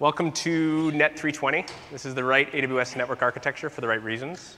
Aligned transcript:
Welcome 0.00 0.32
to 0.32 0.90
Net 0.92 1.18
320. 1.18 1.66
This 1.92 2.06
is 2.06 2.14
the 2.14 2.24
right 2.24 2.50
AWS 2.52 2.96
network 2.96 3.20
architecture 3.20 3.68
for 3.68 3.82
the 3.82 3.86
right 3.86 4.02
reasons. 4.02 4.56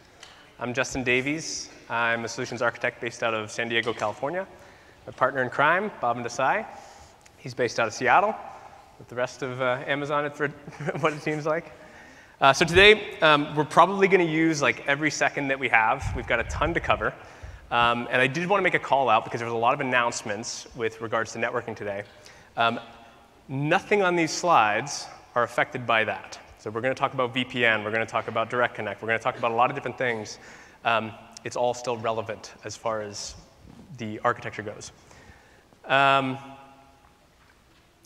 I'm 0.60 0.72
Justin 0.72 1.02
Davies. 1.02 1.68
I'm 1.90 2.24
a 2.24 2.28
solutions 2.28 2.62
architect 2.62 3.00
based 3.00 3.24
out 3.24 3.34
of 3.34 3.50
San 3.50 3.68
Diego, 3.68 3.92
California. 3.92 4.46
My 5.04 5.12
partner 5.12 5.42
in 5.42 5.50
crime, 5.50 5.90
Bob 6.00 6.16
Desai. 6.18 6.64
He's 7.38 7.54
based 7.54 7.80
out 7.80 7.88
of 7.88 7.92
Seattle 7.92 8.36
with 9.00 9.08
the 9.08 9.16
rest 9.16 9.42
of 9.42 9.60
uh, 9.60 9.82
Amazon, 9.84 10.30
for 10.30 10.46
what 11.00 11.12
it 11.12 11.20
seems 11.22 11.44
like. 11.44 11.72
Uh, 12.40 12.52
so 12.52 12.64
today, 12.64 13.18
um, 13.18 13.52
we're 13.56 13.64
probably 13.64 14.06
going 14.06 14.24
to 14.24 14.32
use 14.32 14.62
like 14.62 14.86
every 14.86 15.10
second 15.10 15.48
that 15.48 15.58
we 15.58 15.68
have. 15.68 16.04
We've 16.14 16.28
got 16.28 16.38
a 16.38 16.44
ton 16.44 16.72
to 16.74 16.78
cover. 16.78 17.12
Um, 17.72 18.06
and 18.12 18.22
I 18.22 18.28
did 18.28 18.48
want 18.48 18.60
to 18.60 18.62
make 18.62 18.74
a 18.74 18.78
call 18.78 19.08
out 19.08 19.24
because 19.24 19.40
there 19.40 19.48
was 19.48 19.54
a 19.54 19.58
lot 19.58 19.74
of 19.74 19.80
announcements 19.80 20.68
with 20.76 21.00
regards 21.00 21.32
to 21.32 21.40
networking 21.40 21.74
today. 21.74 22.04
Um, 22.56 22.78
nothing 23.48 24.02
on 24.02 24.14
these 24.14 24.30
slides 24.30 25.08
are 25.34 25.42
affected 25.42 25.86
by 25.86 26.04
that. 26.04 26.38
So 26.58 26.70
we're 26.70 26.80
going 26.80 26.94
to 26.94 26.98
talk 26.98 27.14
about 27.14 27.34
VPN, 27.34 27.84
we're 27.84 27.90
going 27.90 28.06
to 28.06 28.10
talk 28.10 28.28
about 28.28 28.50
Direct 28.50 28.74
Connect, 28.74 29.02
we're 29.02 29.08
going 29.08 29.18
to 29.18 29.22
talk 29.22 29.36
about 29.36 29.50
a 29.50 29.54
lot 29.54 29.70
of 29.70 29.74
different 29.74 29.98
things. 29.98 30.38
Um, 30.84 31.12
it's 31.44 31.56
all 31.56 31.74
still 31.74 31.96
relevant 31.96 32.52
as 32.64 32.76
far 32.76 33.02
as 33.02 33.34
the 33.98 34.20
architecture 34.20 34.62
goes. 34.62 34.92
Um, 35.84 36.38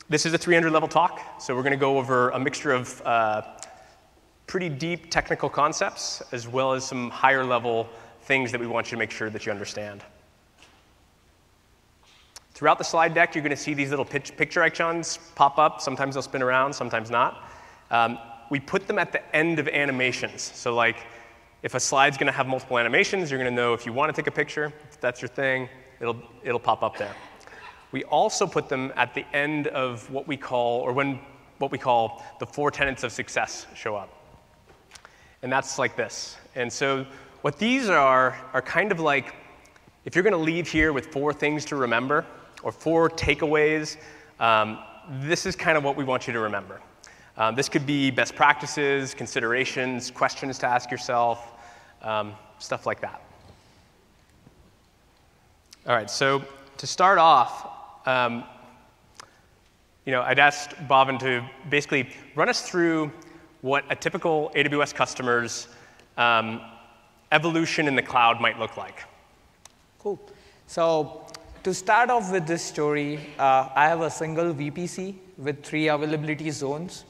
this 0.08 0.24
is 0.24 0.32
a 0.32 0.38
300 0.38 0.70
level 0.70 0.88
talk, 0.88 1.20
so 1.40 1.54
we're 1.54 1.62
going 1.62 1.72
to 1.72 1.76
go 1.76 1.98
over 1.98 2.30
a 2.30 2.38
mixture 2.38 2.72
of 2.72 3.02
uh, 3.04 3.42
pretty 4.46 4.68
deep 4.68 5.10
technical 5.10 5.48
concepts 5.48 6.22
as 6.32 6.46
well 6.46 6.72
as 6.72 6.84
some 6.84 7.10
higher 7.10 7.44
level 7.44 7.88
things 8.22 8.52
that 8.52 8.60
we 8.60 8.66
want 8.66 8.86
you 8.86 8.90
to 8.90 8.98
make 8.98 9.10
sure 9.10 9.30
that 9.30 9.44
you 9.44 9.52
understand. 9.52 10.02
Throughout 12.56 12.78
the 12.78 12.84
slide 12.84 13.12
deck, 13.12 13.34
you're 13.34 13.42
going 13.42 13.50
to 13.50 13.62
see 13.62 13.74
these 13.74 13.90
little 13.90 14.06
picture 14.06 14.62
icons 14.62 15.18
pop 15.34 15.58
up. 15.58 15.82
Sometimes 15.82 16.14
they'll 16.14 16.22
spin 16.22 16.42
around, 16.42 16.72
sometimes 16.72 17.10
not. 17.10 17.50
Um, 17.90 18.18
we 18.48 18.60
put 18.60 18.86
them 18.86 18.98
at 18.98 19.12
the 19.12 19.36
end 19.36 19.58
of 19.58 19.68
animations. 19.68 20.52
So 20.54 20.74
like, 20.74 20.96
if 21.62 21.74
a 21.74 21.80
slide's 21.80 22.16
going 22.16 22.28
to 22.28 22.32
have 22.32 22.46
multiple 22.46 22.78
animations, 22.78 23.30
you're 23.30 23.38
going 23.38 23.54
to 23.54 23.54
know 23.54 23.74
if 23.74 23.84
you 23.84 23.92
want 23.92 24.08
to 24.08 24.18
take 24.18 24.26
a 24.26 24.34
picture, 24.34 24.72
if 24.90 24.98
that's 25.02 25.20
your 25.20 25.28
thing, 25.28 25.68
it'll, 26.00 26.16
it'll 26.44 26.58
pop 26.58 26.82
up 26.82 26.96
there. 26.96 27.14
We 27.92 28.04
also 28.04 28.46
put 28.46 28.70
them 28.70 28.90
at 28.96 29.12
the 29.12 29.26
end 29.36 29.66
of 29.66 30.10
what 30.10 30.26
we 30.26 30.38
call, 30.38 30.80
or 30.80 30.94
when 30.94 31.20
what 31.58 31.70
we 31.70 31.76
call 31.76 32.24
the 32.40 32.46
four 32.46 32.70
tenets 32.70 33.02
of 33.02 33.12
success 33.12 33.66
show 33.74 33.96
up. 33.96 34.08
And 35.42 35.52
that's 35.52 35.78
like 35.78 35.94
this. 35.94 36.38
And 36.54 36.72
so 36.72 37.04
what 37.42 37.58
these 37.58 37.90
are, 37.90 38.34
are 38.54 38.62
kind 38.62 38.92
of 38.92 38.98
like 38.98 39.34
if 40.06 40.14
you're 40.14 40.24
going 40.24 40.32
to 40.32 40.38
leave 40.38 40.66
here 40.66 40.94
with 40.94 41.08
four 41.08 41.34
things 41.34 41.66
to 41.66 41.76
remember 41.76 42.24
or 42.62 42.72
four 42.72 43.10
takeaways, 43.10 43.96
um, 44.40 44.78
this 45.20 45.46
is 45.46 45.56
kind 45.56 45.78
of 45.78 45.84
what 45.84 45.96
we 45.96 46.04
want 46.04 46.26
you 46.26 46.32
to 46.32 46.40
remember. 46.40 46.80
Um, 47.36 47.54
this 47.54 47.68
could 47.68 47.86
be 47.86 48.10
best 48.10 48.34
practices, 48.34 49.14
considerations, 49.14 50.10
questions 50.10 50.58
to 50.58 50.66
ask 50.66 50.90
yourself, 50.90 51.52
um, 52.02 52.32
stuff 52.58 52.86
like 52.86 53.00
that. 53.00 53.20
All 55.86 55.94
right, 55.94 56.10
so 56.10 56.42
to 56.78 56.86
start 56.86 57.18
off, 57.18 58.06
um, 58.06 58.44
you 60.04 60.12
know, 60.12 60.22
I'd 60.22 60.38
asked 60.38 60.70
Bhavin 60.88 61.18
to 61.20 61.44
basically 61.68 62.08
run 62.34 62.48
us 62.48 62.62
through 62.62 63.12
what 63.60 63.84
a 63.90 63.96
typical 63.96 64.50
AWS 64.54 64.94
customer's 64.94 65.68
um, 66.16 66.60
evolution 67.32 67.88
in 67.88 67.96
the 67.96 68.02
cloud 68.02 68.40
might 68.40 68.58
look 68.58 68.76
like. 68.76 69.04
Cool. 69.98 70.20
So 70.66 71.26
to 71.66 71.74
start 71.74 72.10
off 72.10 72.30
with 72.30 72.46
this 72.46 72.62
story, 72.62 73.18
uh, 73.40 73.68
I 73.74 73.88
have 73.88 74.00
a 74.02 74.08
single 74.08 74.54
VPC 74.54 75.16
with 75.36 75.64
three 75.64 75.88
availability 75.88 76.52
zones. 76.52 77.04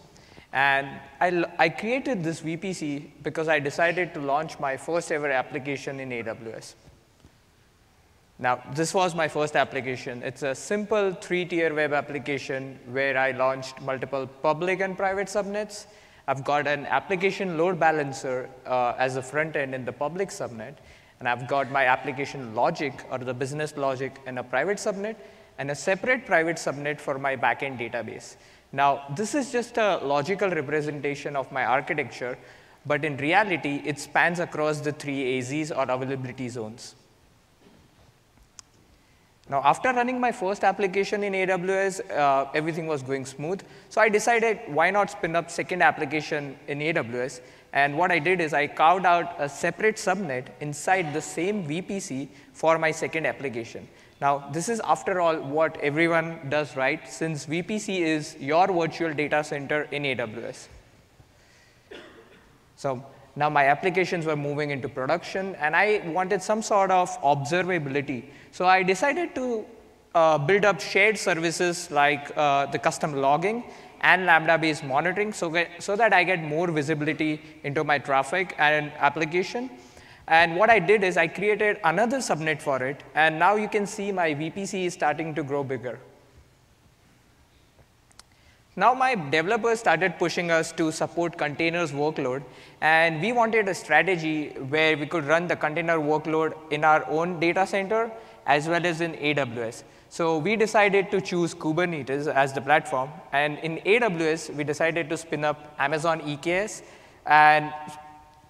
And 0.50 0.88
I, 1.20 1.44
I 1.58 1.68
created 1.68 2.24
this 2.24 2.40
VPC 2.40 3.10
because 3.22 3.48
I 3.48 3.58
decided 3.58 4.14
to 4.14 4.20
launch 4.20 4.58
my 4.58 4.78
first 4.78 5.12
ever 5.12 5.30
application 5.30 6.00
in 6.00 6.08
AWS. 6.08 6.72
Now, 8.38 8.62
this 8.74 8.94
was 8.94 9.14
my 9.14 9.28
first 9.28 9.56
application. 9.56 10.22
It's 10.22 10.42
a 10.42 10.54
simple 10.54 11.12
three-tier 11.12 11.74
web 11.74 11.92
application 11.92 12.78
where 12.86 13.18
I 13.18 13.32
launched 13.32 13.82
multiple 13.82 14.26
public 14.26 14.80
and 14.80 14.96
private 14.96 15.26
subnets 15.26 15.84
I've 16.28 16.42
got 16.42 16.66
an 16.66 16.86
application 16.86 17.56
load 17.56 17.78
balancer 17.78 18.50
uh, 18.66 18.94
as 18.98 19.14
a 19.16 19.22
front 19.22 19.54
end 19.54 19.74
in 19.76 19.84
the 19.84 19.92
public 19.92 20.30
subnet, 20.30 20.74
and 21.18 21.28
I've 21.28 21.48
got 21.48 21.70
my 21.70 21.86
application 21.86 22.54
logic 22.54 23.04
or 23.10 23.18
the 23.18 23.34
business 23.34 23.76
logic 23.76 24.20
in 24.26 24.38
a 24.38 24.44
private 24.44 24.78
subnet, 24.78 25.16
and 25.58 25.70
a 25.70 25.74
separate 25.74 26.26
private 26.26 26.56
subnet 26.56 27.00
for 27.00 27.18
my 27.18 27.36
backend 27.36 27.78
database. 27.78 28.36
Now, 28.72 29.04
this 29.16 29.34
is 29.34 29.50
just 29.52 29.78
a 29.78 29.98
logical 29.98 30.50
representation 30.50 31.34
of 31.34 31.50
my 31.50 31.64
architecture, 31.64 32.36
but 32.84 33.04
in 33.04 33.16
reality, 33.16 33.82
it 33.84 33.98
spans 33.98 34.38
across 34.38 34.80
the 34.80 34.92
three 34.92 35.40
AZs 35.40 35.76
or 35.76 35.90
availability 35.90 36.48
zones. 36.48 36.94
Now, 39.48 39.62
after 39.64 39.92
running 39.92 40.20
my 40.20 40.32
first 40.32 40.64
application 40.64 41.22
in 41.22 41.32
AWS, 41.32 42.10
uh, 42.10 42.50
everything 42.52 42.88
was 42.88 43.02
going 43.02 43.24
smooth. 43.24 43.62
So 43.90 44.00
I 44.00 44.08
decided, 44.08 44.58
why 44.66 44.90
not 44.90 45.10
spin 45.10 45.36
up 45.36 45.50
second 45.50 45.82
application 45.82 46.58
in 46.66 46.80
AWS? 46.80 47.40
And 47.76 47.98
what 47.98 48.10
I 48.10 48.18
did 48.18 48.40
is 48.40 48.54
I 48.54 48.66
carved 48.68 49.04
out 49.04 49.34
a 49.38 49.46
separate 49.50 49.96
subnet 49.96 50.46
inside 50.60 51.12
the 51.12 51.20
same 51.20 51.68
VPC 51.68 52.28
for 52.54 52.78
my 52.78 52.90
second 52.90 53.26
application. 53.26 53.86
Now, 54.18 54.48
this 54.50 54.70
is, 54.70 54.80
after 54.80 55.20
all, 55.20 55.36
what 55.36 55.76
everyone 55.82 56.48
does, 56.48 56.74
right? 56.74 57.06
Since 57.06 57.44
VPC 57.44 57.98
is 58.00 58.34
your 58.40 58.66
virtual 58.68 59.12
data 59.12 59.44
center 59.44 59.82
in 59.92 60.04
AWS. 60.04 60.68
So 62.76 63.04
now 63.36 63.50
my 63.50 63.66
applications 63.66 64.24
were 64.24 64.36
moving 64.36 64.70
into 64.70 64.88
production, 64.88 65.54
and 65.56 65.76
I 65.76 66.00
wanted 66.06 66.42
some 66.42 66.62
sort 66.62 66.90
of 66.90 67.10
observability. 67.20 68.24
So 68.52 68.64
I 68.64 68.82
decided 68.84 69.34
to 69.34 69.66
uh, 70.14 70.38
build 70.38 70.64
up 70.64 70.80
shared 70.80 71.18
services 71.18 71.90
like 71.90 72.32
uh, 72.38 72.64
the 72.64 72.78
custom 72.78 73.12
logging 73.12 73.64
and 74.00 74.26
Lambda-based 74.26 74.84
monitoring 74.84 75.32
so, 75.32 75.50
get, 75.50 75.82
so 75.82 75.96
that 75.96 76.12
I 76.12 76.24
get 76.24 76.42
more 76.42 76.68
visibility 76.70 77.40
into 77.64 77.84
my 77.84 77.98
traffic 77.98 78.54
and 78.58 78.92
application. 78.98 79.70
And 80.28 80.56
what 80.56 80.70
I 80.70 80.78
did 80.78 81.04
is 81.04 81.16
I 81.16 81.28
created 81.28 81.78
another 81.84 82.18
subnet 82.18 82.60
for 82.60 82.82
it, 82.82 83.02
and 83.14 83.38
now 83.38 83.54
you 83.56 83.68
can 83.68 83.86
see 83.86 84.10
my 84.10 84.34
VPC 84.34 84.86
is 84.86 84.94
starting 84.94 85.34
to 85.36 85.42
grow 85.42 85.62
bigger. 85.62 86.00
Now 88.78 88.92
my 88.92 89.14
developers 89.14 89.80
started 89.80 90.18
pushing 90.18 90.50
us 90.50 90.70
to 90.72 90.92
support 90.92 91.38
containers 91.38 91.92
workload, 91.92 92.42
and 92.80 93.22
we 93.22 93.32
wanted 93.32 93.68
a 93.68 93.74
strategy 93.74 94.48
where 94.68 94.98
we 94.98 95.06
could 95.06 95.24
run 95.24 95.46
the 95.46 95.56
container 95.56 95.98
workload 95.98 96.54
in 96.70 96.84
our 96.84 97.08
own 97.08 97.40
data 97.40 97.66
center 97.66 98.10
as 98.46 98.68
well 98.68 98.84
as 98.84 99.00
in 99.00 99.14
AWS. 99.14 99.82
So 100.16 100.38
we 100.38 100.56
decided 100.56 101.10
to 101.10 101.20
choose 101.20 101.54
Kubernetes 101.54 102.26
as 102.26 102.54
the 102.54 102.62
platform, 102.62 103.10
and 103.32 103.58
in 103.58 103.76
AWS, 103.84 104.54
we 104.56 104.64
decided 104.64 105.10
to 105.10 105.16
spin 105.18 105.44
up 105.44 105.74
Amazon 105.78 106.22
EKS 106.22 106.80
and 107.26 107.70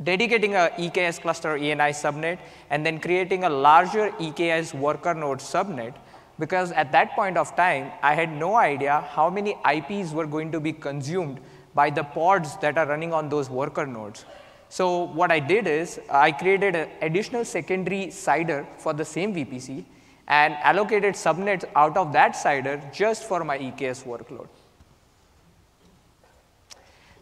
dedicating 0.04 0.54
a 0.54 0.70
EKS 0.78 1.20
cluster 1.20 1.58
ENI 1.58 1.90
subnet, 2.02 2.38
and 2.70 2.86
then 2.86 3.00
creating 3.00 3.42
a 3.42 3.50
larger 3.50 4.12
EKS 4.26 4.74
worker 4.74 5.12
node 5.12 5.40
subnet 5.40 5.94
because 6.38 6.70
at 6.70 6.92
that 6.92 7.16
point 7.16 7.36
of 7.36 7.56
time, 7.56 7.90
I 8.00 8.14
had 8.14 8.30
no 8.30 8.54
idea 8.54 9.00
how 9.00 9.28
many 9.28 9.56
IPs 9.68 10.12
were 10.12 10.26
going 10.26 10.52
to 10.52 10.60
be 10.60 10.72
consumed 10.72 11.40
by 11.74 11.90
the 11.90 12.04
pods 12.04 12.56
that 12.58 12.78
are 12.78 12.86
running 12.86 13.12
on 13.12 13.28
those 13.28 13.50
worker 13.50 13.86
nodes. 13.86 14.24
So 14.68 15.08
what 15.20 15.32
I 15.32 15.40
did 15.40 15.66
is 15.66 15.98
I 16.08 16.30
created 16.30 16.76
an 16.76 16.90
additional 17.02 17.44
secondary 17.44 18.06
CIDR 18.06 18.64
for 18.78 18.92
the 18.92 19.04
same 19.04 19.34
VPC 19.34 19.84
and 20.28 20.54
allocated 20.54 21.14
subnets 21.14 21.64
out 21.74 21.96
of 21.96 22.12
that 22.12 22.32
CIDR 22.32 22.92
just 22.92 23.24
for 23.24 23.44
my 23.44 23.58
EKS 23.58 24.04
workload. 24.04 24.48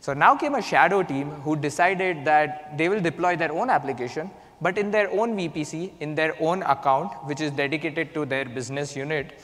So 0.00 0.12
now 0.12 0.36
came 0.36 0.54
a 0.54 0.62
shadow 0.62 1.03
team 1.03 1.30
who 1.30 1.56
decided 1.56 2.24
that 2.24 2.77
they 2.77 2.89
will 2.89 3.01
deploy 3.01 3.36
their 3.36 3.53
own 3.53 3.71
application 3.71 4.30
but 4.60 4.78
in 4.78 4.91
their 4.91 5.10
own 5.10 5.36
VPC, 5.36 5.92
in 6.01 6.15
their 6.15 6.34
own 6.41 6.62
account, 6.62 7.12
which 7.24 7.41
is 7.41 7.51
dedicated 7.51 8.15
to 8.15 8.24
their 8.24 8.45
business 8.45 8.97
unit. 8.97 9.41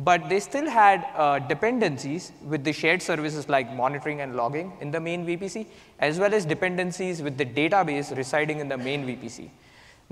But 0.00 0.28
they 0.28 0.40
still 0.40 0.68
had 0.68 1.06
uh, 1.14 1.38
dependencies 1.40 2.32
with 2.42 2.64
the 2.64 2.72
shared 2.72 3.02
services 3.02 3.48
like 3.48 3.72
monitoring 3.72 4.22
and 4.22 4.34
logging 4.34 4.72
in 4.80 4.90
the 4.90 5.00
main 5.00 5.26
VPC, 5.26 5.66
as 5.98 6.18
well 6.18 6.32
as 6.32 6.44
dependencies 6.44 7.22
with 7.22 7.36
the 7.36 7.44
database 7.44 8.16
residing 8.16 8.60
in 8.60 8.68
the 8.68 8.78
main 8.78 9.06
VPC. 9.06 9.50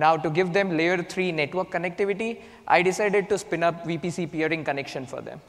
Now, 0.00 0.16
to 0.16 0.30
give 0.30 0.52
them 0.54 0.76
layer 0.76 1.02
3 1.02 1.32
network 1.32 1.70
connectivity, 1.70 2.40
I 2.66 2.82
decided 2.82 3.28
to 3.28 3.36
spin 3.36 3.62
up 3.62 3.84
VPC 3.86 4.32
peering 4.32 4.64
connection 4.64 5.04
for 5.04 5.20
them. 5.20 5.40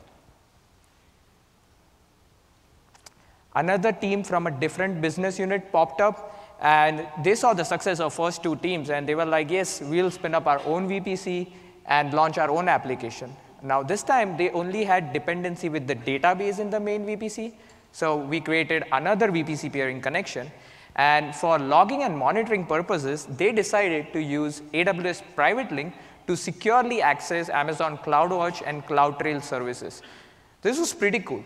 Another 3.55 3.93
team 3.93 4.23
from 4.23 4.47
a 4.47 4.51
different 4.51 4.99
business 5.05 5.39
unit 5.39 5.71
popped 5.71 6.01
up 6.01 6.17
and 6.61 7.07
they 7.23 7.35
saw 7.35 7.53
the 7.53 7.63
success 7.63 8.01
of 8.01 8.13
first 8.13 8.43
two 8.43 8.55
teams, 8.57 8.89
and 8.89 9.07
they 9.07 9.15
were 9.15 9.25
like, 9.25 9.49
yes, 9.49 9.81
we'll 9.81 10.11
spin 10.11 10.35
up 10.35 10.45
our 10.47 10.61
own 10.65 10.87
VPC 10.87 11.51
and 11.85 12.13
launch 12.13 12.37
our 12.37 12.51
own 12.51 12.67
application. 12.67 13.35
Now, 13.63 13.81
this 13.81 14.03
time, 14.03 14.37
they 14.37 14.49
only 14.51 14.83
had 14.83 15.11
dependency 15.13 15.69
with 15.69 15.87
the 15.87 15.95
database 15.95 16.59
in 16.59 16.69
the 16.69 16.79
main 16.79 17.05
VPC, 17.05 17.53
So 17.91 18.17
we 18.17 18.39
created 18.39 18.85
another 18.91 19.27
VPC 19.29 19.71
peering 19.71 20.01
connection. 20.01 20.49
And 20.95 21.33
for 21.35 21.57
logging 21.57 22.03
and 22.03 22.17
monitoring 22.17 22.65
purposes, 22.65 23.25
they 23.25 23.51
decided 23.51 24.11
to 24.13 24.21
use 24.21 24.61
AWS 24.73 25.23
Private 25.35 25.71
Link 25.71 25.93
to 26.27 26.35
securely 26.35 27.01
access 27.01 27.49
Amazon 27.49 27.97
CloudWatch 27.97 28.61
and 28.65 28.85
CloudTrail 28.85 29.43
services. 29.43 30.01
This 30.61 30.79
was 30.79 30.93
pretty 30.93 31.19
cool. 31.19 31.43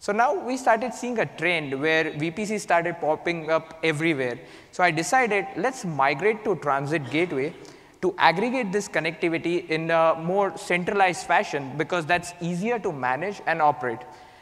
So 0.00 0.12
now 0.12 0.34
we 0.34 0.56
started 0.56 0.94
seeing 0.94 1.18
a 1.18 1.26
trend 1.26 1.80
where 1.80 2.12
VPC 2.12 2.60
started 2.60 3.00
popping 3.00 3.50
up 3.50 3.78
everywhere. 3.82 4.38
So 4.70 4.84
I 4.84 4.90
decided 4.90 5.46
let's 5.56 5.84
migrate 5.84 6.44
to 6.44 6.54
Transit 6.56 7.10
Gateway 7.10 7.54
to 8.02 8.14
aggregate 8.18 8.70
this 8.70 8.88
connectivity 8.88 9.68
in 9.68 9.90
a 9.90 10.14
more 10.14 10.56
centralized 10.56 11.26
fashion 11.26 11.72
because 11.76 12.06
that's 12.06 12.34
easier 12.40 12.78
to 12.78 12.92
manage 12.92 13.40
and 13.46 13.60
operate. 13.60 13.98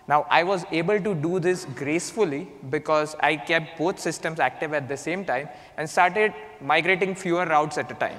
Now 0.07 0.27
I 0.31 0.43
was 0.43 0.65
able 0.71 1.01
to 1.01 1.15
do 1.15 1.41
this 1.41 1.65
gracefully 1.75 2.49
because 2.71 3.17
I 3.21 3.37
kept 3.37 3.79
both 3.79 3.99
systems 3.99 4.39
active 4.39 4.75
at 4.75 4.89
the 4.89 4.97
same 4.97 5.25
time 5.25 5.49
and 5.77 5.89
started 5.89 6.35
migrating 6.61 7.15
fewer 7.15 7.47
routes 7.47 7.79
at 7.79 7.91
a 7.91 7.95
time. 7.95 8.19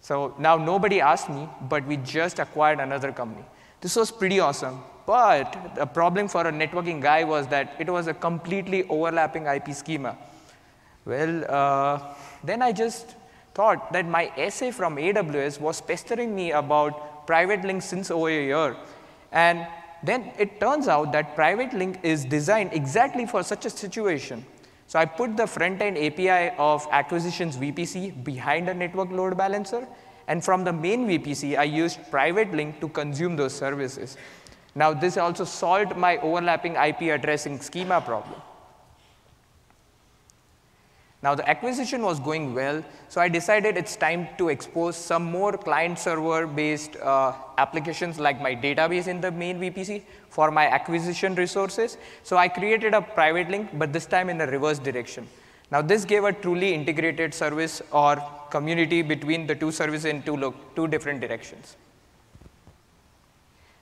So 0.00 0.34
now 0.38 0.56
nobody 0.56 1.00
asked 1.00 1.30
me, 1.30 1.48
but 1.68 1.86
we 1.86 1.96
just 1.96 2.38
acquired 2.38 2.80
another 2.80 3.12
company. 3.12 3.44
This 3.80 3.96
was 3.96 4.10
pretty 4.10 4.40
awesome. 4.40 4.82
But 5.06 5.74
the 5.74 5.86
problem 5.86 6.28
for 6.28 6.46
a 6.46 6.52
networking 6.52 7.00
guy 7.00 7.24
was 7.24 7.46
that 7.48 7.74
it 7.78 7.90
was 7.90 8.06
a 8.06 8.14
completely 8.14 8.84
overlapping 8.88 9.46
IP 9.46 9.74
schema. 9.74 10.16
Well, 11.04 11.44
uh, 11.48 12.14
then 12.44 12.62
I 12.62 12.70
just 12.70 13.16
thought 13.54 13.92
that 13.92 14.06
my 14.06 14.32
SA 14.48 14.70
from 14.70 14.96
AWS 14.96 15.60
was 15.60 15.80
pestering 15.80 16.34
me 16.34 16.52
about 16.52 17.11
private 17.26 17.64
link 17.64 17.82
since 17.82 18.10
over 18.10 18.28
a 18.28 18.44
year. 18.44 18.76
And 19.32 19.66
then 20.02 20.32
it 20.38 20.60
turns 20.60 20.88
out 20.88 21.12
that 21.12 21.34
private 21.34 21.72
link 21.72 21.98
is 22.02 22.24
designed 22.24 22.70
exactly 22.72 23.26
for 23.26 23.42
such 23.42 23.64
a 23.66 23.70
situation. 23.70 24.44
So 24.88 24.98
I 24.98 25.04
put 25.04 25.36
the 25.36 25.46
front-end 25.46 25.96
API 25.96 26.54
of 26.58 26.86
acquisitions 26.90 27.56
VPC 27.56 28.22
behind 28.24 28.68
a 28.68 28.74
network 28.74 29.10
load 29.10 29.36
balancer, 29.36 29.86
and 30.28 30.44
from 30.44 30.64
the 30.64 30.72
main 30.72 31.06
VPC, 31.06 31.58
I 31.58 31.64
used 31.64 31.98
private 32.10 32.52
link 32.52 32.80
to 32.80 32.88
consume 32.88 33.36
those 33.36 33.54
services. 33.54 34.16
Now, 34.74 34.92
this 34.92 35.16
also 35.16 35.44
solved 35.44 35.96
my 35.96 36.18
overlapping 36.18 36.76
IP 36.76 37.02
addressing 37.02 37.60
schema 37.60 38.00
problem. 38.00 38.40
Now, 41.22 41.36
the 41.36 41.48
acquisition 41.48 42.02
was 42.02 42.18
going 42.18 42.52
well, 42.52 42.82
so 43.08 43.20
I 43.20 43.28
decided 43.28 43.76
it's 43.76 43.94
time 43.94 44.26
to 44.38 44.48
expose 44.48 44.96
some 44.96 45.22
more 45.22 45.56
client-server 45.56 46.48
based 46.48 46.96
uh, 46.96 47.32
applications 47.58 48.18
like 48.18 48.40
my 48.40 48.56
database 48.56 49.06
in 49.06 49.20
the 49.20 49.30
main 49.30 49.60
VPC 49.60 50.02
for 50.30 50.50
my 50.50 50.66
acquisition 50.66 51.36
resources. 51.36 51.96
So 52.24 52.36
I 52.36 52.48
created 52.48 52.92
a 52.92 53.00
private 53.00 53.48
link, 53.50 53.70
but 53.74 53.92
this 53.92 54.04
time 54.04 54.30
in 54.30 54.38
the 54.38 54.48
reverse 54.48 54.80
direction. 54.80 55.28
Now, 55.70 55.80
this 55.80 56.04
gave 56.04 56.24
a 56.24 56.32
truly 56.32 56.74
integrated 56.74 57.32
service 57.32 57.80
or 57.92 58.16
community 58.50 59.00
between 59.00 59.46
the 59.46 59.54
two 59.54 59.70
services 59.70 60.06
in 60.06 60.24
two, 60.24 60.52
two 60.74 60.88
different 60.88 61.20
directions. 61.20 61.76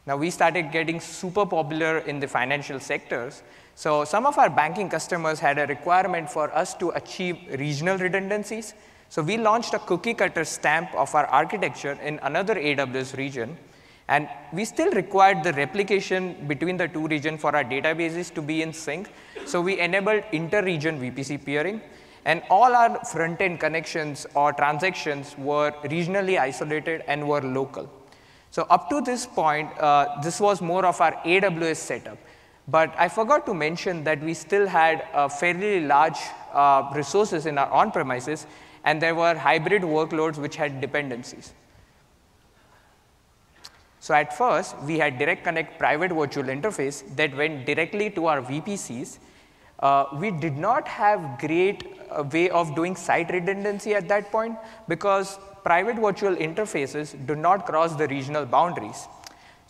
Now, 0.07 0.17
we 0.19 0.31
started 0.31 0.73
getting 0.73 1.01
super 1.01 1.47
popular 1.47 1.99
in 1.99 2.21
the 2.21 2.29
financial 2.29 2.81
sectors. 2.81 3.43
So 3.81 4.05
some 4.05 4.27
of 4.27 4.37
our 4.37 4.50
banking 4.50 4.91
customers 4.91 5.41
had 5.41 5.59
a 5.59 5.67
requirement 5.67 6.31
for 6.31 6.55
us 6.55 6.75
to 6.75 6.91
achieve 6.91 7.38
regional 7.59 7.97
redundancies. 7.97 8.75
So 9.09 9.23
we 9.23 9.38
launched 9.38 9.73
a 9.73 9.79
cookie 9.79 10.12
cutter 10.12 10.44
stamp 10.44 10.94
of 10.94 11.15
our 11.15 11.25
architecture 11.25 11.93
in 11.93 12.21
another 12.23 12.56
AWS 12.56 13.17
region. 13.17 13.56
And 14.09 14.29
we 14.53 14.67
still 14.67 14.93
required 14.93 15.43
the 15.43 15.55
replication 15.55 16.47
between 16.47 16.77
the 16.77 16.88
two 16.88 17.06
regions 17.06 17.41
for 17.41 17.56
our 17.56 17.65
databases 17.65 18.35
to 18.35 18.43
be 18.43 18.61
in 18.61 18.75
sync. 18.75 19.11
So 19.47 19.62
we 19.62 19.81
enabled 19.81 20.25
inter-region 20.31 21.00
VPC 21.00 21.43
peering. 21.43 21.81
And 22.27 22.43
all 22.50 22.77
our 22.77 23.03
front-end 23.06 23.61
connections 23.61 24.27
or 24.35 24.53
transactions 24.53 25.38
were 25.38 25.71
regionally 25.85 26.38
isolated 26.38 27.03
and 27.09 27.27
were 27.27 27.41
local. 27.41 27.88
So 28.50 28.67
up 28.69 28.91
to 28.91 29.00
this 29.00 29.25
point, 29.25 29.71
uh, 29.79 30.21
this 30.23 30.38
was 30.38 30.61
more 30.61 30.85
of 30.85 31.00
our 31.00 31.12
AWS 31.25 31.77
setup. 31.77 32.19
But 32.70 32.94
I 32.96 33.08
forgot 33.08 33.46
to 33.46 33.55
mention 33.55 34.05
that 34.05 34.22
we 34.22 34.34
still 34.34 34.67
had 34.67 35.05
uh, 35.12 35.28
fairly 35.28 35.81
large 35.81 36.19
uh, 36.52 36.90
resources 36.94 37.46
in 37.46 37.58
our 37.58 37.70
on-premises, 37.70 38.46
and 38.84 39.02
there 39.02 39.14
were 39.14 39.34
hybrid 39.34 39.82
workloads 39.82 40.37
which 40.37 40.56
had 40.56 40.81
dependencies. 40.81 41.52
So 43.99 44.14
at 44.14 44.37
first, 44.37 44.81
we 44.82 44.99
had 44.99 45.19
Direct 45.19 45.44
Connect 45.44 45.78
private 45.78 46.12
virtual 46.12 46.44
interface 46.44 47.05
that 47.17 47.37
went 47.37 47.67
directly 47.67 48.08
to 48.11 48.26
our 48.26 48.40
VPCs. 48.40 49.19
Uh, 49.78 50.05
we 50.14 50.31
did 50.31 50.56
not 50.56 50.87
have 50.87 51.38
great 51.38 51.99
uh, 52.11 52.22
way 52.32 52.50
of 52.50 52.75
doing 52.75 52.94
site 52.96 53.31
redundancy 53.31 53.94
at 53.94 54.08
that 54.08 54.31
point 54.31 54.56
because 54.88 55.38
private 55.64 55.96
virtual 55.96 56.37
interfaces 56.37 57.14
do 57.26 57.34
not 57.34 57.67
cross 57.67 57.94
the 57.96 58.06
regional 58.08 58.46
boundaries. 58.46 59.06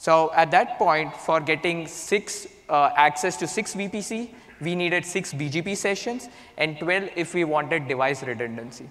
So 0.04 0.32
at 0.34 0.50
that 0.52 0.78
point, 0.78 1.14
for 1.14 1.40
getting 1.40 1.86
six 1.86 2.46
uh, 2.70 2.88
access 2.96 3.36
to 3.36 3.46
six 3.46 3.74
VPC, 3.74 4.30
we 4.62 4.74
needed 4.74 5.04
six 5.04 5.34
BGP 5.34 5.76
sessions 5.76 6.30
and 6.56 6.78
12 6.78 7.10
if 7.16 7.34
we 7.34 7.44
wanted 7.44 7.86
device 7.86 8.22
redundancy. 8.22 8.88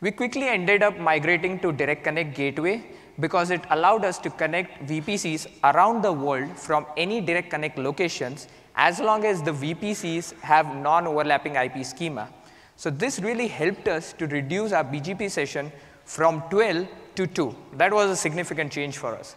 We 0.00 0.10
quickly 0.10 0.48
ended 0.48 0.82
up 0.82 0.98
migrating 0.98 1.60
to 1.60 1.70
Direct 1.70 2.02
Connect 2.02 2.34
Gateway 2.34 2.84
because 3.20 3.52
it 3.52 3.60
allowed 3.70 4.04
us 4.04 4.18
to 4.18 4.30
connect 4.30 4.84
VPCs 4.88 5.46
around 5.62 6.02
the 6.02 6.12
world 6.12 6.58
from 6.58 6.86
any 6.96 7.20
Direct 7.20 7.50
Connect 7.50 7.78
locations 7.78 8.48
as 8.74 8.98
long 8.98 9.24
as 9.24 9.42
the 9.42 9.52
VPCs 9.52 10.40
have 10.40 10.74
non-overlapping 10.74 11.54
IP 11.54 11.84
schema. 11.84 12.28
So 12.74 12.90
this 12.90 13.20
really 13.20 13.46
helped 13.46 13.86
us 13.86 14.12
to 14.14 14.26
reduce 14.26 14.72
our 14.72 14.82
BGP 14.82 15.30
session 15.30 15.70
from 16.04 16.42
12 16.50 16.88
to 17.16 17.26
2. 17.26 17.54
That 17.74 17.92
was 17.92 18.10
a 18.10 18.16
significant 18.16 18.72
change 18.72 18.98
for 18.98 19.14
us. 19.14 19.36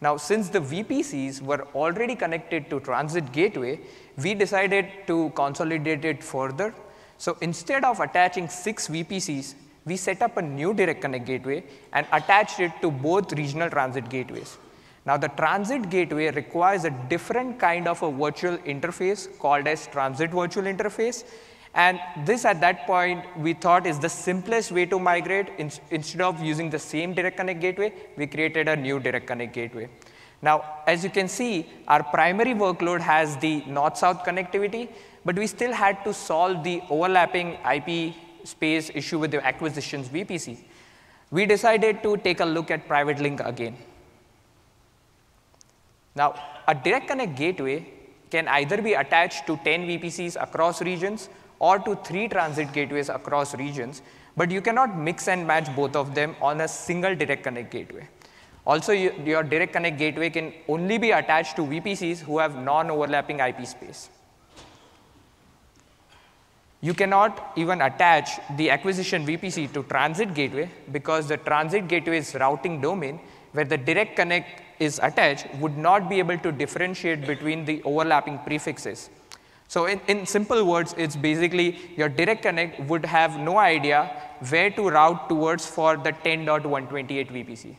Now, 0.00 0.16
since 0.16 0.48
the 0.48 0.60
VPCs 0.60 1.40
were 1.40 1.66
already 1.74 2.14
connected 2.14 2.68
to 2.70 2.80
Transit 2.80 3.32
Gateway, 3.32 3.80
we 4.22 4.34
decided 4.34 4.86
to 5.06 5.30
consolidate 5.34 6.04
it 6.04 6.22
further. 6.22 6.74
So 7.16 7.38
instead 7.40 7.84
of 7.84 8.00
attaching 8.00 8.48
six 8.48 8.88
VPCs, 8.88 9.54
we 9.86 9.96
set 9.96 10.20
up 10.22 10.36
a 10.36 10.42
new 10.42 10.74
Direct 10.74 11.00
Connect 11.00 11.24
Gateway 11.24 11.64
and 11.92 12.06
attached 12.12 12.60
it 12.60 12.72
to 12.82 12.90
both 12.90 13.32
regional 13.32 13.70
transit 13.70 14.08
gateways. 14.08 14.58
Now, 15.06 15.16
the 15.18 15.28
transit 15.28 15.90
gateway 15.90 16.30
requires 16.30 16.84
a 16.84 16.90
different 16.90 17.58
kind 17.58 17.86
of 17.86 18.02
a 18.02 18.10
virtual 18.10 18.56
interface 18.58 19.38
called 19.38 19.66
as 19.66 19.86
transit 19.86 20.30
virtual 20.30 20.64
interface. 20.64 21.24
And 21.74 21.98
this 22.24 22.44
at 22.44 22.60
that 22.60 22.86
point 22.86 23.24
we 23.36 23.52
thought 23.52 23.86
is 23.86 23.98
the 23.98 24.08
simplest 24.08 24.70
way 24.70 24.86
to 24.86 24.98
migrate. 24.98 25.48
In, 25.58 25.70
instead 25.90 26.20
of 26.20 26.40
using 26.40 26.70
the 26.70 26.78
same 26.78 27.14
Direct 27.14 27.36
Connect 27.36 27.60
gateway, 27.60 27.92
we 28.16 28.26
created 28.26 28.68
a 28.68 28.76
new 28.76 29.00
Direct 29.00 29.26
Connect 29.26 29.52
gateway. 29.52 29.88
Now, 30.40 30.82
as 30.86 31.02
you 31.02 31.10
can 31.10 31.26
see, 31.26 31.66
our 31.88 32.02
primary 32.02 32.54
workload 32.54 33.00
has 33.00 33.36
the 33.38 33.64
north-south 33.66 34.24
connectivity, 34.24 34.88
but 35.24 35.36
we 35.36 35.46
still 35.46 35.72
had 35.72 36.04
to 36.04 36.12
solve 36.12 36.62
the 36.62 36.82
overlapping 36.90 37.56
IP 37.74 38.14
space 38.44 38.90
issue 38.94 39.18
with 39.18 39.30
the 39.30 39.44
acquisitions 39.44 40.08
VPC. 40.08 40.58
We 41.30 41.46
decided 41.46 42.02
to 42.02 42.18
take 42.18 42.40
a 42.40 42.44
look 42.44 42.70
at 42.70 42.86
private 42.86 43.18
link 43.18 43.40
again. 43.40 43.76
Now, 46.14 46.34
a 46.68 46.74
direct 46.74 47.08
connect 47.08 47.36
gateway 47.36 47.90
can 48.30 48.46
either 48.48 48.80
be 48.82 48.94
attached 48.94 49.46
to 49.46 49.56
10 49.64 49.86
VPCs 49.88 50.40
across 50.40 50.80
regions 50.82 51.28
or 51.68 51.78
to 51.86 51.94
three 52.08 52.26
transit 52.34 52.72
gateways 52.72 53.08
across 53.08 53.54
regions, 53.54 54.02
but 54.36 54.50
you 54.50 54.60
cannot 54.60 54.98
mix 55.06 55.28
and 55.28 55.46
match 55.46 55.68
both 55.76 55.96
of 56.02 56.14
them 56.14 56.36
on 56.40 56.60
a 56.60 56.68
single 56.68 57.14
direct 57.22 57.42
connect 57.44 57.70
gateway. 57.70 58.06
Also, 58.66 58.92
you, 58.92 59.12
your 59.24 59.42
direct 59.42 59.72
connect 59.72 59.98
gateway 59.98 60.30
can 60.30 60.52
only 60.68 60.98
be 60.98 61.10
attached 61.10 61.54
to 61.56 61.62
VPCs 61.62 62.20
who 62.20 62.38
have 62.38 62.56
non-overlapping 62.56 63.40
IP 63.40 63.66
space. 63.66 64.10
You 66.80 66.92
cannot 66.92 67.52
even 67.56 67.80
attach 67.80 68.30
the 68.56 68.70
acquisition 68.70 69.26
VPC 69.26 69.72
to 69.72 69.82
transit 69.84 70.34
gateway 70.34 70.70
because 70.92 71.28
the 71.28 71.38
transit 71.38 71.88
gateway's 71.88 72.34
routing 72.34 72.80
domain 72.80 73.20
where 73.52 73.64
the 73.64 73.78
direct 73.78 74.16
connect 74.16 74.60
is 74.80 75.00
attached 75.02 75.46
would 75.60 75.78
not 75.78 76.10
be 76.10 76.18
able 76.18 76.38
to 76.38 76.52
differentiate 76.52 77.26
between 77.26 77.64
the 77.64 77.82
overlapping 77.84 78.38
prefixes. 78.40 79.08
So 79.74 79.86
in, 79.86 80.00
in 80.06 80.24
simple 80.24 80.64
words, 80.64 80.94
it's 80.96 81.16
basically 81.16 81.76
your 81.96 82.08
direct 82.08 82.42
connect 82.42 82.78
would 82.88 83.04
have 83.04 83.40
no 83.40 83.58
idea 83.58 84.02
where 84.48 84.70
to 84.70 84.88
route 84.88 85.28
towards 85.28 85.66
for 85.66 85.96
the 85.96 86.12
10.128 86.12 87.32
VPC. 87.36 87.74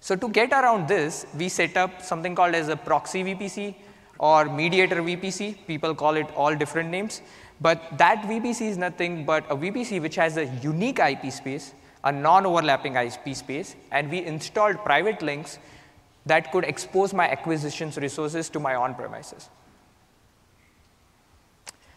So 0.00 0.16
to 0.16 0.30
get 0.30 0.52
around 0.52 0.88
this, 0.88 1.26
we 1.36 1.50
set 1.50 1.76
up 1.76 2.00
something 2.00 2.34
called 2.34 2.54
as 2.54 2.68
a 2.68 2.76
proxy 2.76 3.22
VPC 3.22 3.74
or 4.18 4.46
mediator 4.46 5.02
VPC. 5.02 5.66
People 5.66 5.94
call 5.94 6.16
it 6.16 6.30
all 6.34 6.56
different 6.56 6.88
names. 6.88 7.20
But 7.60 7.82
that 7.98 8.22
VPC 8.22 8.62
is 8.62 8.78
nothing 8.78 9.26
but 9.26 9.44
a 9.50 9.56
VPC 9.56 10.00
which 10.00 10.14
has 10.14 10.38
a 10.38 10.46
unique 10.62 11.00
IP 11.00 11.30
space, 11.30 11.74
a 12.02 12.10
non-overlapping 12.10 12.96
IP 12.96 13.36
space, 13.36 13.76
and 13.92 14.10
we 14.10 14.24
installed 14.24 14.82
private 14.86 15.20
links 15.20 15.58
that 16.26 16.52
could 16.52 16.64
expose 16.64 17.12
my 17.12 17.28
acquisitions 17.28 17.96
resources 17.96 18.48
to 18.50 18.60
my 18.60 18.74
on-premises. 18.74 19.48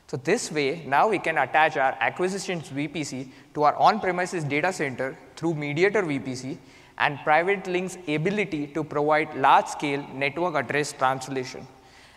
So 0.08 0.18
this 0.18 0.52
way, 0.52 0.84
now 0.86 1.08
we 1.08 1.18
can 1.18 1.40
attach 1.40 1.76
our 1.76 1.98
acquisitions 2.00 2.70
VPC 2.70 3.30
to 3.56 3.64
our 3.64 3.76
on-premises 3.76 4.44
data 4.44 4.72
center 4.72 5.18
through 5.36 5.56
mediator 5.56 6.04
VPC 6.04 6.58
and 7.00 7.18
private 7.24 7.66
link's 7.66 7.98
ability 8.08 8.68
to 8.68 8.84
provide 8.84 9.36
large-scale 9.36 10.06
network 10.14 10.56
address 10.56 10.94
translation. 10.94 11.68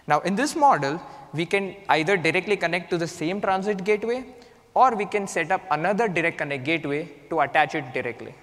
Now, 0.07 0.21
in 0.21 0.35
this 0.37 0.55
model, 0.55 1.01
we 1.33 1.47
can 1.47 1.75
either 1.89 2.17
directly 2.17 2.57
connect 2.57 2.91
to 2.91 2.99
the 2.99 3.09
same 3.09 3.41
transit 3.41 3.83
gateway, 3.83 4.27
or 4.75 4.95
we 4.95 5.07
can 5.07 5.27
set 5.27 5.51
up 5.51 5.63
another 5.71 6.07
direct 6.07 6.39
connect 6.39 6.65
gateway 6.65 7.09
to 7.31 7.41
attach 7.41 7.75
it 7.75 7.93
directly. 7.95 8.35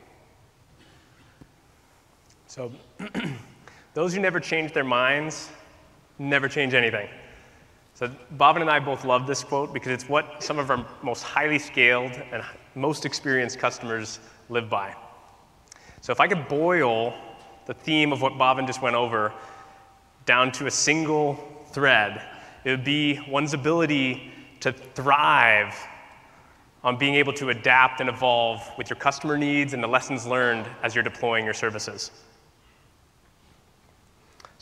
So 2.47 2.71
those 3.93 4.13
who 4.13 4.19
never 4.19 4.39
change 4.39 4.73
their 4.73 4.83
minds 4.83 5.49
never 6.19 6.47
change 6.47 6.73
anything. 6.73 7.09
So 7.95 8.09
Bhavin 8.37 8.61
and 8.61 8.69
I 8.69 8.79
both 8.79 9.05
love 9.05 9.27
this 9.27 9.43
quote 9.43 9.73
because 9.73 9.91
it's 9.91 10.09
what 10.09 10.43
some 10.43 10.57
of 10.57 10.69
our 10.69 10.85
most 11.03 11.21
highly 11.21 11.59
scaled 11.59 12.11
and 12.31 12.43
most 12.75 13.05
experienced 13.05 13.59
customers 13.59 14.19
live 14.49 14.69
by. 14.69 14.95
So 16.01 16.11
if 16.11 16.19
I 16.19 16.27
could 16.27 16.47
boil 16.47 17.13
the 17.65 17.73
theme 17.73 18.11
of 18.11 18.21
what 18.21 18.33
Bhavin 18.33 18.65
just 18.65 18.81
went 18.81 18.95
over 18.95 19.31
down 20.25 20.51
to 20.53 20.67
a 20.67 20.71
single 20.71 21.35
thread, 21.71 22.21
it 22.63 22.71
would 22.71 22.83
be 22.83 23.19
one's 23.29 23.53
ability 23.53 24.31
to 24.61 24.71
thrive 24.71 25.75
on 26.83 26.97
being 26.97 27.15
able 27.15 27.33
to 27.33 27.49
adapt 27.49 28.01
and 28.01 28.09
evolve 28.09 28.61
with 28.77 28.89
your 28.89 28.97
customer 28.97 29.37
needs 29.37 29.73
and 29.73 29.83
the 29.83 29.87
lessons 29.87 30.25
learned 30.25 30.65
as 30.81 30.95
you're 30.95 31.03
deploying 31.03 31.45
your 31.45 31.53
services. 31.53 32.11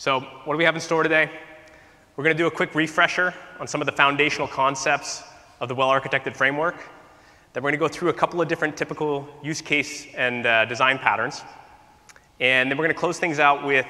So 0.01 0.19
what 0.19 0.55
do 0.55 0.57
we 0.57 0.63
have 0.63 0.73
in 0.73 0.81
store 0.81 1.03
today? 1.03 1.29
We're 2.15 2.23
going 2.23 2.35
to 2.35 2.43
do 2.43 2.47
a 2.47 2.51
quick 2.51 2.73
refresher 2.73 3.35
on 3.59 3.67
some 3.67 3.83
of 3.83 3.85
the 3.85 3.91
foundational 3.91 4.47
concepts 4.47 5.21
of 5.59 5.69
the 5.69 5.75
well-architected 5.75 6.35
framework. 6.35 6.73
Then 7.53 7.61
we're 7.61 7.69
going 7.69 7.79
to 7.79 7.85
go 7.85 7.87
through 7.87 8.09
a 8.09 8.13
couple 8.13 8.41
of 8.41 8.47
different 8.47 8.75
typical 8.75 9.29
use 9.43 9.61
case 9.61 10.07
and 10.15 10.47
uh, 10.47 10.65
design 10.65 10.97
patterns. 10.97 11.43
And 12.39 12.67
then 12.67 12.79
we're 12.79 12.85
going 12.85 12.95
to 12.95 12.99
close 12.99 13.19
things 13.19 13.37
out 13.37 13.63
with 13.63 13.85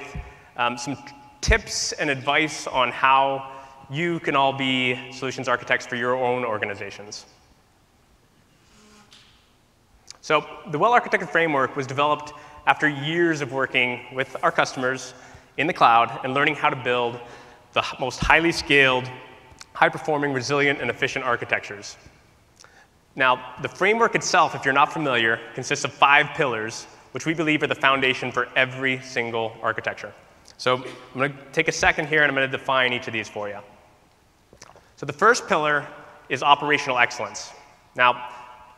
um, 0.58 0.76
some 0.76 0.98
tips 1.40 1.92
and 1.92 2.10
advice 2.10 2.66
on 2.66 2.92
how 2.92 3.50
you 3.90 4.20
can 4.20 4.36
all 4.36 4.52
be 4.52 5.10
solutions 5.12 5.48
architects 5.48 5.86
for 5.86 5.96
your 5.96 6.14
own 6.14 6.44
organizations. 6.44 7.24
So 10.20 10.46
the 10.72 10.78
well-architected 10.78 11.30
framework 11.30 11.74
was 11.74 11.86
developed 11.86 12.34
after 12.66 12.86
years 12.86 13.40
of 13.40 13.50
working 13.50 14.04
with 14.12 14.36
our 14.42 14.52
customers 14.52 15.14
in 15.56 15.66
the 15.66 15.72
cloud 15.72 16.20
and 16.24 16.34
learning 16.34 16.54
how 16.54 16.70
to 16.70 16.76
build 16.76 17.20
the 17.72 17.84
most 17.98 18.18
highly 18.18 18.52
scaled, 18.52 19.08
high-performing, 19.72 20.32
resilient, 20.32 20.80
and 20.80 20.90
efficient 20.90 21.24
architectures. 21.24 21.96
Now, 23.16 23.54
the 23.60 23.68
framework 23.68 24.14
itself, 24.14 24.54
if 24.54 24.64
you're 24.64 24.74
not 24.74 24.92
familiar, 24.92 25.38
consists 25.54 25.84
of 25.84 25.92
five 25.92 26.28
pillars, 26.34 26.86
which 27.12 27.26
we 27.26 27.34
believe 27.34 27.62
are 27.62 27.66
the 27.66 27.74
foundation 27.74 28.32
for 28.32 28.48
every 28.56 29.00
single 29.02 29.54
architecture. 29.62 30.12
So 30.56 30.76
I'm 30.76 30.84
going 31.14 31.32
to 31.32 31.38
take 31.52 31.68
a 31.68 31.72
second 31.72 32.08
here, 32.08 32.22
and 32.22 32.30
I'm 32.30 32.36
going 32.36 32.50
to 32.50 32.56
define 32.56 32.92
each 32.92 33.06
of 33.06 33.12
these 33.12 33.28
for 33.28 33.48
you. 33.48 33.58
So 34.96 35.04
the 35.04 35.12
first 35.12 35.46
pillar 35.46 35.86
is 36.28 36.42
operational 36.42 36.98
excellence. 36.98 37.50
Now, 37.96 38.30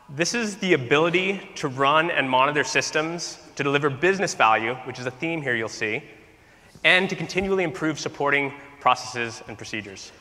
this 0.09 0.33
is 0.33 0.57
the 0.57 0.73
ability 0.73 1.49
to 1.55 1.67
run 1.67 2.11
and 2.11 2.29
monitor 2.29 2.63
systems 2.63 3.39
to 3.55 3.63
deliver 3.63 3.89
business 3.89 4.33
value, 4.33 4.75
which 4.85 4.99
is 4.99 5.05
a 5.05 5.11
theme 5.11 5.41
here 5.41 5.55
you'll 5.55 5.69
see, 5.69 6.03
and 6.85 7.09
to 7.09 7.15
continually 7.15 7.65
improve 7.65 7.99
supporting 7.99 8.53
processes, 8.85 9.41
and 9.47 9.57
procedures. 9.57 10.11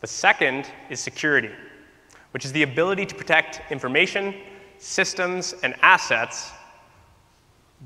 The 0.00 0.08
second 0.08 0.66
is 0.90 0.98
security, 0.98 1.52
which 2.32 2.44
is 2.44 2.50
the 2.50 2.64
ability 2.64 3.06
to 3.06 3.14
protect 3.14 3.62
information, 3.70 4.34
systems, 4.78 5.54
and 5.62 5.76
assets 5.80 6.50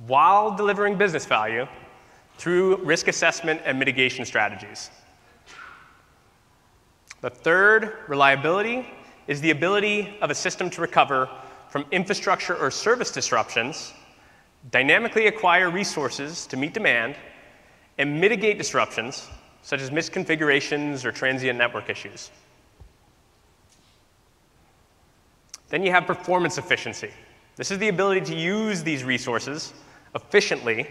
while 0.06 0.56
delivering 0.56 0.96
business 0.96 1.26
value 1.26 1.66
through 2.38 2.76
risk 2.76 3.06
assessment 3.08 3.60
and 3.66 3.78
mitigation 3.78 4.24
strategies. 4.24 4.88
The 7.20 7.28
third, 7.28 7.98
reliability, 8.08 8.88
is 9.26 9.42
the 9.42 9.50
ability 9.50 10.16
of 10.22 10.30
a 10.30 10.34
system 10.34 10.70
to 10.70 10.80
recover 10.80 11.28
from 11.68 11.84
infrastructure 11.92 12.56
or 12.56 12.70
service 12.70 13.10
disruptions, 13.10 13.92
dynamically 14.70 15.26
acquire 15.26 15.70
resources 15.70 16.46
to 16.46 16.56
meet 16.56 16.74
demand, 16.74 17.16
and 17.98 18.20
mitigate 18.20 18.58
disruptions, 18.58 19.28
such 19.62 19.80
as 19.80 19.90
misconfigurations 19.90 21.04
or 21.04 21.12
transient 21.12 21.58
network 21.58 21.88
issues. 21.88 22.30
Then 25.68 25.82
you 25.82 25.90
have 25.90 26.06
performance 26.06 26.58
efficiency. 26.58 27.10
This 27.56 27.70
is 27.70 27.78
the 27.78 27.88
ability 27.88 28.20
to 28.26 28.36
use 28.36 28.82
these 28.82 29.02
resources 29.02 29.72
efficiently 30.14 30.86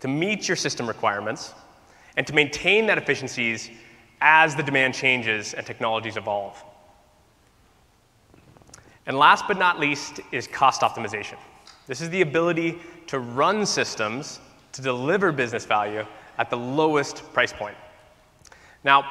to 0.00 0.08
meet 0.08 0.48
your 0.48 0.56
system 0.56 0.86
requirements 0.86 1.54
and 2.16 2.26
to 2.26 2.32
maintain 2.32 2.86
that 2.86 2.98
efficiencies 2.98 3.70
as 4.20 4.56
the 4.56 4.62
demand 4.62 4.94
changes 4.94 5.54
and 5.54 5.66
technologies 5.66 6.16
evolve. 6.16 6.62
And 9.06 9.18
last 9.18 9.46
but 9.46 9.58
not 9.58 9.78
least 9.78 10.20
is 10.32 10.48
cost 10.48 10.80
optimization. 10.80 11.36
This 11.86 12.00
is 12.00 12.10
the 12.10 12.22
ability 12.22 12.78
to 13.06 13.18
run 13.20 13.64
systems 13.64 14.40
to 14.72 14.82
deliver 14.82 15.32
business 15.32 15.64
value 15.64 16.04
at 16.38 16.50
the 16.50 16.56
lowest 16.56 17.32
price 17.32 17.52
point. 17.52 17.76
Now, 18.84 19.04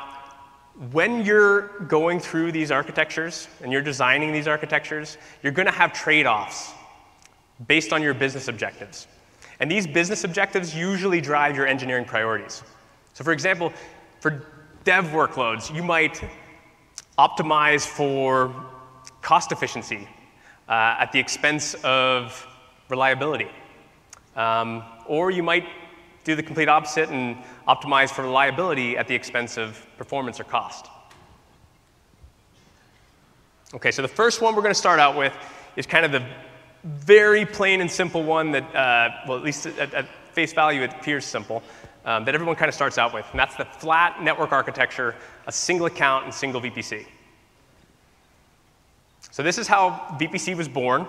when 0.91 1.25
you're 1.25 1.79
going 1.87 2.19
through 2.19 2.51
these 2.51 2.69
architectures 2.69 3.47
and 3.61 3.71
you're 3.71 3.81
designing 3.81 4.33
these 4.33 4.47
architectures, 4.47 5.17
you're 5.41 5.53
going 5.53 5.67
to 5.67 5.71
have 5.71 5.93
trade 5.93 6.25
offs 6.25 6.73
based 7.67 7.93
on 7.93 8.01
your 8.01 8.13
business 8.13 8.49
objectives. 8.49 9.07
And 9.61 9.71
these 9.71 9.87
business 9.87 10.25
objectives 10.25 10.75
usually 10.75 11.21
drive 11.21 11.55
your 11.55 11.65
engineering 11.65 12.03
priorities. 12.03 12.61
So, 13.13 13.23
for 13.23 13.31
example, 13.31 13.71
for 14.19 14.45
dev 14.83 15.05
workloads, 15.05 15.73
you 15.73 15.81
might 15.81 16.21
optimize 17.17 17.87
for 17.87 18.53
cost 19.21 19.53
efficiency 19.53 20.07
uh, 20.67 20.97
at 20.99 21.13
the 21.13 21.19
expense 21.19 21.75
of 21.85 22.45
reliability. 22.89 23.49
Um, 24.35 24.83
or 25.07 25.31
you 25.31 25.43
might 25.43 25.65
do 26.23 26.35
the 26.35 26.43
complete 26.43 26.67
opposite 26.67 27.09
and 27.09 27.37
optimize 27.67 28.09
for 28.09 28.23
reliability 28.23 28.97
at 28.97 29.07
the 29.07 29.15
expense 29.15 29.57
of 29.57 29.85
performance 29.97 30.39
or 30.39 30.43
cost. 30.43 30.87
Okay, 33.73 33.91
so 33.91 34.01
the 34.01 34.07
first 34.07 34.41
one 34.41 34.55
we're 34.55 34.61
going 34.61 34.73
to 34.73 34.79
start 34.79 34.99
out 34.99 35.15
with 35.17 35.33
is 35.75 35.85
kind 35.85 36.05
of 36.05 36.11
the 36.11 36.25
very 36.83 37.45
plain 37.45 37.81
and 37.81 37.89
simple 37.89 38.23
one 38.23 38.51
that, 38.51 38.75
uh, 38.75 39.09
well, 39.27 39.37
at 39.37 39.43
least 39.43 39.65
at, 39.65 39.93
at, 39.93 40.07
face 40.33 40.51
value, 40.51 40.81
it 40.81 40.93
appears 40.93 41.23
simple, 41.23 41.63
um, 42.03 42.25
that 42.25 42.35
everyone 42.35 42.57
kind 42.57 42.67
of 42.67 42.75
starts 42.75 42.97
out 42.97 43.13
with, 43.13 43.25
and 43.31 43.39
that's 43.39 43.55
the 43.55 43.63
flat 43.63 44.21
network 44.21 44.51
architecture, 44.51 45.15
a 45.47 45.51
single 45.51 45.85
account 45.85 46.25
and 46.25 46.33
single 46.33 46.59
VPC. 46.59 47.05
So 49.31 49.43
this 49.43 49.57
is 49.57 49.67
how 49.67 50.17
VPC 50.19 50.55
was 50.55 50.67
born. 50.67 51.07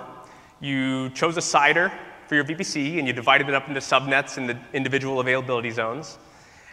You 0.60 1.10
chose 1.10 1.36
a 1.36 1.40
CIDR 1.40 1.92
for 2.26 2.34
your 2.34 2.44
VPC, 2.44 2.98
and 2.98 3.06
you 3.06 3.12
divided 3.12 3.48
it 3.48 3.54
up 3.54 3.68
into 3.68 3.80
subnets 3.80 4.38
in 4.38 4.46
the 4.46 4.58
individual 4.72 5.20
availability 5.20 5.70
zones. 5.70 6.18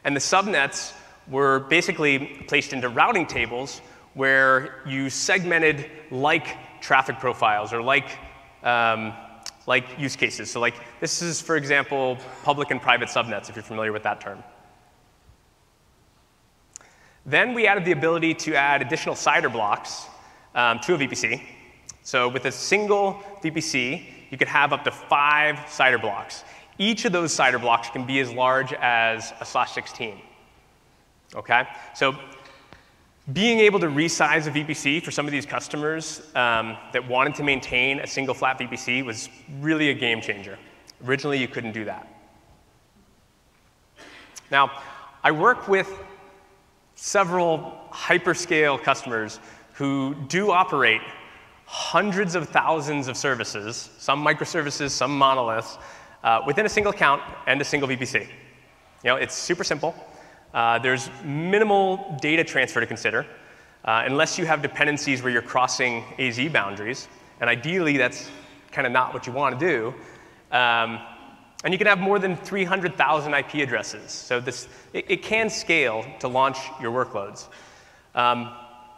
And 0.04 0.16
the 0.16 0.20
subnets 0.20 0.94
were 1.28 1.60
basically 1.62 2.44
placed 2.48 2.74
into 2.74 2.90
routing 2.90 3.26
tables 3.26 3.82
where 4.14 4.82
you 4.86 5.10
segmented 5.10 5.90
like 6.12 6.82
traffic 6.82 7.20
profiles 7.20 7.74
or 7.74 7.82
like, 7.82 8.18
um, 8.64 9.14
like 9.66 9.86
use 9.98 10.16
cases. 10.16 10.52
So 10.52 10.60
like 10.60 10.76
this 11.00 11.22
is, 11.22 11.42
for 11.42 11.56
example, 11.56 12.18
public 12.44 12.72
and 12.72 12.82
private 12.82 13.10
subnets, 13.10 13.50
if 13.50 13.56
you're 13.56 13.64
familiar 13.64 13.92
with 13.92 14.04
that 14.04 14.22
term. 14.22 14.44
Then 17.26 17.54
we 17.54 17.68
added 17.68 17.86
the 17.86 17.94
ability 17.94 18.34
to 18.36 18.56
add 18.56 18.82
additional 18.82 19.16
CIDR 19.16 19.52
blocks 19.52 20.08
um, 20.56 20.80
to 20.80 20.96
a 20.96 20.98
VPC. 20.98 21.42
So 22.04 22.28
with 22.28 22.46
a 22.46 22.52
single 22.52 23.24
VPC, 23.42 24.06
you 24.30 24.38
could 24.38 24.50
have 24.50 24.74
up 24.74 24.84
to 24.84 24.92
five 24.92 25.56
CIDR 25.56 26.02
blocks. 26.02 26.44
Each 26.78 27.06
of 27.06 27.14
those 27.14 27.36
CIDR 27.36 27.62
blocks 27.62 27.90
can 27.90 28.06
be 28.06 28.20
as 28.20 28.32
large 28.32 28.74
as 28.74 29.34
a 29.40 29.46
slash 29.46 29.72
16. 29.72 30.20
Okay? 31.36 31.68
So 31.96 32.16
being 33.32 33.60
able 33.60 33.80
to 33.80 33.88
resize 33.88 34.48
a 34.48 34.52
VPC 34.52 35.02
for 35.02 35.12
some 35.12 35.26
of 35.26 35.32
these 35.32 35.46
customers 35.46 36.22
um, 36.36 36.76
that 36.92 37.08
wanted 37.08 37.36
to 37.36 37.44
maintain 37.44 38.00
a 38.00 38.08
single 38.08 38.36
flat 38.36 38.60
VPC 38.60 39.06
was 39.06 39.30
really 39.62 39.90
a 39.90 39.94
game 39.94 40.20
changer. 40.20 40.60
Originally, 41.06 41.40
you 41.40 41.48
couldn't 41.48 41.72
do 41.72 41.86
that. 41.86 42.08
Now, 44.52 44.82
I 45.24 45.32
work 45.32 45.70
with 45.70 45.90
several 46.96 47.80
hyperscale 47.92 48.82
customers 48.82 49.40
who 49.74 50.16
do 50.28 50.52
operate 50.52 51.02
hundreds 51.66 52.36
of 52.36 52.50
thousands 52.50 53.08
of 53.08 53.18
services, 53.18 53.90
some 53.98 54.24
microservices, 54.24 54.92
some 54.92 55.18
monoliths, 55.18 55.78
uh, 56.24 56.42
within 56.46 56.66
a 56.66 56.70
single 56.70 56.92
account 56.92 57.22
and 57.48 57.62
a 57.62 57.66
single 57.66 57.88
VPC. 57.90 58.22
You 58.22 58.30
know, 59.04 59.16
it's 59.16 59.36
super 59.36 59.64
simple. 59.64 59.96
Uh, 60.54 60.80
there's 60.80 61.10
minimal 61.24 62.18
data 62.22 62.44
transfer 62.44 62.80
to 62.80 62.86
consider, 62.86 63.26
uh, 63.86 64.04
unless 64.06 64.38
you 64.38 64.46
have 64.46 64.62
dependencies 64.62 65.24
where 65.24 65.32
you're 65.32 65.42
crossing 65.42 66.04
AZ 66.20 66.40
boundaries. 66.50 67.08
And 67.42 67.50
ideally, 67.50 67.98
that's 67.98 68.30
kind 68.72 68.88
of 68.88 68.94
not 68.94 69.14
what 69.14 69.28
you 69.28 69.34
want 69.34 69.60
to 69.60 69.66
do. 69.66 69.94
Um, 70.56 71.00
and 71.64 71.74
you 71.74 71.78
can 71.78 71.88
have 71.88 72.00
more 72.00 72.20
than 72.20 72.36
300,000 72.36 73.34
IP 73.34 73.56
addresses. 73.56 74.12
So 74.12 74.40
this, 74.40 74.68
it, 74.94 75.06
it, 75.10 75.24
can 75.24 75.50
scale 75.50 76.06
to 76.20 76.28
launch 76.28 76.58
your 76.82 76.92
workloads. 76.92 77.48
Um, 78.16 78.54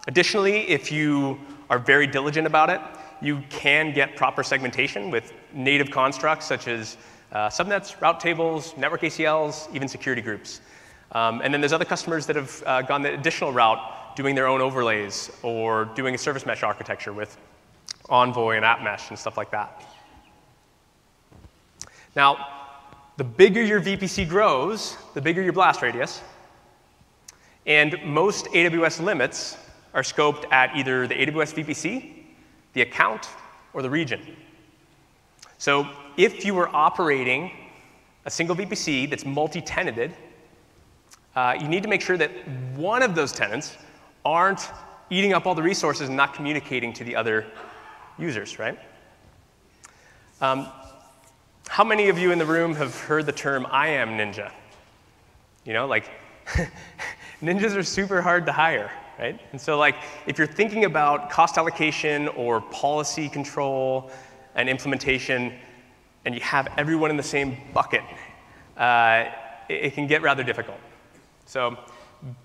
additionally, 0.07 0.67
if 0.67 0.91
you 0.91 1.39
are 1.69 1.79
very 1.79 2.07
diligent 2.07 2.47
about 2.47 2.69
it, 2.69 2.81
you 3.21 3.41
can 3.49 3.93
get 3.93 4.15
proper 4.15 4.43
segmentation 4.43 5.09
with 5.09 5.33
native 5.53 5.89
constructs 5.89 6.45
such 6.45 6.67
as 6.67 6.97
uh, 7.31 7.49
subnets, 7.49 7.99
route 8.01 8.19
tables, 8.19 8.75
network 8.77 9.01
ACLs, 9.01 9.73
even 9.73 9.87
security 9.87 10.21
groups. 10.21 10.61
Um, 11.11 11.41
and 11.43 11.53
then 11.53 11.61
there's 11.61 11.73
other 11.73 11.85
customers 11.85 12.25
that 12.27 12.35
have 12.35 12.63
uh, 12.65 12.81
gone 12.81 13.01
the 13.01 13.13
additional 13.13 13.51
route, 13.51 14.15
doing 14.15 14.35
their 14.35 14.47
own 14.47 14.61
overlays 14.61 15.31
or 15.43 15.85
doing 15.85 16.15
a 16.15 16.17
service 16.17 16.45
mesh 16.45 16.63
architecture 16.63 17.13
with 17.13 17.37
Envoy 18.09 18.55
and 18.55 18.65
App 18.65 18.81
Mesh 18.81 19.09
and 19.09 19.19
stuff 19.19 19.37
like 19.37 19.51
that. 19.51 19.83
Now, 22.15 22.47
the 23.17 23.23
bigger 23.23 23.61
your 23.61 23.81
VPC 23.81 24.27
grows, 24.27 24.97
the 25.13 25.21
bigger 25.21 25.41
your 25.41 25.53
blast 25.53 25.81
radius. 25.81 26.21
And 27.65 27.97
most 28.03 28.45
AWS 28.47 29.03
limits 29.03 29.57
are 29.95 30.03
scoped 30.03 30.51
at 30.51 30.75
either 30.75 31.07
the 31.07 31.15
AWS 31.15 31.55
VPC, 31.55 32.25
the 32.73 32.81
account, 32.81 33.29
or 33.73 33.81
the 33.81 33.89
region. 33.89 34.21
So 35.57 35.87
if 36.17 36.45
you 36.45 36.53
were 36.53 36.69
operating 36.75 37.51
a 38.25 38.29
single 38.29 38.55
VPC 38.55 39.09
that's 39.09 39.25
multi-tenanted, 39.25 40.13
uh, 41.35 41.55
you 41.59 41.67
need 41.67 41.81
to 41.83 41.89
make 41.89 42.01
sure 42.01 42.17
that 42.17 42.29
one 42.75 43.01
of 43.01 43.15
those 43.15 43.31
tenants 43.31 43.77
aren't 44.23 44.69
eating 45.09 45.33
up 45.33 45.45
all 45.45 45.55
the 45.55 45.63
resources 45.63 46.09
and 46.09 46.17
not 46.17 46.33
communicating 46.33 46.91
to 46.93 47.03
the 47.03 47.15
other 47.15 47.45
users, 48.17 48.59
right? 48.59 48.77
Um, 50.41 50.67
how 51.67 51.83
many 51.83 52.09
of 52.09 52.19
you 52.19 52.31
in 52.31 52.39
the 52.39 52.45
room 52.45 52.75
have 52.75 52.99
heard 52.99 53.25
the 53.25 53.31
term 53.31 53.65
IAM 53.65 54.17
ninja? 54.17 54.51
You 55.63 55.73
know, 55.73 55.87
like, 55.87 56.09
ninjas 57.41 57.75
are 57.75 57.83
super 57.83 58.21
hard 58.21 58.45
to 58.45 58.51
hire, 58.51 58.91
right? 59.19 59.39
And 59.51 59.59
so, 59.59 59.77
like, 59.77 59.95
if 60.27 60.37
you're 60.37 60.47
thinking 60.47 60.85
about 60.85 61.29
cost 61.29 61.57
allocation 61.57 62.27
or 62.29 62.61
policy 62.61 63.29
control 63.29 64.11
and 64.55 64.69
implementation, 64.69 65.53
and 66.25 66.33
you 66.33 66.41
have 66.41 66.67
everyone 66.77 67.11
in 67.11 67.17
the 67.17 67.23
same 67.23 67.57
bucket, 67.73 68.03
uh, 68.77 69.25
it, 69.69 69.85
it 69.85 69.93
can 69.93 70.07
get 70.07 70.21
rather 70.21 70.43
difficult. 70.43 70.79
So, 71.45 71.77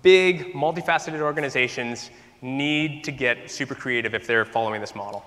big, 0.01 0.53
multifaceted 0.53 1.19
organizations 1.21 2.09
need 2.41 3.03
to 3.03 3.11
get 3.11 3.49
super 3.49 3.75
creative 3.75 4.13
if 4.13 4.25
they're 4.25 4.45
following 4.45 4.81
this 4.81 4.95
model. 4.95 5.23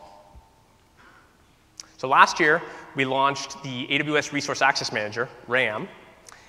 So 1.96 2.08
last 2.08 2.40
year, 2.40 2.60
we 2.96 3.04
launched 3.04 3.62
the 3.62 3.86
AWS 3.86 4.32
Resource 4.32 4.62
Access 4.62 4.92
Manager, 4.92 5.28
RAM, 5.46 5.88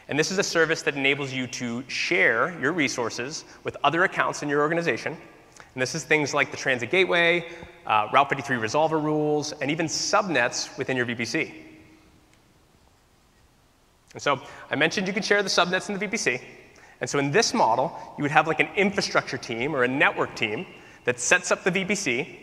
and 0.08 0.20
this 0.20 0.32
is 0.32 0.38
a 0.38 0.44
service 0.44 0.82
that 0.84 0.96
enables 0.96 1.34
you 1.34 1.48
to 1.48 1.84
share 1.90 2.58
your 2.60 2.74
resources 2.74 3.44
with 3.64 3.76
other 3.84 4.04
accounts 4.04 4.44
in 4.44 4.50
your 4.50 4.62
organization. 4.62 5.14
And 5.14 5.82
this 5.82 5.96
is 5.96 6.04
things 6.04 6.34
like 6.34 6.52
the 6.52 6.58
transit 6.58 6.92
gateway, 6.92 7.46
uh, 7.86 8.08
Route 8.14 8.30
53 8.30 8.58
resolver 8.58 9.02
rules, 9.02 9.52
and 9.54 9.72
even 9.72 9.88
subnets 9.88 10.78
within 10.78 10.96
your 10.96 11.06
VPC. 11.06 11.54
And 14.14 14.22
so 14.22 14.42
I 14.72 14.76
mentioned 14.76 15.08
you 15.08 15.14
could 15.14 15.26
share 15.26 15.44
the 15.44 15.50
subnets 15.50 15.90
in 15.90 15.98
the 15.98 16.08
VPC. 16.08 16.42
And 17.02 17.10
so 17.10 17.20
in 17.20 17.32
this 17.32 17.54
model, 17.54 17.98
you 18.18 18.22
would 18.22 18.32
have 18.32 18.48
like 18.48 18.62
an 18.62 18.70
infrastructure 18.78 19.38
team 19.38 19.76
or 19.76 19.84
a 19.84 19.88
network 19.88 20.36
team 20.36 20.66
that 21.04 21.20
sets 21.20 21.52
up 21.52 21.64
the 21.64 21.72
VPC 21.72 22.38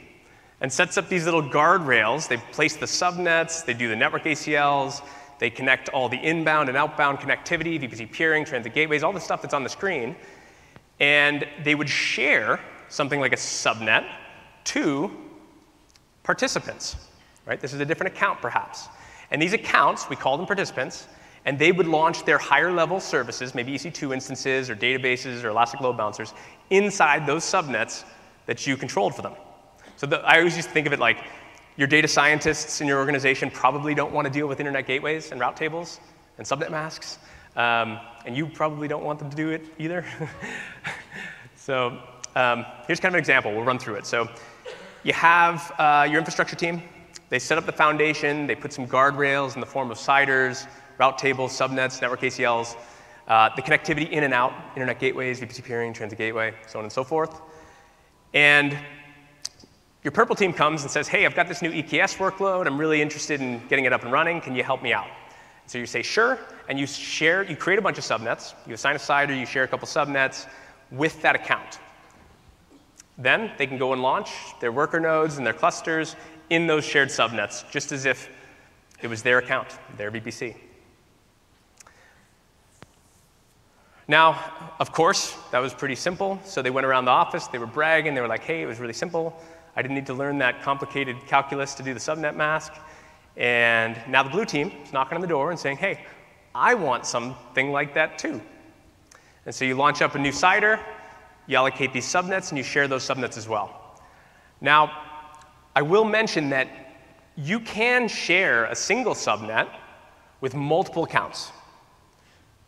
and 0.60 0.70
sets 0.70 0.98
up 0.98 1.08
these 1.08 1.24
little 1.24 1.42
guardrails. 1.42 2.28
They 2.28 2.36
place 2.36 2.76
the 2.76 2.86
subnets, 2.86 3.64
they 3.64 3.72
do 3.72 3.88
the 3.88 3.96
network 3.96 4.24
ACLs, 4.24 5.02
they 5.42 5.50
connect 5.50 5.88
all 5.88 6.08
the 6.08 6.18
inbound 6.18 6.68
and 6.68 6.78
outbound 6.78 7.18
connectivity, 7.18 7.76
VPC 7.76 8.12
peering, 8.12 8.44
transit 8.44 8.72
gateways, 8.74 9.02
all 9.02 9.12
the 9.12 9.18
stuff 9.18 9.42
that's 9.42 9.54
on 9.54 9.64
the 9.64 9.68
screen. 9.68 10.14
And 11.00 11.48
they 11.64 11.74
would 11.74 11.88
share 11.88 12.60
something 12.88 13.18
like 13.18 13.32
a 13.32 13.36
subnet 13.36 14.08
to 14.66 15.10
participants, 16.22 16.94
right? 17.44 17.60
This 17.60 17.72
is 17.72 17.80
a 17.80 17.84
different 17.84 18.14
account, 18.14 18.40
perhaps. 18.40 18.86
And 19.32 19.42
these 19.42 19.52
accounts, 19.52 20.08
we 20.08 20.14
call 20.14 20.36
them 20.36 20.46
participants, 20.46 21.08
and 21.44 21.58
they 21.58 21.72
would 21.72 21.88
launch 21.88 22.24
their 22.24 22.38
higher 22.38 22.70
level 22.70 23.00
services, 23.00 23.52
maybe 23.52 23.74
EC2 23.74 24.14
instances 24.14 24.70
or 24.70 24.76
databases 24.76 25.42
or 25.42 25.48
Elastic 25.48 25.80
Load 25.80 25.96
Balancers, 25.96 26.34
inside 26.70 27.26
those 27.26 27.42
subnets 27.42 28.04
that 28.46 28.64
you 28.64 28.76
controlled 28.76 29.16
for 29.16 29.22
them. 29.22 29.34
So 29.96 30.06
the, 30.06 30.20
I 30.20 30.38
always 30.38 30.54
used 30.54 30.68
to 30.68 30.72
think 30.74 30.86
of 30.86 30.92
it 30.92 31.00
like 31.00 31.18
your 31.76 31.88
data 31.88 32.06
scientists 32.08 32.80
in 32.80 32.86
your 32.86 32.98
organization 32.98 33.50
probably 33.50 33.94
don't 33.94 34.12
want 34.12 34.26
to 34.26 34.32
deal 34.32 34.46
with 34.46 34.60
internet 34.60 34.86
gateways 34.86 35.32
and 35.32 35.40
route 35.40 35.56
tables 35.56 36.00
and 36.38 36.46
subnet 36.46 36.70
masks, 36.70 37.18
um, 37.56 37.98
and 38.26 38.36
you 38.36 38.46
probably 38.46 38.88
don't 38.88 39.04
want 39.04 39.18
them 39.18 39.30
to 39.30 39.36
do 39.36 39.50
it 39.50 39.66
either. 39.78 40.04
so 41.56 41.98
um, 42.36 42.64
here's 42.86 43.00
kind 43.00 43.14
of 43.14 43.14
an 43.14 43.20
example. 43.20 43.52
We'll 43.52 43.64
run 43.64 43.78
through 43.78 43.94
it. 43.94 44.06
So 44.06 44.28
you 45.02 45.12
have 45.12 45.72
uh, 45.78 46.06
your 46.08 46.18
infrastructure 46.18 46.56
team. 46.56 46.82
They 47.28 47.38
set 47.38 47.56
up 47.56 47.66
the 47.66 47.72
foundation. 47.72 48.46
They 48.46 48.54
put 48.54 48.72
some 48.72 48.86
guardrails 48.86 49.54
in 49.54 49.60
the 49.60 49.66
form 49.66 49.90
of 49.90 49.98
CIDRs, 49.98 50.66
route 50.98 51.18
tables, 51.18 51.52
subnets, 51.58 52.00
network 52.00 52.20
ACLs, 52.20 52.76
uh, 53.28 53.48
the 53.56 53.62
connectivity 53.62 54.10
in 54.10 54.24
and 54.24 54.34
out, 54.34 54.52
internet 54.74 54.98
gateways, 54.98 55.40
VPC 55.40 55.64
peering, 55.64 55.92
transit 55.92 56.18
gateway, 56.18 56.52
so 56.66 56.78
on 56.78 56.84
and 56.84 56.92
so 56.92 57.02
forth. 57.02 57.40
And 58.34 58.76
your 60.02 60.12
purple 60.12 60.34
team 60.34 60.52
comes 60.52 60.82
and 60.82 60.90
says, 60.90 61.06
hey, 61.06 61.24
I've 61.24 61.34
got 61.34 61.46
this 61.46 61.62
new 61.62 61.70
EKS 61.70 62.16
workload. 62.16 62.66
I'm 62.66 62.78
really 62.78 63.00
interested 63.00 63.40
in 63.40 63.64
getting 63.68 63.84
it 63.84 63.92
up 63.92 64.02
and 64.02 64.12
running. 64.12 64.40
Can 64.40 64.56
you 64.56 64.64
help 64.64 64.82
me 64.82 64.92
out? 64.92 65.06
So 65.66 65.78
you 65.78 65.86
say, 65.86 66.02
sure, 66.02 66.38
and 66.68 66.78
you 66.78 66.86
share, 66.86 67.44
you 67.44 67.56
create 67.56 67.78
a 67.78 67.82
bunch 67.82 67.98
of 67.98 68.04
subnets. 68.04 68.54
You 68.66 68.74
assign 68.74 68.96
a 68.96 68.98
CIDR, 68.98 69.38
you 69.38 69.46
share 69.46 69.62
a 69.62 69.68
couple 69.68 69.86
subnets 69.86 70.46
with 70.90 71.22
that 71.22 71.36
account. 71.36 71.78
Then 73.16 73.52
they 73.58 73.66
can 73.66 73.78
go 73.78 73.92
and 73.92 74.02
launch 74.02 74.30
their 74.60 74.72
worker 74.72 74.98
nodes 74.98 75.38
and 75.38 75.46
their 75.46 75.52
clusters 75.52 76.16
in 76.50 76.66
those 76.66 76.84
shared 76.84 77.08
subnets, 77.08 77.68
just 77.70 77.92
as 77.92 78.04
if 78.04 78.28
it 79.02 79.08
was 79.08 79.22
their 79.22 79.38
account, 79.38 79.68
their 79.96 80.10
VPC. 80.10 80.56
Now, 84.08 84.74
of 84.80 84.92
course, 84.92 85.36
that 85.52 85.60
was 85.60 85.72
pretty 85.72 85.94
simple. 85.94 86.40
So 86.44 86.60
they 86.60 86.70
went 86.70 86.86
around 86.86 87.04
the 87.04 87.12
office, 87.12 87.46
they 87.46 87.58
were 87.58 87.66
bragging, 87.66 88.14
they 88.14 88.20
were 88.20 88.28
like, 88.28 88.42
hey, 88.42 88.62
it 88.62 88.66
was 88.66 88.80
really 88.80 88.92
simple. 88.92 89.40
I 89.74 89.82
didn't 89.82 89.94
need 89.94 90.06
to 90.06 90.14
learn 90.14 90.38
that 90.38 90.62
complicated 90.62 91.16
calculus 91.26 91.74
to 91.74 91.82
do 91.82 91.94
the 91.94 92.00
subnet 92.00 92.36
mask. 92.36 92.72
And 93.36 93.96
now 94.08 94.22
the 94.22 94.30
blue 94.30 94.44
team 94.44 94.72
is 94.84 94.92
knocking 94.92 95.16
on 95.16 95.22
the 95.22 95.26
door 95.26 95.50
and 95.50 95.58
saying, 95.58 95.78
hey, 95.78 96.04
I 96.54 96.74
want 96.74 97.06
something 97.06 97.72
like 97.72 97.94
that 97.94 98.18
too. 98.18 98.40
And 99.46 99.54
so 99.54 99.64
you 99.64 99.74
launch 99.74 100.02
up 100.02 100.14
a 100.14 100.18
new 100.18 100.30
CIDR, 100.30 100.80
you 101.46 101.56
allocate 101.56 101.92
these 101.92 102.06
subnets, 102.06 102.50
and 102.50 102.58
you 102.58 102.64
share 102.64 102.86
those 102.86 103.06
subnets 103.06 103.36
as 103.36 103.48
well. 103.48 103.98
Now, 104.60 104.92
I 105.74 105.82
will 105.82 106.04
mention 106.04 106.50
that 106.50 106.68
you 107.36 107.58
can 107.60 108.08
share 108.08 108.66
a 108.66 108.76
single 108.76 109.14
subnet 109.14 109.68
with 110.40 110.54
multiple 110.54 111.04
accounts. 111.04 111.50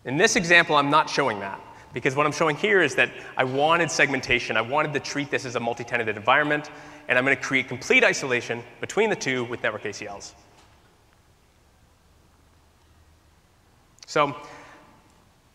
In 0.04 0.16
this 0.16 0.36
example, 0.36 0.76
I'm 0.76 0.90
not 0.90 1.08
showing 1.08 1.40
that. 1.40 1.60
Because 1.92 2.16
what 2.16 2.26
I'm 2.26 2.32
showing 2.32 2.56
here 2.56 2.82
is 2.82 2.96
that 2.96 3.10
I 3.36 3.44
wanted 3.44 3.90
segmentation. 3.90 4.56
I 4.56 4.60
wanted 4.62 4.92
to 4.94 5.00
treat 5.00 5.30
this 5.30 5.44
as 5.44 5.54
a 5.54 5.60
multi-tenanted 5.60 6.16
environment, 6.16 6.70
and 7.08 7.18
I'm 7.18 7.24
going 7.24 7.36
to 7.36 7.42
create 7.42 7.68
complete 7.68 8.04
isolation 8.04 8.62
between 8.80 9.10
the 9.10 9.16
two 9.16 9.44
with 9.44 9.62
network 9.62 9.82
ACLs. 9.82 10.32
So 14.06 14.36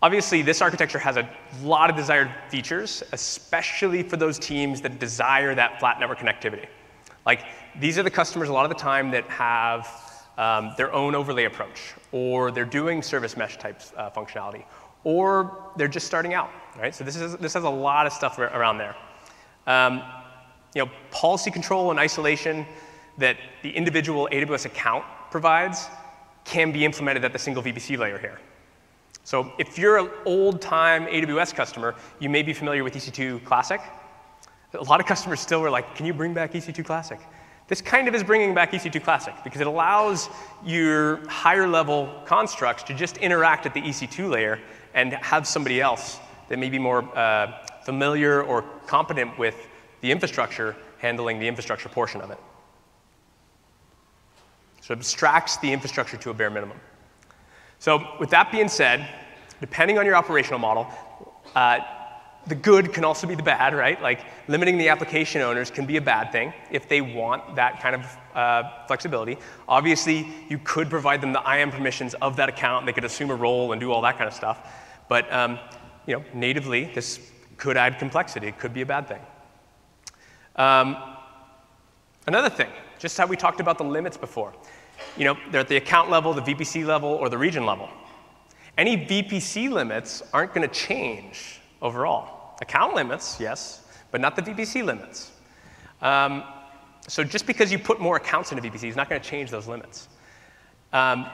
obviously, 0.01 0.41
this 0.41 0.62
architecture 0.62 0.99
has 0.99 1.17
a 1.17 1.29
lot 1.63 1.89
of 1.89 1.95
desired 1.95 2.29
features, 2.49 3.03
especially 3.12 4.03
for 4.03 4.17
those 4.17 4.38
teams 4.39 4.81
that 4.81 4.99
desire 4.99 5.55
that 5.55 5.79
flat 5.79 5.99
network 5.99 6.19
connectivity. 6.19 6.67
Like, 7.25 7.45
these 7.79 7.97
are 7.97 8.03
the 8.03 8.12
customers 8.12 8.49
a 8.49 8.53
lot 8.53 8.65
of 8.65 8.69
the 8.69 8.81
time 8.81 9.12
that 9.12 9.25
have 9.25 9.88
um, 10.38 10.73
their 10.77 10.91
own 10.93 11.15
overlay 11.15 11.45
approach, 11.45 11.93
or 12.12 12.49
they're 12.49 12.65
doing 12.65 13.01
service 13.01 13.35
mesh 13.38 13.57
type 13.57 13.81
uh, 13.97 14.09
functionality, 14.09 14.63
or 15.03 15.71
they're 15.75 15.88
just 15.88 16.07
starting 16.07 16.33
out, 16.33 16.49
right? 16.77 16.95
So 16.95 17.03
this, 17.03 17.15
is, 17.15 17.35
this 17.38 17.53
has 17.53 17.65
a 17.65 17.69
lot 17.69 18.07
of 18.07 18.13
stuff 18.13 18.39
around 18.39 18.77
there. 18.77 18.95
Um, 19.67 20.01
you 20.75 20.86
know, 20.86 20.91
policy 21.12 21.51
control 21.51 21.91
and 21.91 21.99
isolation 21.99 22.65
that 23.17 23.38
the 23.63 23.71
individual 23.71 24.29
AWS 24.32 24.65
account 24.65 25.03
provides 25.32 25.88
can 26.45 26.71
be 26.71 26.86
implemented 26.86 27.23
at 27.25 27.34
the 27.34 27.39
single 27.39 27.62
VPC 27.62 27.97
layer 27.97 28.17
here. 28.17 28.39
So 29.23 29.51
if 29.60 29.77
you're 29.77 29.97
an 29.97 30.10
old-time 30.25 31.05
AWS 31.05 31.53
customer, 31.53 31.95
you 32.19 32.29
may 32.29 32.41
be 32.41 32.53
familiar 32.53 32.84
with 32.84 32.95
EC2 32.95 33.43
Classic. 33.43 33.79
A 34.73 34.84
lot 34.84 34.99
of 34.99 35.05
customers 35.05 35.39
still 35.39 35.62
were 35.62 35.69
like, 35.69 35.95
can 35.95 36.05
you 36.05 36.13
bring 36.13 36.34
back 36.34 36.53
EC2 36.53 36.84
Classic? 36.86 37.19
This 37.67 37.82
kind 37.82 38.08
of 38.08 38.15
is 38.15 38.23
bringing 38.23 38.55
back 38.55 38.71
EC2 38.71 39.03
Classic 39.03 39.34
because 39.43 39.62
it 39.62 39.67
allows 39.67 40.29
your 40.65 41.17
higher 41.27 41.67
level 41.67 42.23
constructs 42.25 42.82
to 42.84 42.95
just 42.95 43.17
interact 43.17 43.67
at 43.67 43.75
the 43.75 43.82
EC2 43.82 44.27
layer 44.27 44.60
and 44.95 45.13
have 45.13 45.45
somebody 45.45 45.79
else 45.79 46.19
that 46.47 46.58
may 46.58 46.69
be 46.69 46.79
more 46.79 47.03
uh, 47.15 47.63
familiar 47.84 48.41
or 48.41 48.63
competent 48.88 49.38
with 49.38 49.67
the 50.01 50.12
infrastructure 50.12 50.75
handling 50.99 51.39
the 51.39 51.47
infrastructure 51.47 51.89
portion 51.89 52.21
of 52.21 52.31
it. 52.31 52.39
So 54.81 54.93
it 54.93 54.97
abstracts 54.97 55.57
the 55.57 55.71
infrastructure 55.71 56.17
to 56.17 56.29
a 56.29 56.33
bare 56.33 56.49
minimum. 56.49 56.79
So 57.79 58.15
with 58.19 58.29
that 58.31 58.51
being 58.51 58.67
said, 58.67 59.07
depending 59.62 59.97
on 59.97 60.05
your 60.05 60.15
operational 60.15 60.59
model, 60.59 60.88
uh, 61.55 61.79
the 62.47 62.55
good 62.55 62.93
can 62.93 63.03
also 63.03 63.27
be 63.27 63.35
the 63.35 63.43
bad, 63.43 63.75
right? 63.75 64.01
Like 64.01 64.25
limiting 64.47 64.77
the 64.77 64.89
application 64.89 65.41
owners 65.41 65.69
can 65.69 65.85
be 65.85 65.97
a 65.97 66.01
bad 66.01 66.31
thing 66.31 66.53
if 66.71 66.89
they 66.89 67.01
want 67.01 67.55
that 67.55 67.81
kind 67.81 67.95
of 67.95 68.17
uh, 68.35 68.85
flexibility. 68.88 69.38
Obviously, 69.67 70.27
you 70.49 70.57
could 70.63 70.89
provide 70.89 71.21
them 71.21 71.33
the 71.33 71.41
IAM 71.41 71.71
permissions 71.71 72.13
of 72.15 72.35
that 72.38 72.49
account. 72.49 72.85
They 72.85 72.93
could 72.93 73.05
assume 73.05 73.29
a 73.29 73.35
role 73.35 73.71
and 73.71 73.79
do 73.79 73.91
all 73.91 74.01
that 74.01 74.17
kind 74.17 74.27
of 74.27 74.33
stuff. 74.33 74.67
But 75.07 75.31
um, 75.31 75.59
you 76.07 76.15
know, 76.15 76.23
natively, 76.33 76.85
this 76.95 77.19
could 77.57 77.77
add 77.77 77.99
complexity. 77.99 78.47
It 78.47 78.57
could 78.57 78.73
be 78.73 78.81
a 78.81 78.85
bad 78.85 79.07
thing. 79.07 79.21
Um, 80.59 80.97
another 82.27 82.49
thing, 82.49 82.69
just 82.99 83.17
how 83.17 83.25
we 83.25 83.37
talked 83.37 83.61
about 83.61 83.77
the 83.77 83.85
limits 83.85 84.17
before. 84.17 84.53
You 85.15 85.23
know, 85.23 85.37
they're 85.51 85.61
at 85.61 85.69
the 85.69 85.77
account 85.77 86.11
level, 86.11 86.33
the 86.33 86.41
VPC 86.41 86.85
level, 86.85 87.09
or 87.09 87.29
the 87.29 87.37
region 87.37 87.65
level. 87.65 87.89
Any 88.77 88.97
VPC 88.97 89.71
limits 89.71 90.21
aren't 90.33 90.53
going 90.53 90.67
to 90.67 90.73
change 90.73 91.61
overall. 91.81 92.57
Account 92.61 92.93
limits, 92.93 93.39
yes, 93.39 93.85
but 94.11 94.19
not 94.19 94.35
the 94.35 94.41
VPC 94.41 94.83
limits. 94.83 95.31
Um, 96.01 96.43
so 97.07 97.23
just 97.23 97.47
because 97.47 97.71
you 97.71 97.79
put 97.79 98.01
more 98.01 98.17
accounts 98.17 98.51
into 98.51 98.69
VPC 98.69 98.89
is 98.89 98.97
not 98.97 99.09
going 99.09 99.21
to 99.21 99.27
change 99.27 99.49
those 99.49 99.67
limits. 99.67 100.09
Um, 100.91 101.25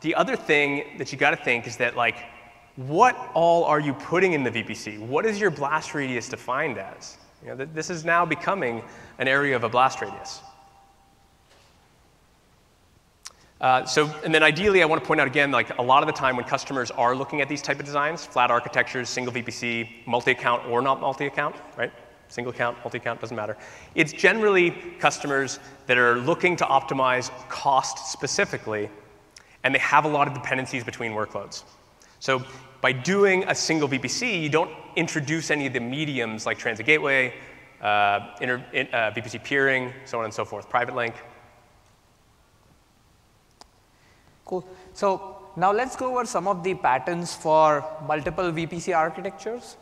the 0.00 0.14
other 0.14 0.36
thing 0.36 0.96
that 0.96 1.12
you 1.12 1.18
got 1.18 1.30
to 1.32 1.36
think 1.36 1.66
is 1.66 1.76
that 1.76 1.96
like, 1.96 2.16
what 2.76 3.14
all 3.34 3.64
are 3.64 3.80
you 3.80 3.92
putting 3.92 4.32
in 4.32 4.42
the 4.42 4.50
VPC? 4.50 4.98
What 4.98 5.26
is 5.26 5.38
your 5.38 5.50
blast 5.50 5.94
radius 5.94 6.30
defined 6.30 6.78
as? 6.78 7.18
You 7.42 7.54
know, 7.54 7.64
this 7.64 7.90
is 7.90 8.04
now 8.04 8.26
becoming 8.26 8.82
an 9.18 9.28
area 9.28 9.56
of 9.56 9.64
a 9.64 9.68
blast 9.68 10.00
radius. 10.00 10.40
Uh, 13.60 13.84
so, 13.84 14.06
and 14.24 14.34
then 14.34 14.42
ideally, 14.42 14.82
I 14.82 14.86
want 14.86 15.02
to 15.02 15.06
point 15.06 15.20
out 15.20 15.26
again, 15.26 15.50
like 15.50 15.78
a 15.78 15.82
lot 15.82 16.02
of 16.02 16.06
the 16.06 16.14
time 16.14 16.34
when 16.36 16.46
customers 16.46 16.90
are 16.90 17.14
looking 17.14 17.42
at 17.42 17.48
these 17.48 17.60
type 17.60 17.78
of 17.78 17.84
designs, 17.84 18.24
flat 18.24 18.50
architectures, 18.50 19.08
single 19.08 19.32
VPC, 19.34 20.06
multi-account 20.06 20.66
or 20.66 20.80
not 20.80 21.00
multi-account, 21.00 21.56
right? 21.76 21.92
Single 22.28 22.52
account, 22.52 22.78
multi-account, 22.84 23.20
doesn't 23.20 23.36
matter. 23.36 23.58
It's 23.94 24.12
generally 24.12 24.70
customers 24.98 25.58
that 25.86 25.98
are 25.98 26.16
looking 26.16 26.56
to 26.56 26.64
optimize 26.64 27.30
cost 27.50 28.10
specifically, 28.10 28.88
and 29.62 29.74
they 29.74 29.78
have 29.80 30.06
a 30.06 30.08
lot 30.08 30.26
of 30.26 30.32
dependencies 30.32 30.82
between 30.82 31.12
workloads. 31.12 31.64
So 32.18 32.42
by 32.80 32.92
doing 32.92 33.44
a 33.48 33.54
single 33.54 33.88
VPC, 33.88 34.42
you 34.42 34.48
don't 34.48 34.70
introduce 34.96 35.50
any 35.50 35.66
of 35.66 35.72
the 35.72 35.80
mediums 35.80 36.46
like 36.46 36.58
transit 36.58 36.86
gateway, 36.86 37.34
uh, 37.82 38.34
inter, 38.40 38.64
in, 38.72 38.86
uh, 38.92 39.12
VPC 39.14 39.42
peering, 39.42 39.92
so 40.04 40.18
on 40.18 40.24
and 40.24 40.34
so 40.34 40.44
forth, 40.44 40.68
private 40.68 40.94
link. 40.94 41.14
Cool. 44.44 44.66
So 44.94 45.36
now 45.56 45.72
let's 45.72 45.96
go 45.96 46.12
over 46.12 46.26
some 46.26 46.48
of 46.48 46.62
the 46.62 46.74
patterns 46.74 47.34
for 47.34 47.84
multiple 48.06 48.50
VPC 48.50 48.96
architectures. 48.96 49.76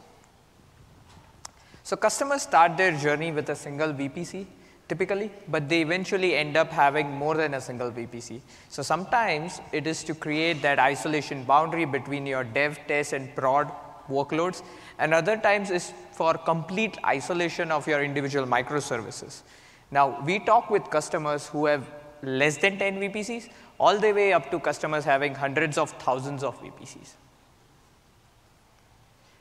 So 1.82 1.96
customers 1.96 2.42
start 2.42 2.76
their 2.76 2.96
journey 2.96 3.32
with 3.32 3.48
a 3.48 3.56
single 3.56 3.92
VPC 3.92 4.46
typically, 4.88 5.30
but 5.48 5.68
they 5.68 5.82
eventually 5.82 6.34
end 6.34 6.56
up 6.56 6.70
having 6.70 7.10
more 7.10 7.34
than 7.34 7.54
a 7.54 7.60
single 7.60 7.90
VPC. 7.90 8.40
So 8.68 8.82
sometimes 8.82 9.60
it 9.72 9.86
is 9.86 10.02
to 10.04 10.14
create 10.14 10.62
that 10.62 10.78
isolation 10.78 11.44
boundary 11.44 11.84
between 11.84 12.26
your 12.26 12.44
dev, 12.44 12.78
test, 12.88 13.12
and 13.12 13.34
prod 13.34 13.70
workloads, 14.08 14.62
and 14.98 15.12
other 15.12 15.36
times 15.36 15.70
is 15.70 15.92
for 16.12 16.34
complete 16.34 16.96
isolation 17.04 17.70
of 17.70 17.86
your 17.86 18.02
individual 18.02 18.46
microservices. 18.46 19.42
Now, 19.90 20.22
we 20.24 20.38
talk 20.38 20.70
with 20.70 20.88
customers 20.90 21.46
who 21.46 21.66
have 21.66 21.86
less 22.22 22.56
than 22.56 22.78
10 22.78 22.98
VPCs, 23.00 23.50
all 23.78 23.98
the 23.98 24.12
way 24.12 24.32
up 24.32 24.50
to 24.50 24.58
customers 24.58 25.04
having 25.04 25.34
hundreds 25.34 25.78
of 25.78 25.90
thousands 25.92 26.42
of 26.42 26.60
VPCs. 26.60 27.12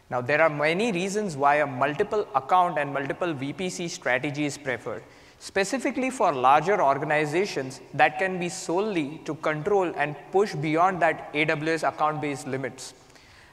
Now, 0.09 0.21
there 0.21 0.41
are 0.41 0.49
many 0.49 0.91
reasons 0.91 1.35
why 1.35 1.55
a 1.55 1.67
multiple 1.67 2.27
account 2.35 2.77
and 2.77 2.93
multiple 2.93 3.33
VPC 3.33 3.89
strategy 3.89 4.45
is 4.45 4.57
preferred. 4.57 5.03
Specifically 5.39 6.09
for 6.09 6.31
larger 6.33 6.81
organizations 6.81 7.79
that 7.93 8.17
can 8.17 8.39
be 8.39 8.49
solely 8.49 9.21
to 9.25 9.35
control 9.35 9.93
and 9.95 10.15
push 10.31 10.55
beyond 10.55 11.01
that 11.01 11.31
AWS 11.33 11.87
account-based 11.87 12.47
limits. 12.47 12.93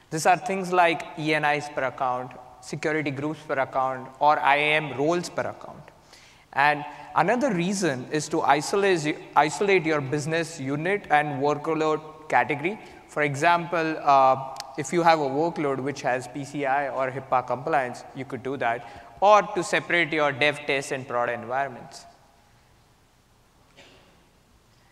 These 0.09 0.25
are 0.25 0.37
things 0.37 0.73
like 0.73 1.15
ENIs 1.17 1.73
per 1.73 1.83
account, 1.83 2.31
security 2.61 3.11
groups 3.11 3.39
per 3.47 3.59
account, 3.59 4.09
or 4.19 4.39
IAM 4.39 4.97
roles 4.97 5.29
per 5.29 5.41
account. 5.41 5.83
And 6.53 6.83
another 7.15 7.53
reason 7.53 8.07
is 8.11 8.29
to 8.29 8.41
isolate, 8.41 9.17
isolate 9.35 9.85
your 9.85 10.01
business 10.01 10.59
unit 10.59 11.05
and 11.11 11.41
workload 11.41 12.01
category. 12.29 12.79
For 13.07 13.23
example, 13.23 13.97
uh, 14.01 14.55
if 14.77 14.91
you 14.91 15.03
have 15.03 15.19
a 15.19 15.29
workload 15.29 15.79
which 15.79 16.01
has 16.01 16.27
PCI 16.27 16.93
or 16.95 17.11
HIPAA 17.11 17.45
compliance, 17.45 18.03
you 18.15 18.25
could 18.25 18.41
do 18.41 18.57
that 18.57 19.04
or 19.21 19.41
to 19.41 19.63
separate 19.63 20.11
your 20.11 20.31
dev, 20.31 20.59
test, 20.65 20.91
and 20.91 21.07
prod 21.07 21.29
environments. 21.29 22.05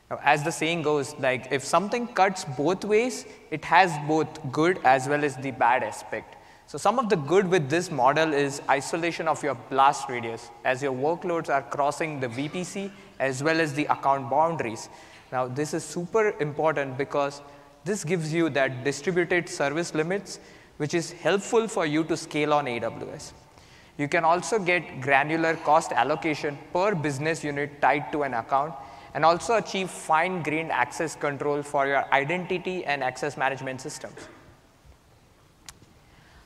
Now, 0.10 0.20
as 0.24 0.44
the 0.44 0.52
saying 0.52 0.84
goes, 0.84 1.16
like 1.18 1.48
if 1.52 1.64
something 1.64 2.08
cuts 2.08 2.46
both 2.46 2.86
ways, 2.86 3.26
it 3.52 3.66
has 3.66 3.92
both 4.08 4.52
good 4.52 4.80
as 4.84 5.08
well 5.08 5.24
as 5.24 5.36
the 5.38 5.52
bad 5.52 5.84
aspect. 5.84 6.36
So 6.68 6.78
some 6.78 6.98
of 6.98 7.10
the 7.10 7.16
good 7.16 7.50
with 7.50 7.70
this 7.70 7.92
model 7.92 8.34
is 8.34 8.62
isolation 8.70 9.28
of 9.28 9.44
your 9.44 9.56
blast 9.70 10.10
radius 10.10 10.50
as 10.64 10.82
your 10.82 10.94
workloads 10.94 11.50
are 11.50 11.62
crossing 11.62 12.20
the 12.20 12.28
VPC 12.28 12.92
as 13.20 13.44
well 13.44 13.60
as 13.60 13.74
the 13.74 13.86
account 13.86 14.30
boundaries. 14.30 14.90
Now 15.32 15.48
this 15.48 15.74
is 15.74 15.84
super 15.84 16.36
important 16.40 16.98
because 16.98 17.42
this 17.86 18.04
gives 18.04 18.34
you 18.34 18.50
that 18.52 18.84
distributed 18.84 19.50
service 19.50 19.94
limits 19.94 20.40
which 20.78 20.94
is 20.94 21.12
helpful 21.12 21.68
for 21.68 21.86
you 21.86 22.04
to 22.06 22.18
scale 22.18 22.54
on 22.54 22.66
AWS. 22.66 23.34
You 23.98 24.08
can 24.08 24.24
also 24.24 24.58
get 24.58 25.02
granular 25.02 25.56
cost 25.56 25.92
allocation 25.92 26.58
per 26.74 26.96
business 26.96 27.44
unit 27.44 27.80
tied 27.82 28.12
to 28.12 28.24
an 28.24 28.34
account 28.34 28.74
and 29.14 29.24
also 29.24 29.58
achieve 29.58 29.90
fine-grained 29.90 30.72
access 30.72 31.16
control 31.16 31.62
for 31.62 31.86
your 31.86 32.06
identity 32.12 32.84
and 32.86 33.04
access 33.04 33.38
management 33.38 33.82
systems. 33.82 34.28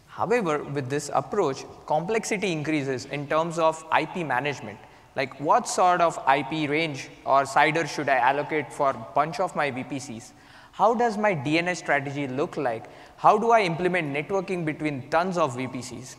However, 0.07 0.63
with 0.63 0.89
this 0.89 1.09
approach, 1.13 1.63
complexity 1.85 2.51
increases 2.51 3.05
in 3.05 3.27
terms 3.27 3.59
of 3.59 3.85
IP 3.97 4.25
management. 4.25 4.79
Like 5.15 5.39
what 5.39 5.67
sort 5.67 6.01
of 6.01 6.17
IP 6.27 6.69
range 6.69 7.09
or 7.23 7.43
CIDR 7.43 7.87
should 7.87 8.09
I 8.09 8.17
allocate 8.17 8.73
for 8.73 8.89
a 8.89 9.07
bunch 9.15 9.39
of 9.39 9.55
my 9.55 9.71
VPCs? 9.71 10.31
How 10.73 10.93
does 10.93 11.17
my 11.17 11.33
DNS 11.33 11.77
strategy 11.77 12.27
look 12.27 12.57
like? 12.57 12.85
How 13.17 13.37
do 13.37 13.51
I 13.51 13.61
implement 13.61 14.13
networking 14.13 14.65
between 14.65 15.09
tons 15.09 15.37
of 15.37 15.55
VPCs? 15.55 16.15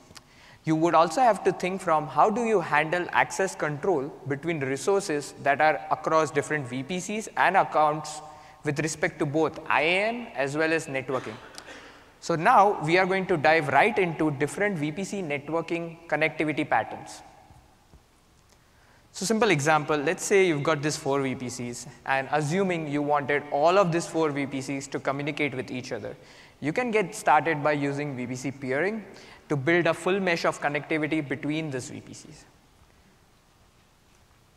You 0.68 0.76
would 0.76 0.94
also 0.94 1.22
have 1.22 1.42
to 1.44 1.52
think 1.52 1.81
from 1.81 2.07
how 2.07 2.28
do 2.28 2.44
you 2.44 2.61
handle 2.61 3.07
access 3.12 3.54
control 3.54 4.09
between 4.33 4.61
resources 4.61 5.33
that 5.42 5.62
are 5.62 5.76
across 5.90 6.31
different 6.31 6.68
VPCs 6.68 7.28
and 7.38 7.57
accounts 7.57 8.20
with 8.64 8.81
respect 8.81 9.18
to 9.20 9.24
both 9.24 9.59
IAM 9.70 10.26
as 10.35 10.59
well 10.59 10.74
as 10.74 10.87
networking. 10.87 11.37
So 12.20 12.35
now 12.35 12.85
we 12.85 12.98
are 12.98 13.07
going 13.07 13.24
to 13.28 13.38
dive 13.38 13.68
right 13.68 13.98
into 13.98 14.31
different 14.33 14.76
VPC 14.76 15.22
networking 15.35 16.07
connectivity 16.07 16.68
patterns. 16.68 17.22
So 19.12 19.24
simple 19.24 19.50
example, 19.50 19.96
let's 19.96 20.22
say 20.22 20.46
you've 20.48 20.64
got 20.64 20.83
these 20.83 20.98
four 20.98 21.20
VPCs 21.20 21.87
and 22.04 22.28
assuming 22.31 22.88
you 22.88 23.00
wanted 23.00 23.42
all 23.52 23.78
of 23.78 23.90
these 23.90 24.07
four 24.07 24.31
VPCs 24.33 24.90
to 24.90 25.00
communicate 25.00 25.54
with 25.54 25.70
each 25.70 25.92
other. 25.92 26.14
You 26.61 26.72
can 26.72 26.90
get 26.90 27.14
started 27.14 27.62
by 27.62 27.72
using 27.72 28.16
VPC 28.16 28.61
peering 28.61 29.04
to 29.48 29.56
build 29.56 29.87
a 29.87 29.94
full 29.94 30.20
mesh 30.20 30.44
of 30.44 30.61
connectivity 30.61 31.26
between 31.26 31.70
these 31.70 31.90
VPCs. 31.90 32.44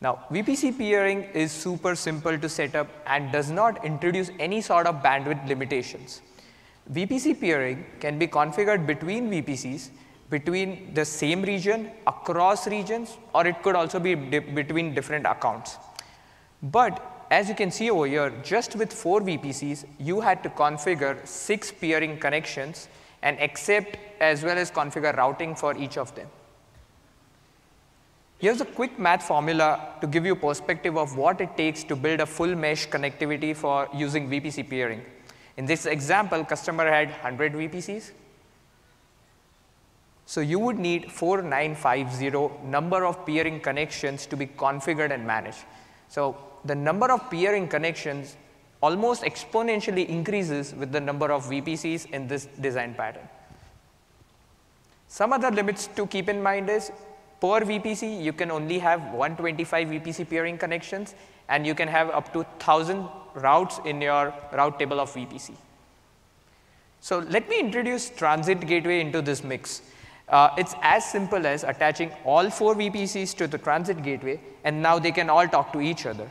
Now, 0.01 0.25
VPC 0.31 0.77
peering 0.77 1.23
is 1.33 1.51
super 1.51 1.95
simple 1.95 2.37
to 2.37 2.49
set 2.49 2.75
up 2.75 2.87
and 3.05 3.31
does 3.31 3.51
not 3.51 3.85
introduce 3.85 4.31
any 4.39 4.59
sort 4.59 4.87
of 4.87 4.95
bandwidth 5.03 5.47
limitations. 5.47 6.21
VPC 6.91 7.39
peering 7.39 7.85
can 7.99 8.17
be 8.17 8.27
configured 8.27 8.87
between 8.87 9.29
VPCs, 9.29 9.89
between 10.31 10.93
the 10.95 11.05
same 11.05 11.43
region, 11.43 11.91
across 12.07 12.65
regions, 12.67 13.17
or 13.35 13.45
it 13.45 13.61
could 13.61 13.75
also 13.75 13.99
be 13.99 14.15
di 14.15 14.39
between 14.39 14.95
different 14.95 15.27
accounts. 15.27 15.77
But 16.63 16.99
as 17.29 17.47
you 17.47 17.55
can 17.55 17.69
see 17.69 17.91
over 17.91 18.07
here, 18.07 18.31
just 18.43 18.75
with 18.75 18.91
four 18.91 19.21
VPCs, 19.21 19.85
you 19.99 20.19
had 20.19 20.41
to 20.43 20.49
configure 20.49 21.15
six 21.27 21.71
peering 21.71 22.17
connections 22.17 22.87
and 23.21 23.39
accept 23.39 23.97
as 24.19 24.43
well 24.43 24.57
as 24.57 24.71
configure 24.71 25.15
routing 25.15 25.55
for 25.55 25.75
each 25.77 25.97
of 25.97 26.13
them. 26.15 26.27
Here's 28.39 28.59
a 28.59 28.65
quick 28.65 28.97
math 28.97 29.23
formula 29.23 29.95
to 30.01 30.07
give 30.07 30.25
you 30.25 30.35
perspective 30.35 30.97
of 30.97 31.15
what 31.15 31.41
it 31.41 31.55
takes 31.55 31.83
to 31.83 31.95
build 31.95 32.21
a 32.21 32.25
full 32.25 32.55
mesh 32.55 32.87
connectivity 32.89 33.55
for 33.55 33.87
using 33.93 34.29
VPC 34.29 34.67
peering. 34.67 35.03
In 35.57 35.65
this 35.65 35.85
example, 35.85 36.43
customer 36.43 36.89
had 36.89 37.09
100 37.09 37.53
VPCs. 37.53 38.11
So 40.25 40.41
you 40.41 40.57
would 40.57 40.79
need 40.79 41.11
4950 41.11 42.67
number 42.67 43.05
of 43.05 43.25
peering 43.27 43.59
connections 43.59 44.25
to 44.27 44.37
be 44.37 44.47
configured 44.47 45.11
and 45.11 45.27
managed. 45.27 45.65
So 46.07 46.35
the 46.65 46.73
number 46.73 47.11
of 47.11 47.29
peering 47.29 47.67
connections 47.67 48.37
almost 48.81 49.23
exponentially 49.23 50.07
increases 50.07 50.73
with 50.73 50.91
the 50.91 50.99
number 50.99 51.31
of 51.31 51.45
VPCs 51.45 52.09
in 52.11 52.27
this 52.27 52.47
design 52.59 52.93
pattern. 52.95 53.27
Some 55.07 55.33
other 55.33 55.51
limits 55.51 55.87
to 55.95 56.07
keep 56.07 56.29
in 56.29 56.41
mind 56.41 56.69
is 56.69 56.91
per 57.39 57.61
VPC, 57.61 58.23
you 58.23 58.33
can 58.33 58.51
only 58.51 58.79
have 58.79 59.01
125 59.13 59.87
VPC 59.87 60.29
peering 60.29 60.57
connections, 60.57 61.15
and 61.49 61.65
you 61.65 61.75
can 61.75 61.87
have 61.87 62.09
up 62.09 62.31
to 62.33 62.39
1,000 62.39 63.07
routes 63.35 63.79
in 63.85 64.01
your 64.01 64.33
route 64.53 64.79
table 64.79 64.99
of 64.99 65.13
VPC. 65.13 65.55
So 67.01 67.19
let 67.19 67.49
me 67.49 67.59
introduce 67.59 68.09
transit 68.09 68.65
gateway 68.67 69.01
into 69.01 69.21
this 69.21 69.43
mix. 69.43 69.81
Uh, 70.29 70.49
it's 70.57 70.75
as 70.81 71.03
simple 71.03 71.45
as 71.45 71.63
attaching 71.63 72.11
all 72.23 72.49
four 72.49 72.75
VPCs 72.75 73.35
to 73.37 73.47
the 73.47 73.57
transit 73.57 74.01
gateway, 74.01 74.39
and 74.63 74.81
now 74.81 74.97
they 74.97 75.11
can 75.11 75.29
all 75.29 75.47
talk 75.47 75.73
to 75.73 75.81
each 75.81 76.05
other. 76.05 76.29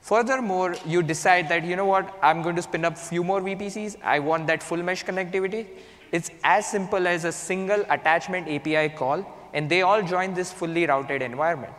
Furthermore, 0.00 0.74
you 0.86 1.02
decide 1.02 1.48
that, 1.50 1.64
you 1.64 1.76
know 1.76 1.84
what, 1.84 2.18
I'm 2.22 2.42
going 2.42 2.56
to 2.56 2.62
spin 2.62 2.84
up 2.84 2.96
few 2.96 3.22
more 3.22 3.40
VPCs. 3.40 3.96
I 4.02 4.18
want 4.18 4.46
that 4.46 4.62
full 4.62 4.82
mesh 4.82 5.04
connectivity. 5.04 5.66
It's 6.10 6.30
as 6.42 6.66
simple 6.66 7.06
as 7.06 7.24
a 7.24 7.32
single 7.32 7.84
attachment 7.88 8.48
API 8.48 8.88
call, 8.96 9.24
and 9.52 9.68
they 9.68 9.82
all 9.82 10.02
join 10.02 10.34
this 10.34 10.52
fully 10.52 10.86
routed 10.86 11.22
environment. 11.22 11.74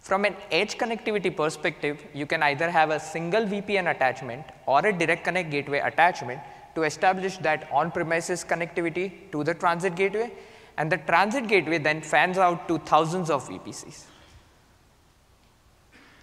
From 0.00 0.24
an 0.24 0.36
edge 0.52 0.78
connectivity 0.78 1.34
perspective, 1.36 2.04
you 2.14 2.26
can 2.26 2.42
either 2.42 2.70
have 2.70 2.90
a 2.90 3.00
single 3.00 3.44
VPN 3.44 3.90
attachment 3.90 4.44
or 4.66 4.86
a 4.86 4.92
direct 4.92 5.24
connect 5.24 5.50
gateway 5.50 5.80
attachment 5.80 6.40
to 6.76 6.84
establish 6.84 7.38
that 7.38 7.68
on-premises 7.72 8.44
connectivity 8.44 9.32
to 9.32 9.42
the 9.42 9.54
transit 9.54 9.96
gateway, 9.96 10.30
and 10.76 10.92
the 10.92 10.98
transit 10.98 11.48
gateway 11.48 11.78
then 11.78 12.02
fans 12.02 12.38
out 12.38 12.68
to 12.68 12.78
thousands 12.78 13.30
of 13.30 13.48
VPCs. 13.48 14.04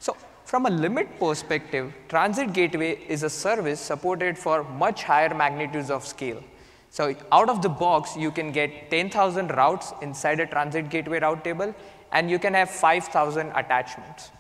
So 0.04 0.18
from 0.44 0.66
a 0.66 0.70
limit 0.70 1.18
perspective, 1.18 1.94
transit 2.10 2.52
gateway 2.52 3.00
is 3.08 3.24
a 3.24 3.30
service 3.30 3.80
supported 3.80 4.38
for 4.38 4.66
much 4.66 5.04
higher 5.04 5.34
magnitudes 5.34 5.90
of 5.90 6.06
scale. 6.06 6.44
So 6.90 7.16
out 7.32 7.50
of 7.50 7.62
the 7.62 7.70
box, 7.70 8.18
you 8.18 8.30
can 8.30 8.52
get 8.52 8.92
10,000 8.92 9.48
routes 9.48 9.94
inside 10.02 10.42
a 10.42 10.46
transit 10.46 10.90
gateway 10.90 11.20
route 11.22 11.46
table, 11.46 11.74
and 12.12 12.30
you 12.30 12.38
can 12.38 12.54
have 12.54 12.70
5,000 12.70 13.54
attachments. 13.56 14.32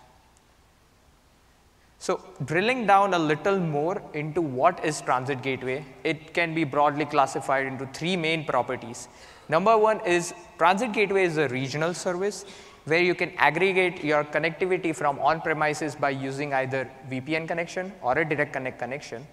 So 1.97 2.19
drilling 2.43 2.85
down 2.85 3.13
a 3.13 3.19
little 3.19 3.57
more 3.57 4.01
into 4.13 4.41
what 4.41 4.83
is 4.83 4.99
transit 4.99 5.41
gateway, 5.41 5.85
it 6.03 6.33
can 6.33 6.53
be 6.53 6.65
broadly 6.65 7.05
classified 7.05 7.67
into 7.67 7.85
three 7.93 8.17
main 8.17 8.43
properties. 8.43 9.07
Number 9.47 9.77
one 9.77 10.05
is 10.05 10.33
transit 10.57 10.91
gateway 10.91 11.23
is 11.23 11.37
a 11.37 11.47
regional 11.47 11.93
service 11.93 12.43
where 12.85 13.01
you 13.01 13.15
can 13.15 13.31
aggregate 13.37 14.03
your 14.03 14.23
connectivity 14.23 14.95
from 14.95 15.19
on-premises 15.19 15.95
by 15.95 16.09
using 16.09 16.53
either 16.53 16.89
VPN 17.09 17.47
connection 17.47 17.93
or 18.01 18.17
a 18.17 18.25
direct 18.27 18.53
connect 18.53 18.79
connection. 18.79 19.25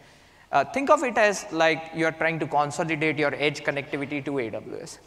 Uh, 0.52 0.64
think 0.64 0.90
of 0.90 1.02
it 1.02 1.16
as 1.16 1.46
like 1.52 1.90
you're 1.94 2.12
trying 2.12 2.38
to 2.38 2.46
consolidate 2.46 3.18
your 3.18 3.34
edge 3.34 3.62
connectivity 3.62 4.24
to 4.24 4.32
AWS. 4.32 4.98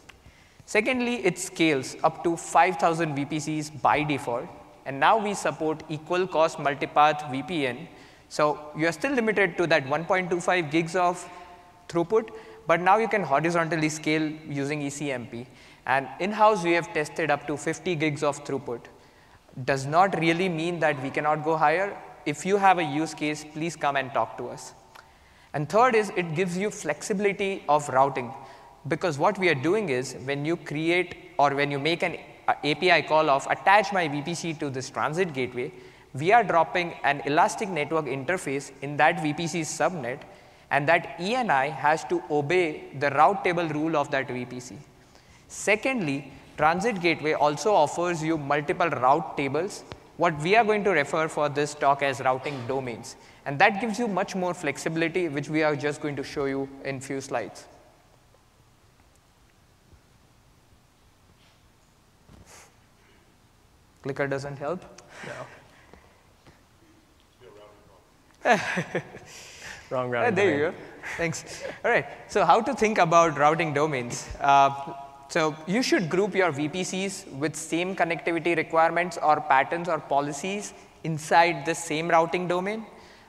Secondly, 0.66 1.16
it 1.24 1.38
scales 1.38 1.96
up 2.02 2.24
to 2.24 2.36
5,000 2.36 3.16
VPCs 3.16 3.82
by 3.82 4.02
default 4.02 4.48
and 4.86 4.98
now 4.98 5.16
we 5.18 5.34
support 5.34 5.82
equal 5.88 6.26
cost 6.26 6.58
multipath 6.58 7.20
VPN. 7.30 7.86
So 8.28 8.70
you 8.76 8.86
are 8.86 8.92
still 8.92 9.12
limited 9.12 9.56
to 9.58 9.66
that 9.66 9.86
1.25 9.86 10.70
gigs 10.70 10.96
of 10.96 11.26
throughput, 11.88 12.30
but 12.66 12.80
now 12.80 12.96
you 12.96 13.08
can 13.08 13.22
horizontally 13.22 13.88
scale 13.88 14.30
using 14.48 14.80
ECMP. 14.80 15.46
And 15.86 16.08
in-house, 16.18 16.64
we 16.64 16.72
have 16.72 16.92
tested 16.92 17.30
up 17.30 17.46
to 17.46 17.56
50 17.56 17.94
gigs 17.96 18.22
of 18.22 18.44
throughput. 18.44 18.80
Does 19.64 19.86
not 19.86 20.18
really 20.18 20.48
mean 20.48 20.80
that 20.80 21.00
we 21.02 21.10
cannot 21.10 21.44
go 21.44 21.56
higher. 21.56 21.96
If 22.26 22.46
you 22.46 22.56
have 22.56 22.78
a 22.78 22.82
use 22.82 23.14
case, 23.14 23.44
please 23.44 23.76
come 23.76 23.96
and 23.96 24.12
talk 24.12 24.38
to 24.38 24.48
us. 24.48 24.74
And 25.52 25.68
third 25.68 25.94
is 25.94 26.10
it 26.16 26.34
gives 26.34 26.56
you 26.56 26.70
flexibility 26.70 27.62
of 27.68 27.88
routing. 27.88 28.32
Because 28.88 29.18
what 29.18 29.38
we 29.38 29.48
are 29.48 29.54
doing 29.54 29.88
is 29.88 30.14
when 30.24 30.44
you 30.44 30.56
create 30.56 31.16
or 31.38 31.54
when 31.54 31.70
you 31.70 31.78
make 31.78 32.02
an 32.02 32.16
uh, 32.48 32.54
API 32.64 33.02
call 33.02 33.30
of 33.30 33.46
attach 33.48 33.92
my 33.92 34.08
VPC 34.08 34.58
to 34.58 34.70
this 34.70 34.90
transit 34.90 35.32
gateway, 35.32 35.72
we 36.14 36.32
are 36.32 36.44
dropping 36.44 36.94
an 37.02 37.22
elastic 37.24 37.68
network 37.68 38.06
interface 38.06 38.70
in 38.82 38.96
that 38.96 39.16
VPC 39.16 39.62
subnet, 39.62 40.20
and 40.70 40.88
that 40.88 41.18
ENI 41.18 41.72
has 41.72 42.04
to 42.04 42.22
obey 42.30 42.84
the 42.98 43.10
route 43.10 43.42
table 43.44 43.68
rule 43.68 43.96
of 43.96 44.10
that 44.10 44.28
VPC. 44.28 44.76
Secondly, 45.54 46.32
transit 46.56 47.00
gateway 47.00 47.32
also 47.32 47.72
offers 47.72 48.22
you 48.22 48.36
multiple 48.36 48.90
route 48.90 49.36
tables, 49.36 49.84
what 50.16 50.36
we 50.42 50.56
are 50.56 50.64
going 50.64 50.82
to 50.82 50.90
refer 50.90 51.28
for 51.28 51.48
this 51.48 51.74
talk 51.74 52.02
as 52.02 52.20
routing 52.20 52.66
domains. 52.66 53.14
And 53.46 53.56
that 53.60 53.80
gives 53.80 53.98
you 53.98 54.08
much 54.08 54.34
more 54.34 54.52
flexibility, 54.52 55.28
which 55.28 55.48
we 55.48 55.62
are 55.62 55.76
just 55.76 56.00
going 56.00 56.16
to 56.16 56.24
show 56.24 56.46
you 56.46 56.68
in 56.84 57.00
few 57.00 57.20
slides. 57.20 57.66
Clicker 64.02 64.26
doesn't 64.26 64.58
help? 64.58 64.84
No. 65.24 65.32
Wrong. 69.90 70.14
Uh, 70.14 70.30
there 70.32 70.50
you 70.50 70.58
go. 70.58 70.74
Thanks. 71.16 71.62
All 71.84 71.90
right. 71.90 72.06
So 72.28 72.44
how 72.44 72.60
to 72.60 72.74
think 72.74 72.98
about 72.98 73.38
routing 73.38 73.72
domains? 73.72 74.28
Uh, 74.40 74.94
so 75.28 75.54
you 75.66 75.82
should 75.82 76.08
group 76.08 76.34
your 76.34 76.52
VPCs 76.52 77.32
with 77.38 77.56
same 77.56 77.96
connectivity 77.96 78.56
requirements 78.56 79.18
or 79.22 79.40
patterns 79.40 79.88
or 79.88 79.98
policies 79.98 80.74
inside 81.02 81.66
the 81.66 81.74
same 81.74 82.08
routing 82.08 82.46
domain. 82.46 82.86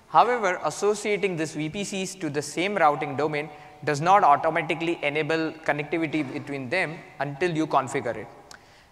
However, 0.09 0.59
associating 0.63 1.35
these 1.35 1.55
VPCs 1.55 2.19
to 2.21 2.29
the 2.29 2.41
same 2.41 2.75
routing 2.75 3.15
domain 3.15 3.49
does 3.83 4.01
not 4.01 4.23
automatically 4.23 4.99
enable 5.03 5.51
connectivity 5.65 6.31
between 6.31 6.69
them 6.69 6.97
until 7.19 7.55
you 7.55 7.67
configure 7.67 8.15
it. 8.15 8.27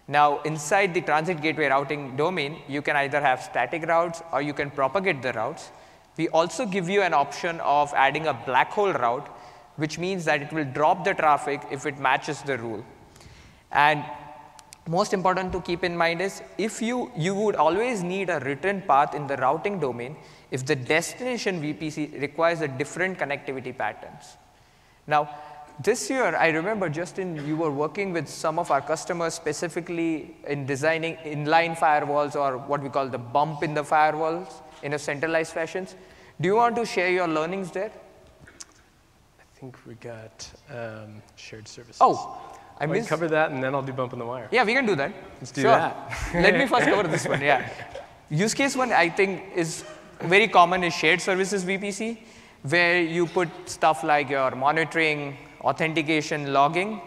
Now, 0.06 0.42
inside 0.42 0.92
the 0.92 1.00
transit 1.00 1.40
gateway 1.40 1.68
routing 1.68 2.14
domain, 2.16 2.58
you 2.68 2.82
can 2.82 2.94
either 2.96 3.20
have 3.20 3.42
static 3.42 3.86
routes 3.86 4.22
or 4.32 4.42
you 4.42 4.52
can 4.52 4.70
propagate 4.70 5.22
the 5.22 5.32
routes. 5.32 5.70
We 6.16 6.28
also 6.28 6.66
give 6.66 6.88
you 6.88 7.02
an 7.02 7.14
option 7.14 7.58
of 7.60 7.92
adding 7.94 8.26
a 8.26 8.34
black 8.34 8.70
hole 8.70 8.92
route, 8.92 9.26
which 9.76 9.98
means 9.98 10.24
that 10.26 10.42
it 10.42 10.52
will 10.52 10.66
drop 10.66 11.04
the 11.04 11.14
traffic 11.14 11.62
if 11.70 11.86
it 11.86 11.98
matches 11.98 12.42
the 12.42 12.58
rule. 12.58 12.84
And 13.74 14.04
most 14.88 15.12
important 15.12 15.52
to 15.52 15.60
keep 15.60 15.82
in 15.82 15.96
mind 15.96 16.20
is 16.20 16.42
if 16.58 16.80
you, 16.80 17.10
you 17.16 17.34
would 17.34 17.56
always 17.56 18.02
need 18.02 18.30
a 18.30 18.38
return 18.40 18.82
path 18.82 19.14
in 19.14 19.26
the 19.26 19.36
routing 19.36 19.80
domain 19.80 20.16
if 20.50 20.64
the 20.64 20.76
destination 20.76 21.60
VPC 21.60 22.20
requires 22.20 22.60
a 22.60 22.68
different 22.68 23.18
connectivity 23.18 23.76
patterns. 23.76 24.36
Now, 25.06 25.28
this 25.82 26.08
year, 26.08 26.36
I 26.36 26.50
remember, 26.50 26.88
Justin, 26.88 27.44
you 27.46 27.56
were 27.56 27.70
working 27.70 28.12
with 28.12 28.28
some 28.28 28.60
of 28.60 28.70
our 28.70 28.80
customers 28.80 29.34
specifically 29.34 30.36
in 30.46 30.66
designing 30.66 31.16
inline 31.16 31.76
firewalls 31.76 32.36
or 32.36 32.58
what 32.58 32.80
we 32.80 32.88
call 32.88 33.08
the 33.08 33.18
bump 33.18 33.64
in 33.64 33.74
the 33.74 33.82
firewalls 33.82 34.52
in 34.84 34.92
a 34.92 34.98
centralized 34.98 35.52
fashion. 35.52 35.88
Do 36.40 36.48
you 36.48 36.54
want 36.54 36.76
to 36.76 36.86
share 36.86 37.10
your 37.10 37.26
learnings 37.26 37.72
there? 37.72 37.90
I 39.40 39.58
think 39.58 39.76
we 39.84 39.94
got 39.94 40.48
um, 40.70 41.22
shared 41.34 41.66
services. 41.66 41.98
Oh, 42.00 42.40
I 42.80 42.86
missed. 42.86 43.08
cover 43.08 43.28
that 43.28 43.50
and 43.50 43.62
then 43.62 43.74
I'll 43.74 43.82
do 43.82 43.92
bump 43.92 44.12
in 44.12 44.18
the 44.18 44.26
wire. 44.26 44.48
Yeah, 44.50 44.64
we 44.64 44.74
can 44.74 44.86
do 44.86 44.96
that. 44.96 45.12
Let's 45.40 45.52
do 45.52 45.62
Sure. 45.62 45.70
that. 45.70 46.10
Let 46.34 46.54
me 46.56 46.66
first 46.66 46.86
cover 46.86 47.08
this 47.08 47.26
one. 47.26 47.40
Yeah. 47.40 47.68
Use 48.30 48.54
case 48.54 48.76
one, 48.76 48.92
I 48.92 49.08
think, 49.08 49.42
is 49.54 49.84
very 50.20 50.48
common 50.48 50.82
is 50.84 50.94
shared 50.94 51.20
services 51.20 51.64
VPC, 51.64 52.18
where 52.62 53.00
you 53.00 53.26
put 53.26 53.48
stuff 53.66 54.02
like 54.02 54.30
your 54.30 54.50
monitoring, 54.52 55.36
authentication, 55.60 56.52
logging. 56.52 57.00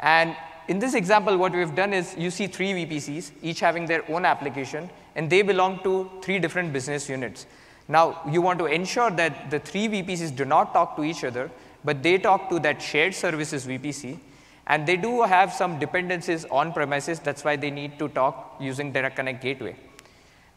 And 0.00 0.36
in 0.68 0.78
this 0.78 0.94
example, 0.94 1.36
what 1.36 1.52
we've 1.52 1.74
done 1.74 1.92
is 1.92 2.14
you 2.16 2.30
see 2.30 2.46
three 2.46 2.72
VPCs, 2.72 3.32
each 3.42 3.60
having 3.60 3.86
their 3.86 4.08
own 4.10 4.24
application, 4.24 4.88
and 5.16 5.28
they 5.28 5.42
belong 5.42 5.82
to 5.82 6.08
three 6.22 6.38
different 6.38 6.72
business 6.72 7.08
units. 7.08 7.46
Now, 7.88 8.20
you 8.30 8.40
want 8.40 8.60
to 8.60 8.66
ensure 8.66 9.10
that 9.10 9.50
the 9.50 9.58
three 9.58 9.88
VPCs 9.88 10.34
do 10.36 10.44
not 10.44 10.72
talk 10.72 10.94
to 10.96 11.02
each 11.02 11.24
other, 11.24 11.50
but 11.84 12.02
they 12.02 12.18
talk 12.18 12.48
to 12.50 12.60
that 12.60 12.80
shared 12.80 13.14
services 13.14 13.66
VPC, 13.66 14.18
and 14.70 14.86
they 14.86 14.96
do 14.96 15.22
have 15.22 15.52
some 15.52 15.78
dependencies 15.80 16.44
on 16.58 16.72
premises. 16.72 17.18
That's 17.18 17.44
why 17.44 17.56
they 17.56 17.70
need 17.72 17.98
to 17.98 18.08
talk 18.08 18.56
using 18.60 18.92
Direct 18.92 19.16
Connect 19.16 19.42
Gateway. 19.42 19.74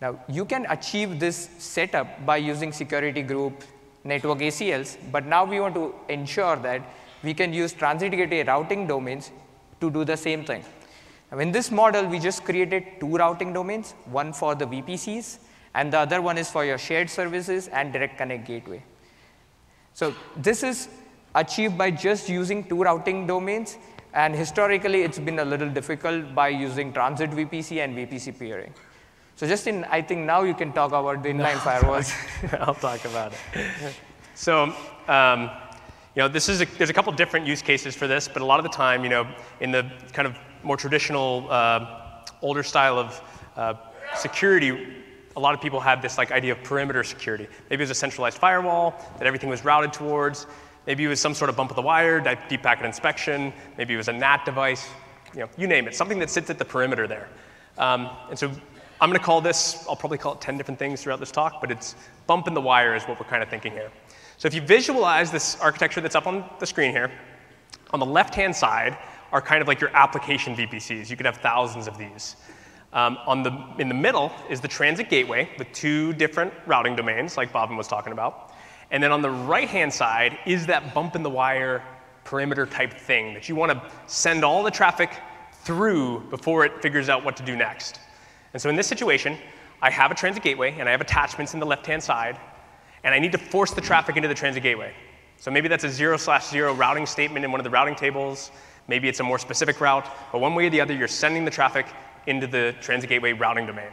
Now, 0.01 0.19
you 0.27 0.45
can 0.45 0.67
achieve 0.69 1.19
this 1.19 1.49
setup 1.57 2.23
by 2.23 2.37
using 2.37 2.71
security 2.71 3.23
group 3.23 3.63
network 4.03 4.37
ACLs, 4.39 4.97
but 5.11 5.25
now 5.25 5.43
we 5.45 5.59
want 5.59 5.73
to 5.73 5.95
ensure 6.09 6.57
that 6.57 6.83
we 7.23 7.33
can 7.33 7.53
use 7.53 7.73
transit 7.73 8.11
gateway 8.11 8.43
routing 8.43 8.85
domains 8.85 9.31
to 9.81 9.89
do 9.89 10.05
the 10.05 10.17
same 10.17 10.45
thing. 10.45 10.63
Now, 11.31 11.39
in 11.39 11.51
this 11.51 11.71
model, 11.71 12.05
we 12.05 12.19
just 12.19 12.45
created 12.45 12.85
two 12.99 13.17
routing 13.17 13.51
domains, 13.51 13.93
one 14.05 14.31
for 14.31 14.53
the 14.53 14.65
VPCs, 14.65 15.39
and 15.73 15.91
the 15.91 15.97
other 15.97 16.21
one 16.21 16.37
is 16.37 16.51
for 16.51 16.63
your 16.63 16.77
shared 16.77 17.09
services 17.09 17.67
and 17.69 17.91
direct 17.91 18.19
connect 18.19 18.45
gateway. 18.45 18.83
So 19.95 20.13
this 20.37 20.61
is 20.61 20.87
achieved 21.33 21.77
by 21.79 21.89
just 21.89 22.29
using 22.29 22.63
two 22.63 22.83
routing 22.83 23.25
domains, 23.25 23.77
and 24.13 24.35
historically, 24.35 25.01
it's 25.01 25.19
been 25.19 25.39
a 25.39 25.45
little 25.45 25.69
difficult 25.69 26.35
by 26.35 26.49
using 26.49 26.93
transit 26.93 27.31
VPC 27.31 27.83
and 27.83 27.95
VPC 27.95 28.37
peering. 28.37 28.73
So 29.35 29.47
just 29.47 29.65
in, 29.65 29.83
I 29.85 30.01
think 30.01 30.21
now 30.21 30.43
you 30.43 30.53
can 30.53 30.71
talk 30.71 30.89
about 30.89 31.23
the 31.23 31.29
inline 31.29 31.57
firewalls. 31.57 32.13
I'll 32.61 32.75
talk 32.75 33.03
about 33.05 33.33
it. 33.33 33.95
So, 34.35 34.73
um, 35.07 35.49
you 36.15 36.21
know, 36.21 36.27
this 36.27 36.47
is 36.47 36.61
a, 36.61 36.65
there's 36.77 36.91
a 36.91 36.93
couple 36.93 37.11
different 37.13 37.47
use 37.47 37.63
cases 37.63 37.95
for 37.95 38.07
this, 38.07 38.27
but 38.27 38.43
a 38.43 38.45
lot 38.45 38.59
of 38.59 38.63
the 38.63 38.69
time, 38.69 39.03
you 39.03 39.09
know, 39.09 39.27
in 39.59 39.71
the 39.71 39.91
kind 40.11 40.27
of 40.27 40.37
more 40.61 40.77
traditional, 40.77 41.47
uh, 41.49 42.23
older 42.43 42.61
style 42.61 42.99
of 42.99 43.21
uh, 43.55 43.73
security, 44.15 45.01
a 45.35 45.39
lot 45.39 45.55
of 45.55 45.61
people 45.61 45.79
had 45.79 46.01
this 46.01 46.19
like 46.19 46.31
idea 46.31 46.51
of 46.51 46.63
perimeter 46.63 47.03
security. 47.03 47.47
Maybe 47.69 47.81
it 47.81 47.85
was 47.85 47.89
a 47.89 47.95
centralized 47.95 48.37
firewall 48.37 48.93
that 49.17 49.25
everything 49.25 49.49
was 49.49 49.65
routed 49.65 49.91
towards. 49.91 50.45
Maybe 50.85 51.05
it 51.05 51.07
was 51.07 51.19
some 51.19 51.33
sort 51.33 51.49
of 51.49 51.55
bump 51.55 51.69
of 51.69 51.75
the 51.75 51.81
wire, 51.81 52.19
deep 52.49 52.63
packet 52.63 52.85
inspection. 52.85 53.53
Maybe 53.77 53.93
it 53.93 53.97
was 53.97 54.07
a 54.09 54.13
NAT 54.13 54.45
device. 54.45 54.87
You 55.33 55.41
know, 55.41 55.49
you 55.57 55.67
name 55.67 55.87
it, 55.87 55.95
something 55.95 56.19
that 56.19 56.29
sits 56.29 56.49
at 56.49 56.57
the 56.57 56.65
perimeter 56.65 57.07
there. 57.07 57.29
Um, 57.77 58.09
and 58.29 58.37
so 58.37 58.51
I'm 59.01 59.09
going 59.09 59.19
to 59.19 59.25
call 59.25 59.41
this, 59.41 59.85
I'll 59.89 59.95
probably 59.95 60.17
call 60.17 60.33
it 60.33 60.41
10 60.41 60.57
different 60.57 60.79
things 60.79 61.01
throughout 61.01 61.19
this 61.19 61.31
talk, 61.31 61.59
but 61.59 61.71
it's 61.71 61.95
bump 62.27 62.47
in 62.47 62.53
the 62.53 62.61
wire 62.61 62.95
is 62.95 63.03
what 63.03 63.19
we're 63.19 63.25
kind 63.25 63.41
of 63.41 63.49
thinking 63.49 63.71
here. 63.71 63.91
So 64.37 64.47
if 64.47 64.53
you 64.53 64.61
visualize 64.61 65.31
this 65.31 65.59
architecture 65.59 66.01
that's 66.01 66.15
up 66.15 66.27
on 66.27 66.43
the 66.59 66.65
screen 66.65 66.91
here, 66.91 67.11
on 67.91 67.99
the 67.99 68.05
left-hand 68.05 68.55
side 68.55 68.97
are 69.31 69.41
kind 69.41 69.61
of 69.61 69.67
like 69.67 69.81
your 69.81 69.89
application 69.95 70.55
VPCs. 70.55 71.09
You 71.09 71.17
could 71.17 71.25
have 71.25 71.37
thousands 71.37 71.87
of 71.87 71.97
these. 71.97 72.35
Um, 72.93 73.17
on 73.25 73.41
the, 73.41 73.51
in 73.79 73.87
the 73.87 73.95
middle 73.95 74.31
is 74.49 74.61
the 74.61 74.67
transit 74.67 75.09
gateway 75.09 75.49
with 75.57 75.71
two 75.73 76.13
different 76.13 76.53
routing 76.67 76.95
domains, 76.95 77.35
like 77.35 77.51
Bobbin 77.51 77.75
was 77.75 77.87
talking 77.87 78.13
about. 78.13 78.52
And 78.93 79.03
then 79.03 79.11
on 79.11 79.21
the 79.21 79.29
right-hand 79.29 79.91
side 79.91 80.37
is 80.45 80.67
that 80.67 80.93
bump 80.93 81.15
in 81.15 81.23
the 81.23 81.29
wire 81.29 81.83
perimeter 82.23 82.65
type 82.65 82.93
thing 82.93 83.33
that 83.33 83.49
you 83.49 83.55
want 83.55 83.71
to 83.71 83.81
send 84.07 84.45
all 84.45 84.63
the 84.63 84.71
traffic 84.71 85.11
through 85.63 86.21
before 86.29 86.63
it 86.63 86.81
figures 86.81 87.09
out 87.09 87.25
what 87.25 87.35
to 87.37 87.43
do 87.43 87.55
next. 87.55 87.99
And 88.53 88.61
so 88.61 88.69
in 88.69 88.75
this 88.75 88.87
situation, 88.87 89.37
I 89.81 89.89
have 89.89 90.11
a 90.11 90.15
transit 90.15 90.43
gateway 90.43 90.75
and 90.79 90.87
I 90.87 90.91
have 90.91 91.01
attachments 91.01 91.53
in 91.53 91.59
the 91.59 91.65
left-hand 91.65 92.01
side, 92.01 92.39
and 93.03 93.13
I 93.13 93.19
need 93.19 93.31
to 93.33 93.37
force 93.37 93.71
the 93.71 93.81
traffic 93.81 94.15
into 94.15 94.29
the 94.29 94.35
transit 94.35 94.63
gateway. 94.63 94.93
So 95.37 95.51
maybe 95.51 95.67
that's 95.67 95.83
a 95.83 95.89
zero 95.89 96.15
slash 96.15 96.47
zero 96.47 96.73
routing 96.73 97.05
statement 97.05 97.43
in 97.43 97.51
one 97.51 97.59
of 97.59 97.65
the 97.65 97.69
routing 97.69 97.95
tables. 97.95 98.51
Maybe 98.87 99.09
it's 99.09 99.19
a 99.19 99.23
more 99.23 99.39
specific 99.39 99.81
route, 99.81 100.07
but 100.31 100.39
one 100.39 100.53
way 100.55 100.67
or 100.67 100.69
the 100.69 100.79
other, 100.79 100.93
you're 100.93 101.07
sending 101.07 101.45
the 101.45 101.51
traffic 101.51 101.87
into 102.27 102.47
the 102.47 102.75
transit 102.79 103.09
gateway 103.09 103.33
routing 103.33 103.65
domain. 103.65 103.91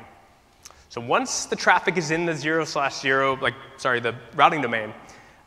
So 0.91 1.01
once 1.01 1.47
the 1.47 1.55
traffic 1.55 1.97
is 1.97 2.11
in 2.11 2.27
the 2.27 2.35
zero 2.35 2.65
slash 2.65 3.01
zero, 3.01 3.37
like, 3.41 3.55
sorry, 3.77 4.01
the 4.01 4.13
routing 4.35 4.61
domain, 4.61 4.93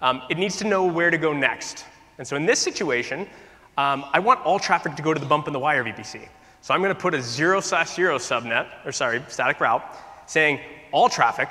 um, 0.01 0.21
it 0.29 0.37
needs 0.37 0.55
to 0.57 0.63
know 0.63 0.85
where 0.85 1.11
to 1.11 1.17
go 1.17 1.33
next. 1.33 1.83
And 2.17 2.25
so 2.25 2.37
in 2.37 2.45
this 2.45 2.59
situation, 2.59 3.27
um, 3.77 4.05
I 4.13 4.19
want 4.19 4.39
all 4.45 4.57
traffic 4.57 4.95
to 4.95 5.01
go 5.01 5.13
to 5.13 5.19
the 5.19 5.25
bump 5.25 5.47
in 5.47 5.53
the 5.53 5.59
wire 5.59 5.83
VPC. 5.83 6.29
So 6.61 6.73
I'm 6.73 6.81
going 6.81 6.95
to 6.95 6.99
put 6.99 7.13
a 7.13 7.21
zero 7.21 7.59
slash 7.59 7.93
zero 7.93 8.19
subnet, 8.19 8.69
or 8.85 8.93
sorry, 8.93 9.21
static 9.27 9.59
route, 9.59 9.83
saying 10.27 10.61
all 10.93 11.09
traffic 11.09 11.49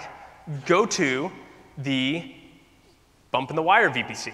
go 0.65 0.87
to 0.87 1.31
the 1.77 2.35
bump 3.31 3.51
in 3.51 3.57
the 3.57 3.63
wire 3.63 3.91
VPC. 3.91 4.33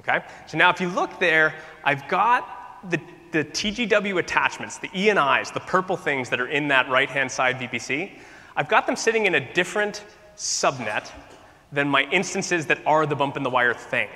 Okay? 0.00 0.20
So 0.46 0.58
now 0.58 0.68
if 0.68 0.82
you 0.82 0.88
look 0.88 1.18
there, 1.18 1.54
I've 1.82 2.06
got 2.08 2.90
the, 2.90 3.00
the 3.32 3.42
TGW 3.42 4.18
attachments, 4.18 4.76
the 4.76 4.88
ENIs, 4.88 5.54
the 5.54 5.60
purple 5.60 5.96
things 5.96 6.28
that 6.28 6.42
are 6.42 6.48
in 6.48 6.68
that 6.68 6.90
right-hand 6.90 7.32
side 7.32 7.56
VPC. 7.58 8.18
I've 8.56 8.68
got 8.68 8.86
them 8.86 8.96
sitting 8.96 9.26
in 9.26 9.34
a 9.34 9.52
different 9.52 10.02
subnet 10.36 11.10
than 11.72 11.88
my 11.88 12.04
instances 12.10 12.66
that 12.66 12.78
are 12.86 13.04
the 13.04 13.14
bump 13.14 13.36
in 13.36 13.42
the 13.42 13.50
wire 13.50 13.74
thing. 13.74 14.08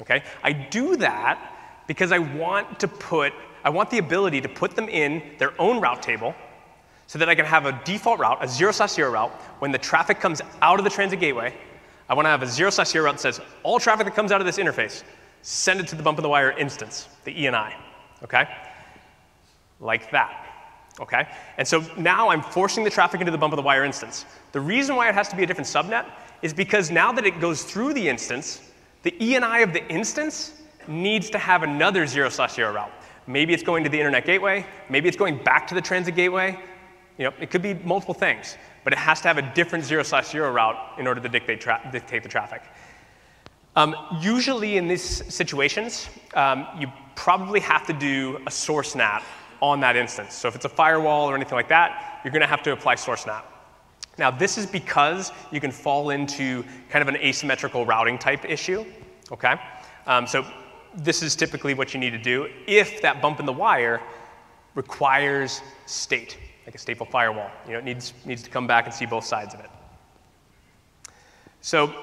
Okay? 0.00 0.22
I 0.42 0.52
do 0.52 0.96
that 0.96 1.84
because 1.86 2.10
I 2.10 2.18
want 2.18 2.80
to 2.80 2.88
put, 2.88 3.34
I 3.62 3.68
want 3.70 3.90
the 3.90 3.98
ability 3.98 4.40
to 4.40 4.48
put 4.48 4.74
them 4.74 4.88
in 4.88 5.22
their 5.38 5.52
own 5.60 5.80
route 5.80 6.02
table 6.02 6.34
so 7.06 7.18
that 7.18 7.28
I 7.28 7.34
can 7.34 7.44
have 7.44 7.66
a 7.66 7.78
default 7.84 8.18
route, 8.18 8.42
a 8.42 8.48
zero 8.48 8.72
slash 8.72 8.92
zero 8.92 9.10
route, 9.10 9.30
when 9.58 9.70
the 9.70 9.78
traffic 9.78 10.18
comes 10.18 10.40
out 10.62 10.78
of 10.78 10.84
the 10.84 10.90
transit 10.90 11.20
gateway. 11.20 11.54
I 12.08 12.14
want 12.14 12.24
to 12.24 12.30
have 12.30 12.42
a 12.42 12.46
zero 12.46 12.70
slash 12.70 12.88
zero 12.88 13.04
route 13.04 13.16
that 13.16 13.20
says 13.20 13.40
all 13.62 13.78
traffic 13.78 14.06
that 14.06 14.14
comes 14.14 14.32
out 14.32 14.40
of 14.40 14.46
this 14.46 14.56
interface, 14.56 15.02
send 15.42 15.80
it 15.80 15.86
to 15.88 15.96
the 15.96 16.02
bump 16.02 16.18
in 16.18 16.22
the 16.22 16.28
wire 16.28 16.52
instance, 16.52 17.08
the 17.24 17.34
ENI. 17.34 17.74
Okay? 18.22 18.48
Like 19.80 20.10
that 20.12 20.43
okay? 21.00 21.28
And 21.58 21.66
so 21.66 21.84
now 21.96 22.28
I'm 22.28 22.42
forcing 22.42 22.84
the 22.84 22.90
traffic 22.90 23.20
into 23.20 23.32
the 23.32 23.38
bump 23.38 23.52
of 23.52 23.56
the 23.56 23.62
wire 23.62 23.84
instance. 23.84 24.24
The 24.52 24.60
reason 24.60 24.96
why 24.96 25.08
it 25.08 25.14
has 25.14 25.28
to 25.28 25.36
be 25.36 25.42
a 25.42 25.46
different 25.46 25.68
subnet 25.68 26.06
is 26.42 26.52
because 26.52 26.90
now 26.90 27.12
that 27.12 27.26
it 27.26 27.40
goes 27.40 27.64
through 27.64 27.94
the 27.94 28.08
instance, 28.08 28.60
the 29.02 29.12
ENI 29.12 29.62
of 29.62 29.72
the 29.72 29.86
instance 29.88 30.62
needs 30.86 31.30
to 31.30 31.38
have 31.38 31.62
another 31.62 32.06
0 32.06 32.28
slash 32.28 32.54
0 32.54 32.72
route. 32.72 32.92
Maybe 33.26 33.54
it's 33.54 33.62
going 33.62 33.84
to 33.84 33.90
the 33.90 33.98
internet 33.98 34.26
gateway, 34.26 34.66
maybe 34.88 35.08
it's 35.08 35.16
going 35.16 35.42
back 35.42 35.66
to 35.68 35.74
the 35.74 35.80
transit 35.80 36.14
gateway. 36.14 36.58
You 37.16 37.24
know, 37.26 37.32
it 37.40 37.50
could 37.50 37.62
be 37.62 37.74
multiple 37.74 38.14
things, 38.14 38.56
but 38.82 38.92
it 38.92 38.98
has 38.98 39.20
to 39.20 39.28
have 39.28 39.38
a 39.38 39.54
different 39.54 39.84
0 39.84 40.02
slash 40.02 40.28
0 40.28 40.52
route 40.52 40.76
in 40.98 41.06
order 41.06 41.20
to 41.20 41.28
dictate, 41.28 41.64
dictate 41.92 42.22
the 42.22 42.28
traffic. 42.28 42.62
Um, 43.76 43.96
usually 44.20 44.76
in 44.76 44.86
these 44.86 45.22
situations, 45.32 46.08
um, 46.34 46.66
you 46.78 46.92
probably 47.16 47.60
have 47.60 47.86
to 47.86 47.92
do 47.92 48.40
a 48.46 48.50
source 48.50 48.94
NAT 48.94 49.22
on 49.70 49.80
that 49.80 49.96
instance. 49.96 50.34
So 50.34 50.48
if 50.48 50.54
it's 50.54 50.64
a 50.64 50.68
firewall 50.68 51.30
or 51.30 51.34
anything 51.34 51.56
like 51.56 51.68
that, 51.68 52.20
you're 52.22 52.32
going 52.32 52.42
to 52.42 52.46
have 52.46 52.62
to 52.64 52.72
apply 52.72 52.96
source 52.96 53.26
NAT. 53.26 53.44
Now, 54.18 54.30
this 54.30 54.58
is 54.58 54.66
because 54.66 55.32
you 55.50 55.60
can 55.60 55.72
fall 55.72 56.10
into 56.10 56.62
kind 56.88 57.02
of 57.02 57.08
an 57.08 57.16
asymmetrical 57.16 57.84
routing 57.84 58.18
type 58.18 58.44
issue, 58.44 58.84
okay? 59.32 59.56
Um, 60.06 60.26
so 60.26 60.46
this 60.94 61.22
is 61.22 61.34
typically 61.34 61.74
what 61.74 61.94
you 61.94 62.00
need 62.00 62.10
to 62.10 62.18
do 62.18 62.48
if 62.66 63.00
that 63.02 63.20
bump 63.20 63.40
in 63.40 63.46
the 63.46 63.52
wire 63.52 64.00
requires 64.74 65.62
state, 65.86 66.36
like 66.66 66.74
a 66.74 66.78
stateful 66.78 67.08
firewall. 67.08 67.50
You 67.66 67.72
know, 67.72 67.78
it 67.78 67.84
needs, 67.84 68.12
needs 68.24 68.42
to 68.42 68.50
come 68.50 68.66
back 68.66 68.84
and 68.84 68.94
see 68.94 69.06
both 69.06 69.24
sides 69.24 69.54
of 69.54 69.60
it. 69.60 69.70
So 71.60 71.94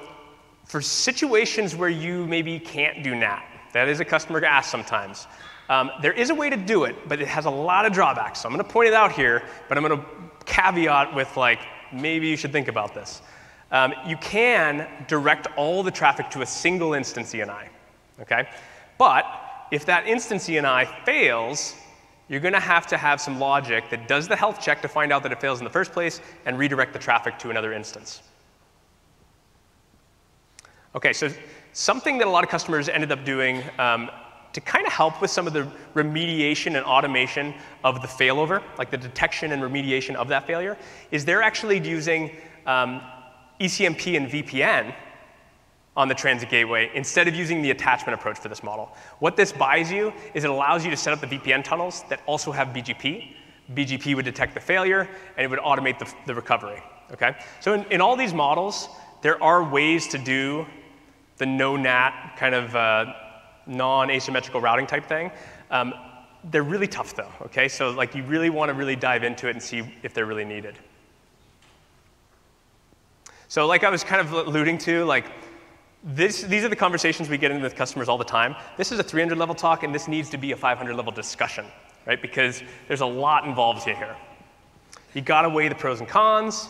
for 0.66 0.82
situations 0.82 1.76
where 1.76 1.88
you 1.88 2.26
maybe 2.26 2.58
can't 2.58 3.02
do 3.02 3.14
NAT, 3.14 3.44
that 3.72 3.88
is 3.88 4.00
a 4.00 4.04
customer 4.04 4.44
ask 4.44 4.70
sometimes. 4.70 5.26
Um, 5.72 5.90
there 6.02 6.12
is 6.12 6.28
a 6.28 6.34
way 6.34 6.50
to 6.50 6.56
do 6.56 6.84
it, 6.84 7.08
but 7.08 7.18
it 7.22 7.28
has 7.28 7.46
a 7.46 7.50
lot 7.50 7.86
of 7.86 7.94
drawbacks. 7.94 8.42
So 8.42 8.46
I'm 8.46 8.54
going 8.54 8.62
to 8.62 8.70
point 8.70 8.88
it 8.88 8.92
out 8.92 9.10
here, 9.10 9.42
but 9.70 9.78
I'm 9.78 9.82
going 9.82 9.98
to 9.98 10.06
caveat 10.44 11.14
with 11.14 11.34
like, 11.38 11.60
maybe 11.90 12.28
you 12.28 12.36
should 12.36 12.52
think 12.52 12.68
about 12.68 12.92
this. 12.92 13.22
Um, 13.70 13.94
you 14.06 14.18
can 14.18 14.86
direct 15.08 15.46
all 15.56 15.82
the 15.82 15.90
traffic 15.90 16.28
to 16.32 16.42
a 16.42 16.46
single 16.46 16.92
instance 16.92 17.32
ENI, 17.32 17.68
okay? 18.20 18.50
But 18.98 19.24
if 19.70 19.86
that 19.86 20.06
instance 20.06 20.46
ENI 20.46 20.86
fails, 21.06 21.74
you're 22.28 22.40
going 22.40 22.52
to 22.52 22.60
have 22.60 22.86
to 22.88 22.98
have 22.98 23.18
some 23.18 23.40
logic 23.40 23.88
that 23.88 24.06
does 24.06 24.28
the 24.28 24.36
health 24.36 24.60
check 24.60 24.82
to 24.82 24.88
find 24.88 25.10
out 25.10 25.22
that 25.22 25.32
it 25.32 25.40
fails 25.40 25.58
in 25.58 25.64
the 25.64 25.70
first 25.70 25.92
place 25.92 26.20
and 26.44 26.58
redirect 26.58 26.92
the 26.92 26.98
traffic 26.98 27.38
to 27.38 27.48
another 27.48 27.72
instance. 27.72 28.20
Okay, 30.94 31.14
so 31.14 31.30
something 31.72 32.18
that 32.18 32.26
a 32.26 32.30
lot 32.30 32.44
of 32.44 32.50
customers 32.50 32.90
ended 32.90 33.10
up 33.10 33.24
doing 33.24 33.62
um, 33.78 34.10
to 34.52 34.60
kind 34.60 34.86
of 34.86 34.92
help 34.92 35.20
with 35.20 35.30
some 35.30 35.46
of 35.46 35.52
the 35.52 35.66
remediation 35.94 36.76
and 36.76 36.84
automation 36.84 37.54
of 37.84 38.02
the 38.02 38.08
failover, 38.08 38.62
like 38.78 38.90
the 38.90 38.98
detection 38.98 39.52
and 39.52 39.62
remediation 39.62 40.14
of 40.14 40.28
that 40.28 40.46
failure, 40.46 40.76
is 41.10 41.24
they're 41.24 41.42
actually 41.42 41.78
using 41.78 42.30
um, 42.66 43.00
ECMP 43.60 44.16
and 44.16 44.28
VPN 44.28 44.94
on 45.96 46.08
the 46.08 46.14
transit 46.14 46.48
gateway 46.48 46.90
instead 46.94 47.28
of 47.28 47.34
using 47.34 47.60
the 47.60 47.70
attachment 47.70 48.18
approach 48.18 48.38
for 48.38 48.48
this 48.48 48.62
model. 48.62 48.94
What 49.18 49.36
this 49.36 49.52
buys 49.52 49.90
you 49.90 50.12
is 50.34 50.44
it 50.44 50.50
allows 50.50 50.84
you 50.84 50.90
to 50.90 50.96
set 50.96 51.12
up 51.12 51.20
the 51.20 51.26
VPN 51.26 51.62
tunnels 51.62 52.04
that 52.08 52.20
also 52.26 52.50
have 52.50 52.68
BGP. 52.68 53.34
BGP 53.74 54.14
would 54.16 54.24
detect 54.24 54.54
the 54.54 54.60
failure 54.60 55.08
and 55.36 55.44
it 55.44 55.48
would 55.48 55.58
automate 55.58 55.98
the, 55.98 56.12
the 56.26 56.34
recovery. 56.34 56.82
Okay? 57.12 57.36
So 57.60 57.74
in, 57.74 57.84
in 57.90 58.00
all 58.00 58.16
these 58.16 58.32
models, 58.32 58.88
there 59.20 59.42
are 59.42 59.62
ways 59.62 60.08
to 60.08 60.18
do 60.18 60.66
the 61.36 61.46
no 61.46 61.76
NAT 61.76 62.36
kind 62.38 62.54
of 62.54 62.74
uh, 62.74 63.12
non-asymmetrical 63.66 64.60
routing 64.60 64.86
type 64.86 65.06
thing. 65.06 65.30
Um, 65.70 65.94
they're 66.50 66.62
really 66.62 66.86
tough 66.86 67.14
though, 67.14 67.32
okay? 67.42 67.68
So 67.68 67.90
like 67.90 68.14
you 68.14 68.24
really 68.24 68.50
want 68.50 68.68
to 68.68 68.74
really 68.74 68.96
dive 68.96 69.22
into 69.22 69.48
it 69.48 69.52
and 69.52 69.62
see 69.62 69.82
if 70.02 70.12
they're 70.12 70.26
really 70.26 70.44
needed. 70.44 70.76
So 73.48 73.66
like 73.66 73.84
I 73.84 73.90
was 73.90 74.02
kind 74.02 74.20
of 74.20 74.32
alluding 74.32 74.78
to, 74.78 75.04
like 75.04 75.26
this, 76.02 76.42
these 76.42 76.64
are 76.64 76.68
the 76.68 76.76
conversations 76.76 77.28
we 77.28 77.38
get 77.38 77.50
into 77.50 77.62
with 77.62 77.76
customers 77.76 78.08
all 78.08 78.18
the 78.18 78.24
time. 78.24 78.56
This 78.76 78.90
is 78.90 78.98
a 78.98 79.02
300 79.02 79.38
level 79.38 79.54
talk 79.54 79.82
and 79.82 79.94
this 79.94 80.08
needs 80.08 80.30
to 80.30 80.38
be 80.38 80.52
a 80.52 80.56
500 80.56 80.96
level 80.96 81.12
discussion, 81.12 81.66
right? 82.06 82.20
Because 82.20 82.62
there's 82.88 83.02
a 83.02 83.06
lot 83.06 83.44
involved 83.44 83.84
here. 83.84 84.16
You 85.14 85.20
gotta 85.20 85.48
weigh 85.48 85.68
the 85.68 85.74
pros 85.74 86.00
and 86.00 86.08
cons. 86.08 86.68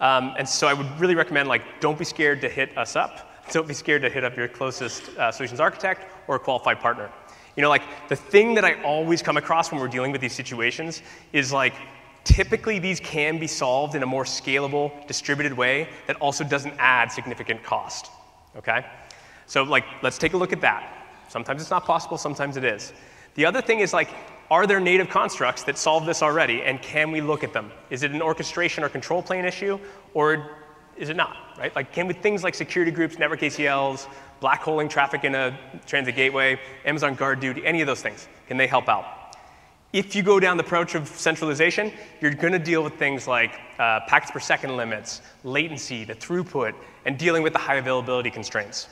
Um, 0.00 0.34
and 0.36 0.46
so 0.46 0.66
I 0.66 0.74
would 0.74 1.00
really 1.00 1.14
recommend 1.14 1.48
like, 1.48 1.62
don't 1.80 1.98
be 1.98 2.04
scared 2.04 2.40
to 2.42 2.48
hit 2.48 2.76
us 2.76 2.96
up. 2.96 3.25
Don't 3.52 3.68
be 3.68 3.74
scared 3.74 4.02
to 4.02 4.10
hit 4.10 4.24
up 4.24 4.36
your 4.36 4.48
closest 4.48 5.08
uh, 5.16 5.30
solutions 5.30 5.60
architect 5.60 6.10
or 6.28 6.36
a 6.36 6.38
qualified 6.38 6.80
partner. 6.80 7.10
You 7.56 7.62
know, 7.62 7.68
like 7.68 7.82
the 8.08 8.16
thing 8.16 8.54
that 8.54 8.64
I 8.64 8.82
always 8.82 9.22
come 9.22 9.36
across 9.36 9.70
when 9.70 9.80
we're 9.80 9.88
dealing 9.88 10.12
with 10.12 10.20
these 10.20 10.34
situations 10.34 11.02
is 11.32 11.52
like, 11.52 11.74
typically 12.24 12.78
these 12.78 13.00
can 13.00 13.38
be 13.38 13.46
solved 13.46 13.94
in 13.94 14.02
a 14.02 14.06
more 14.06 14.24
scalable, 14.24 15.06
distributed 15.06 15.56
way 15.56 15.88
that 16.06 16.16
also 16.16 16.44
doesn't 16.44 16.74
add 16.78 17.10
significant 17.10 17.62
cost, 17.62 18.10
okay? 18.56 18.84
So 19.46 19.62
like, 19.62 19.84
let's 20.02 20.18
take 20.18 20.34
a 20.34 20.36
look 20.36 20.52
at 20.52 20.60
that. 20.60 20.92
Sometimes 21.28 21.62
it's 21.62 21.70
not 21.70 21.84
possible, 21.84 22.18
sometimes 22.18 22.56
it 22.56 22.64
is. 22.64 22.92
The 23.36 23.46
other 23.46 23.62
thing 23.62 23.80
is 23.80 23.92
like, 23.92 24.10
are 24.50 24.66
there 24.66 24.80
native 24.80 25.08
constructs 25.08 25.62
that 25.64 25.78
solve 25.78 26.04
this 26.04 26.22
already, 26.22 26.62
and 26.62 26.80
can 26.82 27.10
we 27.10 27.20
look 27.20 27.42
at 27.42 27.52
them? 27.52 27.70
Is 27.90 28.02
it 28.02 28.10
an 28.10 28.22
orchestration 28.22 28.84
or 28.84 28.88
control 28.88 29.22
plane 29.22 29.44
issue, 29.44 29.78
or 30.14 30.50
is 30.98 31.08
it 31.08 31.16
not, 31.16 31.36
right? 31.58 31.74
Like, 31.74 31.92
can 31.92 32.06
we 32.06 32.14
things 32.14 32.42
like 32.42 32.54
security 32.54 32.90
groups, 32.90 33.18
network 33.18 33.40
ACLs, 33.40 34.06
black 34.40 34.62
holing 34.62 34.88
traffic 34.88 35.24
in 35.24 35.34
a 35.34 35.58
transit 35.86 36.16
gateway, 36.16 36.58
Amazon 36.84 37.16
GuardDuty, 37.16 37.62
any 37.64 37.80
of 37.80 37.86
those 37.86 38.02
things, 38.02 38.28
can 38.48 38.56
they 38.56 38.66
help 38.66 38.88
out? 38.88 39.04
If 39.92 40.14
you 40.14 40.22
go 40.22 40.40
down 40.40 40.56
the 40.56 40.64
approach 40.64 40.94
of 40.94 41.08
centralization, 41.08 41.92
you're 42.20 42.34
going 42.34 42.52
to 42.52 42.58
deal 42.58 42.82
with 42.82 42.94
things 42.94 43.26
like 43.26 43.52
uh, 43.78 44.00
packets 44.06 44.30
per 44.30 44.40
second 44.40 44.76
limits, 44.76 45.22
latency, 45.44 46.04
the 46.04 46.14
throughput, 46.14 46.74
and 47.04 47.16
dealing 47.16 47.42
with 47.42 47.52
the 47.52 47.58
high 47.58 47.76
availability 47.76 48.30
constraints. 48.30 48.88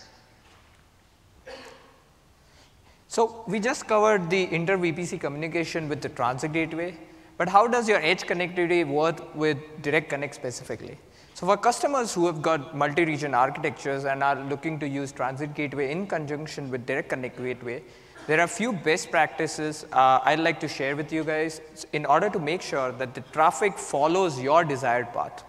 So 3.08 3.44
we 3.46 3.60
just 3.60 3.86
covered 3.86 4.30
the 4.30 4.52
inter-VPC 4.52 5.20
communication 5.20 5.88
with 5.88 6.00
the 6.00 6.08
transit 6.08 6.52
gateway, 6.52 6.96
but 7.36 7.48
how 7.48 7.66
does 7.66 7.88
your 7.88 7.98
edge 7.98 8.22
connectivity 8.22 8.86
work 8.86 9.34
with 9.34 9.58
Direct 9.82 10.08
Connect 10.08 10.34
specifically? 10.34 10.98
So 11.34 11.46
for 11.46 11.56
customers 11.56 12.14
who 12.14 12.26
have 12.26 12.40
got 12.40 12.76
multi-region 12.76 13.34
architectures 13.34 14.04
and 14.04 14.22
are 14.22 14.36
looking 14.44 14.78
to 14.78 14.88
use 14.88 15.10
transit 15.10 15.52
gateway 15.52 15.90
in 15.90 16.06
conjunction 16.06 16.70
with 16.70 16.86
Direct 16.86 17.08
Connect 17.08 17.36
gateway, 17.36 17.82
there 18.28 18.38
are 18.38 18.44
a 18.44 18.48
few 18.48 18.72
best 18.72 19.10
practices 19.10 19.84
uh, 19.92 20.20
I'd 20.24 20.38
like 20.38 20.60
to 20.60 20.68
share 20.68 20.94
with 20.94 21.12
you 21.12 21.24
guys 21.24 21.60
in 21.92 22.06
order 22.06 22.30
to 22.30 22.38
make 22.38 22.62
sure 22.62 22.92
that 22.92 23.14
the 23.14 23.20
traffic 23.32 23.76
follows 23.76 24.40
your 24.40 24.64
desired 24.64 25.12
path. 25.12 25.44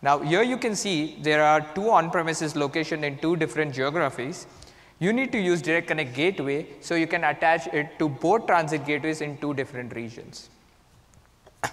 Now 0.00 0.18
here 0.18 0.42
you 0.42 0.56
can 0.56 0.74
see 0.74 1.18
there 1.20 1.44
are 1.44 1.60
two 1.74 1.90
on-premises 1.90 2.56
locations 2.56 3.04
in 3.04 3.18
two 3.18 3.36
different 3.36 3.74
geographies 3.74 4.46
you 4.98 5.12
need 5.12 5.30
to 5.32 5.38
use 5.38 5.62
Direct 5.62 5.88
Connect 5.88 6.14
Gateway 6.14 6.66
so 6.80 6.94
you 6.94 7.06
can 7.06 7.22
attach 7.24 7.68
it 7.68 7.98
to 7.98 8.08
both 8.08 8.46
transit 8.46 8.84
gateways 8.84 9.20
in 9.20 9.36
two 9.38 9.54
different 9.54 9.94
regions. 9.94 10.48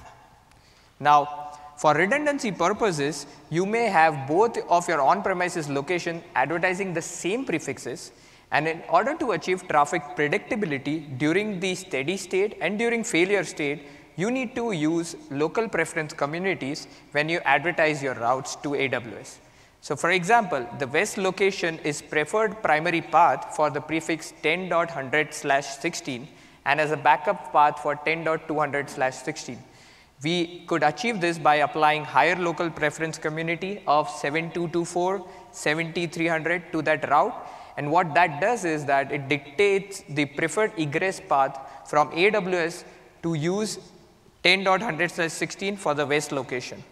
now, 1.00 1.45
for 1.86 1.94
redundancy 1.94 2.52
purposes, 2.52 3.28
you 3.52 3.64
may 3.64 3.86
have 3.96 4.28
both 4.28 4.58
of 4.76 4.88
your 4.88 5.02
on-premises 5.02 5.70
location 5.70 6.24
advertising 6.34 6.96
the 6.96 7.02
same 7.02 7.46
prefixes 7.46 8.12
and 8.50 8.68
in 8.68 8.82
order 8.90 9.14
to 9.16 9.34
achieve 9.34 9.68
traffic 9.68 10.02
predictability 10.18 10.96
during 11.20 11.60
the 11.60 11.76
steady 11.76 12.18
state 12.18 12.58
and 12.60 12.80
during 12.80 13.04
failure 13.04 13.44
state, 13.44 13.84
you 14.16 14.32
need 14.32 14.56
to 14.56 14.72
use 14.72 15.16
local 15.30 15.70
preference 15.70 16.12
communities 16.12 16.88
when 17.12 17.30
you 17.30 17.40
advertise 17.46 18.02
your 18.02 18.16
routes 18.16 18.56
to 18.64 18.70
AWS. 18.70 19.36
So 19.82 19.96
for 19.96 20.10
example, 20.10 20.68
the 20.80 20.88
west 20.88 21.20
location 21.20 21.78
is 21.84 22.02
preferred 22.02 22.64
primary 22.64 23.02
path 23.02 23.56
for 23.56 23.70
the 23.70 23.80
prefix 23.80 24.34
10.100 24.42 25.32
slash 25.36 25.68
16 25.78 26.28
and 26.66 26.82
as 26.82 26.90
a 26.90 26.98
backup 26.98 27.52
path 27.52 27.78
for 27.78 27.96
10.200 27.96 28.90
slash 28.90 29.18
16. 29.18 29.60
We 30.24 30.64
could 30.68 30.84
achieve 30.84 31.22
this 31.22 31.38
by 31.38 31.56
applying 31.56 32.04
higher 32.04 32.36
local 32.36 32.70
preference 32.70 33.18
community 33.18 33.84
of 33.86 34.10
7224, 34.10 35.26
7300 35.52 36.72
to 36.72 36.82
that 36.84 37.10
route. 37.10 37.34
And 37.78 37.92
what 37.92 38.14
that 38.14 38.40
does 38.40 38.64
is 38.64 38.86
that 38.86 39.12
it 39.12 39.28
dictates 39.28 40.04
the 40.10 40.26
preferred 40.26 40.72
egress 40.78 41.20
path 41.20 41.60
from 41.86 42.10
AWS 42.12 42.86
to 43.24 43.34
use 43.34 43.80
10.100/16 44.44 45.78
for 45.78 45.94
the 45.94 46.06
west 46.06 46.32
location. 46.32 46.84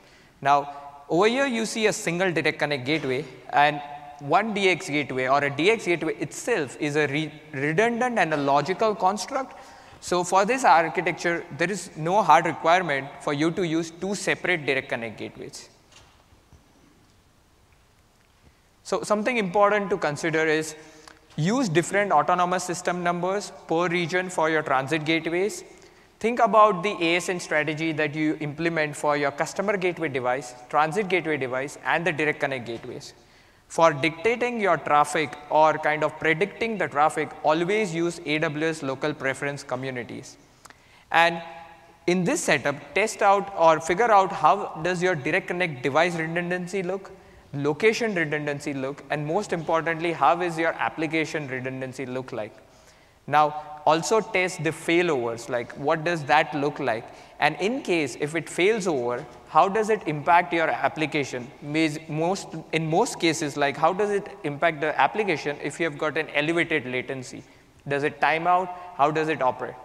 Now, 0.41 0.69
over 1.09 1.27
here 1.27 1.45
you 1.45 1.65
see 1.65 1.87
a 1.87 1.93
single 1.93 2.31
direct 2.31 2.59
connect 2.59 2.85
gateway 2.85 3.23
and 3.51 3.81
one 4.19 4.53
DX 4.53 4.87
gateway 4.87 5.27
or 5.27 5.43
a 5.43 5.49
DX 5.49 5.85
gateway 5.85 6.15
itself 6.15 6.77
is 6.79 6.95
a 6.95 7.07
re 7.07 7.31
redundant 7.51 8.19
and 8.19 8.33
a 8.33 8.37
logical 8.37 8.95
construct. 8.95 9.55
So 10.03 10.23
for 10.23 10.45
this 10.45 10.63
architecture, 10.65 11.43
there 11.57 11.71
is 11.71 11.89
no 11.97 12.21
hard 12.21 12.45
requirement 12.45 13.07
for 13.21 13.33
you 13.33 13.51
to 13.51 13.63
use 13.65 13.89
two 13.89 14.15
separate 14.15 14.65
direct 14.65 14.89
connect 14.89 15.17
gateways. 15.17 15.69
So 18.83 19.03
something 19.03 19.37
important 19.37 19.89
to 19.91 19.97
consider 19.97 20.45
is 20.45 20.75
use 21.37 21.69
different 21.69 22.11
autonomous 22.11 22.65
system 22.65 23.01
numbers 23.01 23.53
per 23.67 23.87
region 23.87 24.29
for 24.29 24.49
your 24.49 24.61
transit 24.61 25.05
gateways 25.05 25.63
Think 26.23 26.39
about 26.39 26.83
the 26.83 26.93
ASN 27.05 27.41
strategy 27.41 27.91
that 27.91 28.15
you 28.15 28.37
implement 28.39 28.95
for 28.95 29.17
your 29.17 29.31
customer 29.31 29.75
gateway 29.75 30.07
device, 30.07 30.53
transit 30.69 31.09
gateway 31.09 31.35
device, 31.35 31.77
and 31.83 32.07
the 32.07 32.13
direct 32.13 32.39
connect 32.39 32.65
gateways. 32.65 33.13
For 33.73 33.91
dictating 33.91 34.61
your 34.61 34.77
traffic 34.77 35.35
or 35.49 35.73
kind 35.79 36.03
of 36.03 36.19
predicting 36.19 36.77
the 36.77 36.87
traffic, 36.87 37.31
always 37.41 37.91
use 37.91 38.19
AWS 38.19 38.83
local 38.83 39.15
preference 39.15 39.63
communities. 39.63 40.37
And 41.09 41.41
in 42.05 42.23
this 42.23 42.43
setup, 42.43 42.75
test 42.93 43.23
out 43.23 43.51
or 43.57 43.79
figure 43.79 44.11
out 44.11 44.31
how 44.31 44.79
does 44.83 45.01
your 45.01 45.15
direct 45.15 45.47
connect 45.47 45.81
device 45.81 46.15
redundancy 46.15 46.83
look, 46.83 47.09
location 47.53 48.13
redundancy 48.13 48.75
look, 48.75 49.03
and 49.09 49.25
most 49.25 49.53
importantly, 49.53 50.13
how 50.13 50.39
is 50.41 50.59
your 50.59 50.73
application 50.73 51.47
redundancy 51.47 52.05
look 52.05 52.31
like. 52.31 52.55
Now, 53.25 53.79
also 53.87 54.21
test 54.21 54.63
the 54.63 54.69
failovers, 54.69 55.49
like 55.49 55.71
what 55.79 56.03
does 56.03 56.23
that 56.25 56.53
look 56.53 56.77
like? 56.77 57.05
And 57.43 57.57
in 57.59 57.81
case 57.81 58.15
if 58.21 58.35
it 58.35 58.49
fails 58.49 58.87
over, 58.87 59.25
how 59.49 59.67
does 59.67 59.89
it 59.89 60.01
impact 60.07 60.53
your 60.53 60.69
application? 60.69 61.45
Most, 62.07 62.47
in 62.71 62.89
most 62.89 63.19
cases, 63.19 63.57
like 63.57 63.75
how 63.75 63.91
does 63.91 64.11
it 64.11 64.29
impact 64.45 64.79
the 64.79 64.97
application 64.99 65.57
if 65.61 65.77
you 65.77 65.83
have 65.89 65.97
got 65.97 66.17
an 66.17 66.29
elevated 66.29 66.85
latency? 66.85 67.43
Does 67.85 68.03
it 68.03 68.21
time 68.21 68.47
out? 68.47 68.73
How 68.95 69.11
does 69.11 69.27
it 69.27 69.41
operate? 69.41 69.75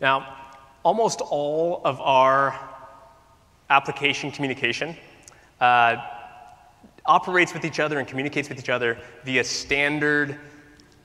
Now, 0.00 0.34
almost 0.82 1.20
all 1.20 1.82
of 1.84 2.00
our 2.00 2.58
application 3.68 4.30
communication 4.30 4.96
uh, 5.60 5.96
operates 7.04 7.52
with 7.52 7.66
each 7.66 7.80
other 7.80 7.98
and 7.98 8.08
communicates 8.08 8.48
with 8.48 8.58
each 8.58 8.70
other 8.70 8.98
via 9.26 9.44
standard 9.44 10.40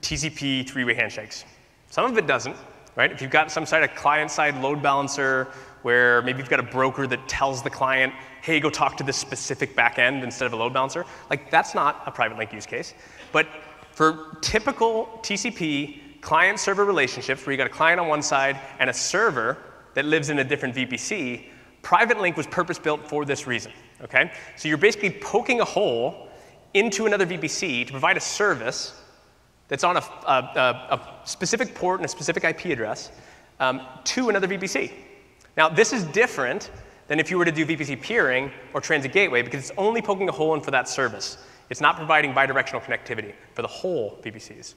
TCP 0.01 0.65
three-way 0.65 0.93
handshakes. 0.93 1.43
Some 1.89 2.09
of 2.09 2.17
it 2.17 2.25
doesn't, 2.25 2.55
right? 2.99 3.13
If 3.13 3.21
you've 3.21 3.31
got 3.31 3.49
some 3.49 3.65
sort 3.65 3.83
of 3.83 3.95
client-side 3.95 4.61
load 4.61 4.81
balancer 4.81 5.47
where 5.83 6.21
maybe 6.23 6.39
you've 6.39 6.49
got 6.49 6.59
a 6.59 6.63
broker 6.63 7.07
that 7.07 7.29
tells 7.29 7.63
the 7.63 7.69
client, 7.69 8.13
hey, 8.41 8.59
go 8.59 8.69
talk 8.69 8.97
to 8.97 9.05
this 9.05 9.15
specific 9.15 9.73
backend 9.73 10.21
instead 10.21 10.47
of 10.47 10.51
a 10.51 10.57
load 10.57 10.73
balancer, 10.73 11.05
like 11.29 11.49
that's 11.49 11.73
not 11.73 12.03
a 12.05 12.11
private 12.11 12.37
link 12.37 12.51
use 12.51 12.65
case. 12.65 12.93
But 13.31 13.47
for 13.93 14.37
typical 14.41 15.17
TCP 15.21 16.19
client-server 16.19 16.83
relationships 16.83 17.45
where 17.45 17.53
you've 17.53 17.59
got 17.59 17.67
a 17.67 17.73
client 17.73 18.01
on 18.01 18.09
one 18.09 18.21
side 18.21 18.59
and 18.79 18.89
a 18.89 18.93
server 18.93 19.57
that 19.93 20.03
lives 20.03 20.29
in 20.29 20.39
a 20.39 20.43
different 20.43 20.75
VPC, 20.75 21.45
private 21.81 22.19
link 22.19 22.35
was 22.35 22.47
purpose-built 22.47 23.07
for 23.07 23.23
this 23.23 23.47
reason, 23.47 23.71
okay? 24.01 24.29
So 24.57 24.67
you're 24.67 24.77
basically 24.77 25.11
poking 25.11 25.61
a 25.61 25.65
hole 25.65 26.27
into 26.73 27.05
another 27.05 27.25
VPC 27.25 27.85
to 27.85 27.91
provide 27.91 28.17
a 28.17 28.19
service 28.19 28.98
that's 29.69 29.83
on 29.83 29.95
a, 29.95 30.03
a, 30.27 30.33
a 30.91 31.01
specific 31.23 31.73
port 31.73 31.99
and 31.99 32.05
a 32.05 32.09
specific 32.09 32.43
IP 32.43 32.65
address 32.65 33.11
um, 33.59 33.81
to 34.03 34.29
another 34.29 34.47
VPC. 34.47 34.91
Now, 35.55 35.69
this 35.69 35.93
is 35.93 36.03
different 36.05 36.71
than 37.07 37.19
if 37.19 37.31
you 37.31 37.37
were 37.37 37.45
to 37.45 37.51
do 37.51 37.65
VPC 37.65 38.01
peering 38.01 38.51
or 38.73 38.81
transit 38.81 39.13
gateway 39.13 39.41
because 39.41 39.69
it's 39.69 39.77
only 39.77 40.01
poking 40.01 40.27
a 40.29 40.31
hole 40.31 40.53
in 40.53 40.61
for 40.61 40.71
that 40.71 40.89
service. 40.89 41.37
It's 41.69 41.81
not 41.81 41.95
providing 41.95 42.33
bidirectional 42.33 42.81
connectivity 42.81 43.33
for 43.53 43.61
the 43.61 43.67
whole 43.67 44.19
VPCs. 44.23 44.73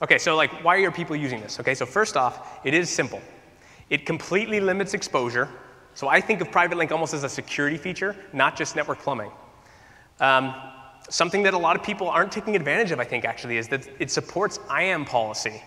Okay, 0.00 0.18
so 0.18 0.36
like, 0.36 0.64
why 0.64 0.76
are 0.78 0.90
people 0.90 1.16
using 1.16 1.40
this? 1.40 1.58
Okay, 1.58 1.74
so 1.74 1.84
first 1.84 2.16
off, 2.16 2.60
it 2.64 2.74
is 2.74 2.88
simple. 2.88 3.20
It 3.90 4.06
completely 4.06 4.60
limits 4.60 4.94
exposure. 4.94 5.48
So 5.94 6.08
I 6.08 6.20
think 6.20 6.40
of 6.40 6.52
private 6.52 6.78
link 6.78 6.92
almost 6.92 7.14
as 7.14 7.24
a 7.24 7.28
security 7.28 7.76
feature, 7.76 8.14
not 8.32 8.56
just 8.56 8.76
network 8.76 9.00
plumbing. 9.00 9.32
Um, 10.20 10.54
Something 11.08 11.42
that 11.44 11.54
a 11.54 11.58
lot 11.58 11.76
of 11.76 11.82
people 11.82 12.08
aren't 12.08 12.32
taking 12.32 12.54
advantage 12.56 12.90
of, 12.90 13.00
I 13.00 13.04
think, 13.04 13.24
actually, 13.24 13.56
is 13.56 13.68
that 13.68 13.88
it 13.98 14.10
supports 14.10 14.58
IAM 14.70 15.04
policy 15.04 15.62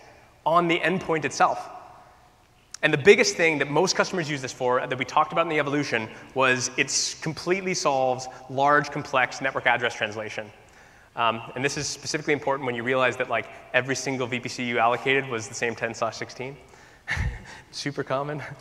on 0.45 0.67
the 0.67 0.79
endpoint 0.79 1.25
itself. 1.25 1.69
And 2.83 2.91
the 2.91 2.97
biggest 2.97 3.35
thing 3.35 3.59
that 3.59 3.69
most 3.69 3.95
customers 3.95 4.29
use 4.29 4.41
this 4.41 4.51
for, 4.51 4.85
that 4.85 4.97
we 4.97 5.05
talked 5.05 5.31
about 5.31 5.43
in 5.43 5.49
the 5.49 5.59
evolution, 5.59 6.09
was 6.33 6.71
it 6.77 7.15
completely 7.21 7.73
solves 7.73 8.27
large, 8.49 8.89
complex 8.89 9.39
network 9.39 9.67
address 9.67 9.93
translation. 9.93 10.51
Um, 11.15 11.41
and 11.55 11.63
this 11.63 11.77
is 11.77 11.87
specifically 11.87 12.33
important 12.33 12.65
when 12.65 12.73
you 12.73 12.83
realize 12.83 13.17
that 13.17 13.29
like 13.29 13.47
every 13.73 13.95
single 13.95 14.27
VPC 14.27 14.65
you 14.65 14.79
allocated 14.79 15.27
was 15.27 15.47
the 15.47 15.53
same 15.53 15.75
10 15.75 15.93
slash 15.93 16.17
16. 16.17 16.55
Super 17.71 18.03
common. 18.03 18.41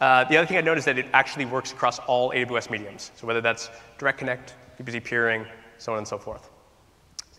Uh, 0.00 0.24
the 0.30 0.36
other 0.38 0.46
thing 0.46 0.56
I 0.56 0.62
noticed 0.62 0.88
is 0.88 0.94
that 0.94 0.98
it 0.98 1.10
actually 1.12 1.44
works 1.44 1.72
across 1.72 1.98
all 1.98 2.30
AWS 2.30 2.70
mediums. 2.70 3.10
So 3.16 3.26
whether 3.26 3.42
that's 3.42 3.68
Direct 3.98 4.16
Connect, 4.16 4.54
VPC 4.80 5.04
peering, 5.04 5.46
so 5.78 5.92
on 5.92 5.98
and 5.98 6.08
so 6.08 6.18
forth. 6.18 6.50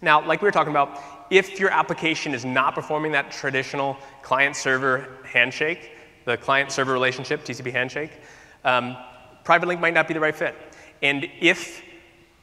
Now, 0.01 0.25
like 0.25 0.41
we 0.41 0.47
were 0.47 0.51
talking 0.51 0.71
about, 0.71 0.99
if 1.29 1.59
your 1.59 1.69
application 1.69 2.33
is 2.33 2.43
not 2.43 2.73
performing 2.73 3.11
that 3.11 3.31
traditional 3.31 3.97
client-server 4.23 5.19
handshake, 5.23 5.91
the 6.25 6.37
client-server 6.37 6.91
relationship, 6.91 7.43
TCP 7.43 7.71
handshake, 7.71 8.11
um, 8.63 8.97
private 9.43 9.67
link 9.67 9.79
might 9.79 9.93
not 9.93 10.07
be 10.07 10.13
the 10.13 10.19
right 10.19 10.35
fit. 10.35 10.55
And 11.01 11.27
if 11.39 11.83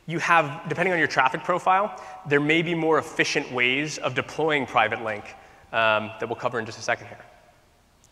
you 0.07 0.19
have, 0.21 0.69
depending 0.69 0.93
on 0.93 0.99
your 0.99 1.09
traffic 1.09 1.45
profile, 1.45 2.01
there 2.27 2.41
may 2.41 2.63
be 2.63 2.75
more 2.75 2.99
efficient 2.99 3.51
ways 3.53 3.99
of 3.99 4.15
deploying 4.15 4.67
private 4.67 5.03
link 5.03 5.25
um, 5.73 6.11
that 6.19 6.29
we'll 6.29 6.37
cover 6.37 6.59
in 6.59 6.67
just 6.67 6.79
a 6.79 6.83
second 6.83 7.09
here. 7.09 7.25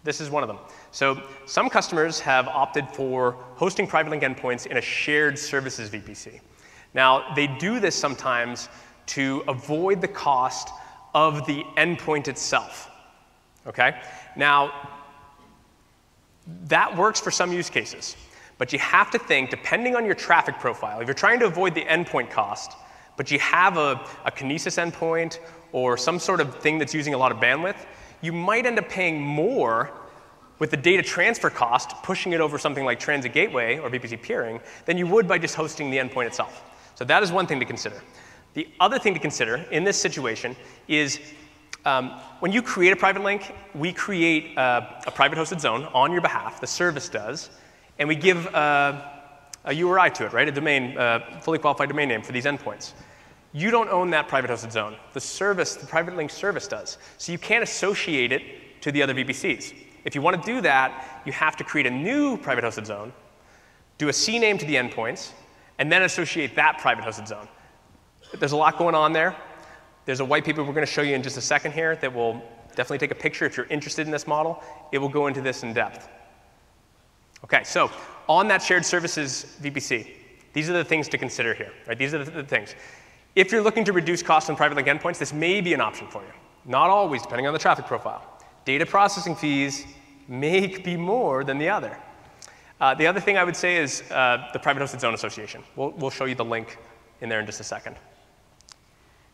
This 0.05 0.21
is 0.21 0.31
one 0.31 0.43
of 0.43 0.49
them. 0.49 0.59
So 0.93 1.21
some 1.47 1.69
customers 1.69 2.21
have 2.21 2.49
opted 2.49 2.89
for 2.91 3.33
hosting 3.55 3.87
private 3.87 4.11
link 4.11 4.23
endpoints 4.23 4.67
in 4.67 4.77
a 4.77 4.81
shared 4.81 5.39
services 5.39 5.91
VPC. 5.91 6.41
Now, 6.97 7.35
they 7.35 7.47
do 7.47 7.79
this 7.79 7.95
sometimes 7.95 8.71
to 9.09 9.45
avoid 9.47 10.01
the 10.01 10.09
cost 10.09 10.71
of 11.15 11.47
the 11.47 11.63
endpoint 11.77 12.27
itself. 12.27 12.91
Okay? 13.67 14.01
Now, 14.35 14.73
that 16.65 16.97
works 16.97 17.21
for 17.21 17.31
some 17.31 17.53
use 17.53 17.69
cases. 17.69 18.17
But 18.57 18.73
you 18.73 18.79
have 18.79 19.11
to 19.11 19.19
think, 19.19 19.51
depending 19.51 19.95
on 19.95 20.07
your 20.07 20.15
traffic 20.15 20.59
profile, 20.59 21.01
if 21.01 21.07
you're 21.07 21.13
trying 21.13 21.39
to 21.41 21.45
avoid 21.45 21.75
the 21.75 21.85
endpoint 21.85 22.31
cost, 22.31 22.73
but 23.19 23.31
you 23.31 23.39
have 23.41 23.77
a, 23.77 24.01
a 24.25 24.31
Kinesis 24.31 24.79
endpoint 24.83 25.39
or 25.73 25.99
some 25.99 26.19
sort 26.19 26.41
of 26.41 26.57
thing 26.61 26.79
that's 26.79 26.95
using 26.95 27.13
a 27.13 27.19
lot 27.19 27.31
of 27.31 27.37
bandwidth, 27.37 27.85
you 28.23 28.33
might 28.33 28.65
end 28.65 28.79
up 28.79 28.89
paying 28.89 29.21
more 29.21 29.91
with 30.59 30.71
the 30.71 30.79
data 30.79 31.03
transfer 31.03 31.51
cost, 31.51 31.91
pushing 32.03 32.33
it 32.33 32.41
over 32.41 32.57
something 32.57 32.87
like 32.87 32.99
Transit 32.99 33.35
Gateway 33.35 33.77
or 33.77 33.91
VPC 33.91 34.23
peering, 34.23 34.61
than 34.87 34.97
you 34.97 35.07
would 35.07 35.29
by 35.29 35.37
just 35.37 35.55
hosting 35.55 35.91
the 35.91 35.99
endpoint 35.99 36.29
itself. 36.29 36.63
So 36.97 37.05
that 37.05 37.23
is 37.23 37.31
one 37.31 37.47
thing 37.47 37.61
to 37.61 37.67
consider. 37.67 38.03
The 38.55 38.67
other 38.81 38.99
thing 38.99 39.15
to 39.15 39.21
consider 39.21 39.57
in 39.71 39.85
this 39.85 40.01
situation 40.01 40.57
is 40.89 41.21
um, 41.85 42.11
when 42.41 42.53
you 42.53 42.63
create 42.63 42.93
a 42.93 42.97
private 42.97 43.23
link, 43.23 43.55
we 43.75 43.93
create 43.93 44.57
a 44.57 45.13
private 45.15 45.39
hosted 45.39 45.61
zone 45.61 45.85
on 45.95 46.11
your 46.11 46.23
behalf, 46.23 46.61
the 46.61 46.67
service 46.67 47.09
does, 47.09 47.51
and 47.99 48.09
we 48.09 48.17
give 48.17 48.47
uh, 48.55 49.03
a 49.67 49.73
URI 49.73 50.11
to 50.13 50.27
it, 50.27 50.33
right? 50.33 50.49
A 50.49 50.53
domain, 50.53 50.97
uh, 50.97 51.39
fully 51.41 51.59
qualified 51.59 51.91
domain 51.91 52.09
name 52.09 52.23
for 52.23 52.33
these 52.33 52.45
endpoints. 52.45 52.93
You 53.53 53.71
don't 53.71 53.89
own 53.91 54.11
that 54.11 54.27
private 54.27 54.51
hosted 54.51 54.73
zone. 54.73 54.97
The 55.13 55.21
service, 55.21 55.77
the 55.77 55.87
private 55.87 56.17
link 56.17 56.31
service 56.31 56.67
does. 56.67 56.99
So 57.19 57.33
you 57.33 57.39
can't 57.39 57.63
associate 57.63 58.33
it 58.33 58.43
to 58.83 58.91
the 58.91 59.03
other 59.03 59.15
VPCs. 59.15 59.75
If 60.05 60.15
you 60.15 60.23
want 60.23 60.43
to 60.43 60.47
do 60.47 60.61
that, 60.63 61.23
you 61.27 61.33
have 61.33 61.57
to 61.57 61.65
create 61.65 61.87
a 61.87 61.91
new 61.91 62.37
private 62.37 62.65
hosted 62.65 62.87
zone, 62.87 63.13
do 63.99 64.09
a 64.09 64.13
CNAME 64.13 64.59
to 64.61 64.67
the 64.67 64.77
endpoints, 64.77 65.33
and 65.79 65.91
then 65.91 66.03
associate 66.03 66.57
that 66.57 66.79
private 66.79 67.05
hosted 67.05 67.29
zone. 67.29 67.49
There's 68.39 68.53
a 68.53 68.57
lot 68.57 68.79
going 68.79 68.95
on 68.95 69.13
there. 69.13 69.37
There's 70.05 70.21
a 70.21 70.25
white 70.25 70.45
paper 70.45 70.63
we're 70.63 70.73
going 70.73 70.87
to 70.87 70.93
show 70.93 71.03
you 71.03 71.15
in 71.15 71.23
just 71.23 71.37
a 71.37 71.41
second 71.41 71.73
here 71.73 71.97
that 71.97 72.13
will 72.13 72.43
definitely 72.71 72.99
take 72.99 73.11
a 73.11 73.21
picture 73.21 73.45
if 73.45 73.57
you're 73.57 73.67
interested 73.67 74.07
in 74.07 74.13
this 74.13 74.27
model. 74.27 74.63
It 74.93 74.99
will 74.99 75.09
go 75.09 75.27
into 75.27 75.41
this 75.41 75.63
in 75.63 75.73
depth. 75.73 76.09
Okay, 77.45 77.65
so 77.65 77.91
on 78.29 78.49
that 78.49 78.63
shared 78.63 78.85
services 78.85 79.57
VPC, 79.61 80.09
these 80.53 80.71
are 80.71 80.73
the 80.73 80.85
things 80.85 81.09
to 81.09 81.19
consider 81.19 81.55
here, 81.55 81.73
right? 81.87 81.99
These 81.99 82.15
are 82.15 82.25
the, 82.25 82.31
the 82.31 82.43
things. 82.43 82.75
If 83.35 83.53
you're 83.53 83.63
looking 83.63 83.85
to 83.85 83.93
reduce 83.93 84.23
costs 84.23 84.49
on 84.49 84.57
private 84.57 84.77
link 84.77 84.89
endpoints, 84.89 85.19
this 85.19 85.33
may 85.33 85.61
be 85.61 85.75
an 85.75 85.81
option 85.81 86.09
for 86.09 86.23
you. 86.23 86.33
Not 86.65 86.89
always, 86.89 87.23
depending 87.23 87.47
on 87.47 87.53
the 87.53 87.59
traffic 87.59 87.87
profile. 87.87 88.25
Data 88.65 88.87
processing 88.87 89.37
fees 89.37 89.85
may 90.29 90.67
be 90.67 90.97
more 90.97 91.45
than 91.45 91.59
the 91.59 91.69
other. 91.69 91.97
Uh, 92.81 92.95
the 92.95 93.07
other 93.07 93.21
thing 93.21 93.39
I 93.39 93.45
would 93.45 93.57
say 93.57 93.77
is 93.77 94.03
uh, 94.11 94.49
the 94.53 94.59
Private 94.59 94.83
Hosted 94.83 95.01
Zone 95.01 95.15
Association. 95.15 95.63
We'll, 95.77 95.91
we'll 95.93 96.11
show 96.11 96.27
you 96.27 96.35
the 96.35 96.45
link 96.45 96.79
in 97.21 97.29
there 97.29 97.41
in 97.41 97.47
just 97.47 97.61
a 97.61 97.65
second. 97.65 97.97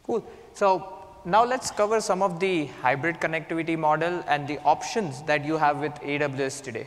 Cool. 0.04 0.24
So 0.54 1.02
now 1.24 1.44
let's 1.44 1.70
cover 1.70 2.00
some 2.00 2.22
of 2.22 2.38
the 2.38 2.66
hybrid 2.66 3.20
connectivity 3.20 3.78
model 3.78 4.24
and 4.28 4.46
the 4.46 4.58
options 4.60 5.22
that 5.22 5.44
you 5.44 5.56
have 5.56 5.78
with 5.78 5.92
AWS 5.94 6.62
today. 6.62 6.86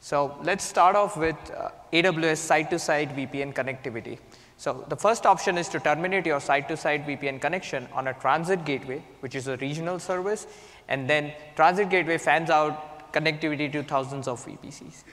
So 0.00 0.36
let's 0.42 0.64
start 0.64 0.96
off 0.96 1.16
with 1.16 1.36
uh, 1.56 1.70
AWS 1.92 2.36
site-to-site 2.36 3.16
VPN 3.16 3.54
connectivity. 3.54 4.18
So 4.58 4.84
the 4.88 4.96
first 4.96 5.26
option 5.26 5.58
is 5.58 5.68
to 5.70 5.80
terminate 5.80 6.26
your 6.26 6.40
site-to-site 6.40 7.06
VPN 7.06 7.40
connection 7.40 7.88
on 7.92 8.08
a 8.08 8.14
transit 8.14 8.64
gateway, 8.64 9.02
which 9.20 9.34
is 9.34 9.48
a 9.48 9.56
regional 9.58 9.98
service, 9.98 10.46
and 10.88 11.08
then 11.08 11.32
transit 11.56 11.90
gateway 11.90 12.18
fans 12.18 12.50
out 12.50 13.12
connectivity 13.12 13.70
to 13.72 13.82
thousands 13.82 14.28
of 14.28 14.44
VPCs. 14.44 15.04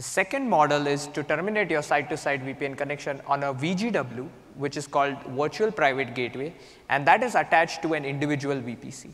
The 0.00 0.04
second 0.04 0.48
model 0.48 0.86
is 0.86 1.08
to 1.08 1.22
terminate 1.22 1.70
your 1.70 1.82
site-to-site 1.82 2.42
VPN 2.42 2.74
connection 2.74 3.20
on 3.26 3.42
a 3.42 3.52
VGW, 3.52 4.26
which 4.54 4.78
is 4.78 4.86
called 4.86 5.22
virtual 5.24 5.70
private 5.70 6.14
gateway, 6.14 6.54
and 6.88 7.06
that 7.06 7.22
is 7.22 7.34
attached 7.34 7.82
to 7.82 7.92
an 7.92 8.06
individual 8.06 8.56
VPC. 8.56 9.10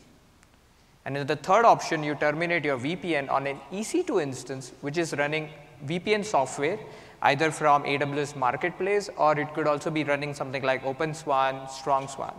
And 1.03 1.17
in 1.17 1.27
the 1.27 1.35
third 1.35 1.65
option, 1.65 2.05
you 2.05 2.15
terminate 2.15 2.63
your 2.63 2.77
VPN 2.77 3.29
on 3.29 3.47
an 3.47 3.59
EC2 3.69 4.23
instance, 4.23 4.71
which 4.79 4.97
is 4.97 5.13
running 5.17 5.49
VPN 5.85 6.23
software, 6.23 6.79
either 7.21 7.51
from 7.51 7.83
AWS 7.83 8.37
Marketplace, 8.37 9.09
or 9.17 9.37
it 9.37 9.53
could 9.53 9.67
also 9.67 9.89
be 9.89 10.05
running 10.05 10.33
something 10.33 10.63
like 10.63 10.85
OpenSWAN, 10.85 11.67
StrongSWAN. 11.67 12.33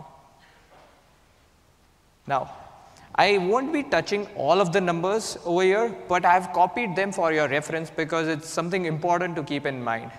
Now, 2.25 2.51
I 3.23 3.37
won't 3.37 3.73
be 3.73 3.83
touching 3.83 4.27
all 4.35 4.61
of 4.61 4.71
the 4.71 4.79
numbers 4.79 5.37
over 5.45 5.63
here, 5.63 5.95
but 6.07 6.25
I've 6.25 6.51
copied 6.53 6.95
them 6.95 7.11
for 7.11 7.33
your 7.33 7.47
reference 7.49 7.89
because 7.89 8.27
it's 8.27 8.47
something 8.47 8.85
important 8.85 9.35
to 9.37 9.43
keep 9.43 9.65
in 9.65 9.83
mind. 9.83 10.11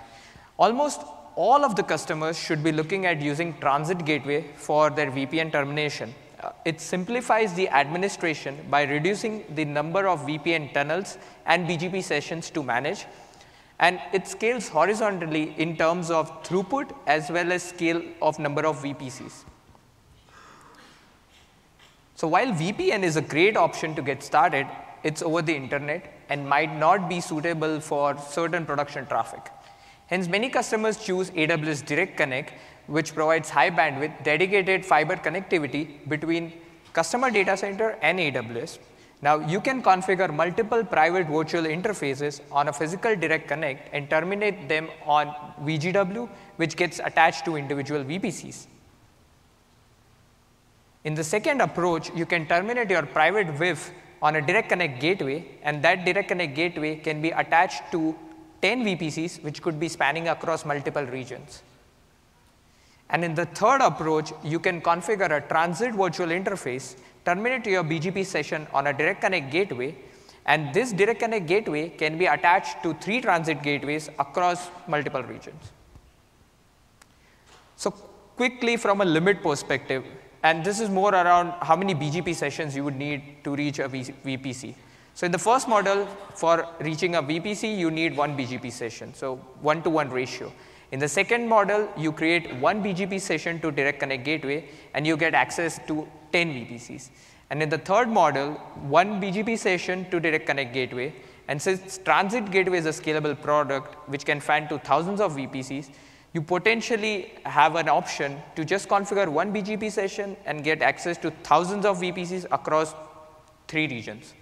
Almost 0.59 1.03
all 1.34 1.64
of 1.64 1.76
the 1.76 1.82
customers 1.82 2.38
should 2.38 2.62
be 2.62 2.72
looking 2.72 3.07
at 3.07 3.22
using 3.22 3.59
Transit 3.61 4.05
Gateway 4.05 4.40
for 4.57 4.90
their 4.90 5.11
VPN 5.11 5.51
termination 5.53 6.14
uh, 6.42 6.53
it 6.64 6.80
simplifies 6.80 7.53
the 7.55 7.68
administration 7.68 8.57
by 8.70 8.82
reducing 8.84 9.44
the 9.55 9.64
number 9.64 10.07
of 10.07 10.20
VPN 10.26 10.72
tunnels 10.72 11.18
and 11.46 11.66
BGP 11.68 12.03
sessions 12.03 12.51
to 12.51 12.62
manage. 12.62 13.05
And 13.78 14.01
it 14.12 14.26
scales 14.26 14.68
horizontally 14.68 15.55
in 15.59 15.76
terms 15.76 16.11
of 16.11 16.42
throughput 16.44 16.94
as 17.07 17.30
well 17.30 17.53
as 17.53 17.62
scale 17.62 18.03
of 18.22 18.38
number 18.38 18.66
of 18.66 18.82
VPCs. 18.82 19.44
So 22.21 22.29
while 22.29 22.49
VPN 22.49 23.03
is 23.03 23.16
a 23.16 23.23
great 23.23 23.57
option 23.57 23.95
to 23.95 24.03
get 24.03 24.23
started, 24.23 24.66
it's 25.03 25.23
over 25.23 25.41
the 25.41 25.57
internet 25.57 26.03
and 26.29 26.47
might 26.47 26.77
not 26.77 27.09
be 27.09 27.18
suitable 27.18 27.81
for 27.81 28.18
certain 28.18 28.66
production 28.66 29.07
traffic. 29.07 29.49
Hence, 30.09 30.29
many 30.29 30.51
customers 30.51 30.99
choose 31.03 31.31
AWS 31.31 31.87
Direct 31.87 32.18
Connect 32.18 32.53
which 32.89 33.14
provides 33.14 33.49
high 33.49 33.71
bandwidth 33.71 34.23
dedicated 34.23 34.85
fiber 34.85 35.16
connectivity 35.16 36.07
between 36.11 36.53
customer 36.93 37.31
data 37.31 37.57
center 37.57 37.97
and 38.03 38.18
AWS. 38.18 38.81
Now 39.23 39.39
you 39.39 39.59
can 39.59 39.83
configure 39.83 40.31
multiple 40.31 40.85
private 40.85 41.27
virtual 41.27 41.62
interfaces 41.62 42.43
on 42.53 42.68
a 42.68 42.73
physical 42.75 43.16
direct 43.16 43.49
connect 43.49 43.95
and 43.95 44.11
terminate 44.11 44.68
them 44.68 44.91
on 45.07 45.35
VGW, 45.62 46.29
which 46.57 46.77
gets 46.77 46.99
attached 46.99 47.47
to 47.47 47.57
individual 47.57 48.05
VPCs. 48.05 48.66
In 51.05 51.14
the 51.14 51.24
second 51.24 51.62
approach, 51.62 52.11
you 52.14 52.26
can 52.26 52.46
terminate 52.46 52.90
your 52.90 53.07
private 53.07 53.48
VIF 53.48 53.90
on 54.20 54.36
a 54.36 54.42
direct 54.42 54.68
connect 54.68 55.01
gateway, 55.01 55.46
and 55.62 55.82
that 55.82 56.05
direct 56.05 56.28
connect 56.28 56.55
gateway 56.55 56.96
can 56.96 57.22
be 57.22 57.30
attached 57.30 57.82
to 57.92 58.14
10 58.61 58.84
VPCs, 58.84 59.42
which 59.42 59.62
could 59.62 59.80
be 59.80 59.88
spanning 59.88 60.28
across 60.28 60.66
multiple 60.66 61.05
regions. 61.05 61.62
And 63.09 63.24
in 63.24 63.34
the 63.34 63.46
third 63.46 63.80
approach, 63.80 64.32
you 64.44 64.59
can 64.59 64.82
configure 64.82 65.30
a 65.30 65.40
transit 65.48 65.94
virtual 65.94 66.28
interface, 66.28 66.96
terminate 67.24 67.64
your 67.66 67.82
BGP 67.82 68.26
session 68.26 68.66
on 68.74 68.86
a 68.88 68.92
direct 68.92 69.22
connect 69.22 69.51
gateway, 69.51 69.96
and 70.44 70.74
this 70.74 70.92
direct 70.92 71.20
connect 71.20 71.46
gateway 71.46 71.88
can 71.88 72.18
be 72.18 72.26
attached 72.26 72.82
to 72.82 72.92
three 72.94 73.22
transit 73.22 73.62
gateways 73.62 74.11
across 74.18 74.68
multiple 74.86 75.22
regions. 75.22 75.72
So 77.76 77.90
quickly 77.90 78.76
from 78.76 79.01
a 79.01 79.05
limit 79.05 79.42
perspective, 79.42 80.05
and 80.43 80.64
this 80.64 80.80
is 80.80 80.88
more 80.88 81.14
around 81.14 81.53
how 81.61 81.76
many 81.76 81.95
BGP 81.95 82.34
sessions 82.34 82.74
you 82.74 82.84
would 82.84 82.97
need 82.97 83.45
to 83.45 83.55
reach 83.55 83.78
a 83.78 83.88
VPC. 83.88 84.74
So 85.14 85.26
in 85.26 85.32
the 85.32 85.38
first 85.38 85.68
model, 85.68 86.07
for 86.34 86.66
reaching 86.80 87.16
a 87.16 87.22
VPC, 87.22 87.76
you 87.76 87.91
need 87.91 88.16
one 88.16 88.36
BGP 88.36 88.72
session, 88.72 89.12
so 89.12 89.36
one-to-one 89.61 90.09
-one 90.09 90.14
ratio. 90.14 90.53
In 90.93 90.99
the 90.99 91.09
second 91.09 91.49
model, 91.49 91.88
you 91.97 92.12
create 92.12 92.55
one 92.57 92.82
BGP 92.82 93.20
session 93.20 93.61
to 93.61 93.70
Direct 93.70 94.01
Connect 94.01 94.24
Gateway, 94.24 94.64
and 94.95 95.07
you 95.07 95.16
get 95.16 95.34
access 95.34 95.78
to 95.88 96.09
10 96.32 96.53
VPCs. 96.55 97.11
And 97.51 97.62
in 97.62 97.68
the 97.68 97.78
third 97.78 98.09
model, 98.09 98.55
one 98.99 99.20
BGP 99.20 99.59
session 99.59 100.09
to 100.11 100.20
Direct 100.20 100.47
Connect 100.47 100.72
Gateway, 100.72 101.12
and 101.49 101.61
since 101.61 101.99
Transit 101.99 102.51
Gateway 102.51 102.78
is 102.78 102.86
a 102.86 102.91
scalable 102.91 103.41
product 103.41 104.09
which 104.09 104.24
can 104.24 104.41
fan 104.41 104.68
to 104.68 104.78
thousands 104.78 105.20
of 105.20 105.36
VPCs, 105.36 105.91
you 106.33 106.41
potentially 106.41 107.33
have 107.45 107.74
an 107.76 107.89
option 107.89 108.41
to 108.57 108.64
just 108.64 108.89
configure 108.89 109.28
one 109.28 109.53
BGP 109.53 109.91
session 109.91 110.37
and 110.47 110.62
get 110.62 110.81
access 110.81 111.18
to 111.18 111.31
thousands 111.43 111.85
of 111.85 111.99
VPCs 111.99 112.47
across 112.53 112.95
three 113.66 113.89
regions. 113.89 114.35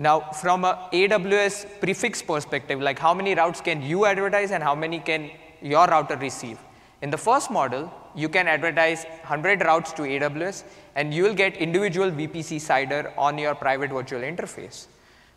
Now, 0.00 0.20
from 0.20 0.64
a 0.64 0.88
AWS 0.92 1.80
prefix 1.80 2.22
perspective, 2.22 2.80
like 2.80 3.00
how 3.00 3.12
many 3.12 3.34
routes 3.34 3.60
can 3.60 3.82
you 3.82 4.06
advertise 4.06 4.52
and 4.52 4.62
how 4.62 4.76
many 4.76 5.00
can 5.00 5.30
your 5.60 5.86
router 5.88 6.16
receive? 6.16 6.58
In 7.02 7.10
the 7.10 7.18
first 7.18 7.50
model, 7.50 7.92
you 8.14 8.28
can 8.28 8.46
advertise 8.46 9.04
100 9.04 9.62
routes 9.62 9.92
to 9.94 10.02
AWS, 10.02 10.64
and 10.94 11.12
you 11.12 11.22
will 11.22 11.34
get 11.34 11.56
individual 11.56 12.10
VPC 12.10 12.56
CIDR 12.56 13.12
on 13.16 13.38
your 13.38 13.54
private 13.54 13.90
virtual 13.90 14.20
interface. 14.20 14.86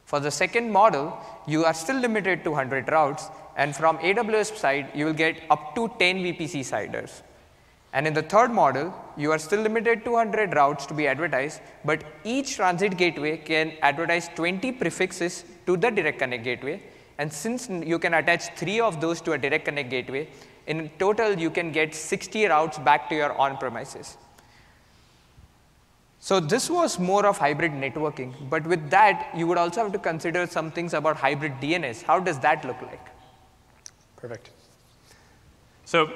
For 0.06 0.20
the 0.20 0.32
second 0.32 0.72
model, 0.72 1.18
you 1.48 1.64
are 1.66 1.74
still 1.74 1.98
limited 1.98 2.44
to 2.44 2.52
100 2.52 2.92
routes, 2.92 3.30
and 3.58 3.76
from 3.76 3.98
AWS 4.00 4.58
side, 4.58 4.92
you 4.94 5.06
will 5.06 5.14
get 5.14 5.42
up 5.50 5.76
to 5.76 5.90
10 6.00 6.18
VPC 6.18 6.62
CIDRs. 6.62 7.22
And 7.94 8.08
in 8.08 8.14
the 8.14 8.22
third 8.22 8.52
model, 8.52 8.94
you 9.18 9.32
are 9.32 9.40
still 9.40 9.62
limited 9.62 10.06
to 10.06 10.12
100 10.12 10.56
routes 10.56 10.86
to 10.86 10.94
be 10.94 11.08
advertised, 11.08 11.60
but 11.84 12.04
each 12.24 12.56
transit 12.56 12.98
gateway 12.98 13.38
can 13.38 13.74
advertise 13.82 14.30
20 14.30 14.72
prefixes 14.74 15.44
to 15.66 15.76
the 15.76 15.92
Direct 15.92 16.20
Connect 16.20 16.44
gateway. 16.44 16.82
And 17.18 17.32
since 17.32 17.70
you 17.70 18.00
can 18.00 18.14
attach 18.14 18.56
three 18.56 18.80
of 18.80 19.02
those 19.02 19.20
to 19.22 19.34
a 19.34 19.38
Direct 19.38 19.66
Connect 19.66 19.90
gateway, 19.90 20.30
in 20.68 20.90
total, 21.00 21.38
you 21.38 21.50
can 21.50 21.72
get 21.72 21.94
60 21.94 22.46
routes 22.46 22.78
back 22.80 23.10
to 23.10 23.16
your 23.16 23.34
on-premises. 23.38 24.18
So 26.20 26.40
this 26.40 26.70
was 26.70 27.00
more 27.00 27.26
of 27.26 27.40
hybrid 27.40 27.72
networking, 27.72 28.32
but 28.50 28.66
with 28.66 28.90
that, 28.92 29.32
you 29.36 29.48
would 29.48 29.58
also 29.58 29.84
have 29.84 29.92
to 29.92 30.00
consider 30.00 30.46
some 30.46 30.72
things 30.72 30.94
about 30.94 31.18
hybrid 31.18 31.54
DNS. 31.60 32.04
How 32.04 32.20
does 32.20 32.40
that 32.40 32.64
look 32.64 32.80
like? 32.84 33.08
Perfect. 34.22 34.52
So 35.84 36.12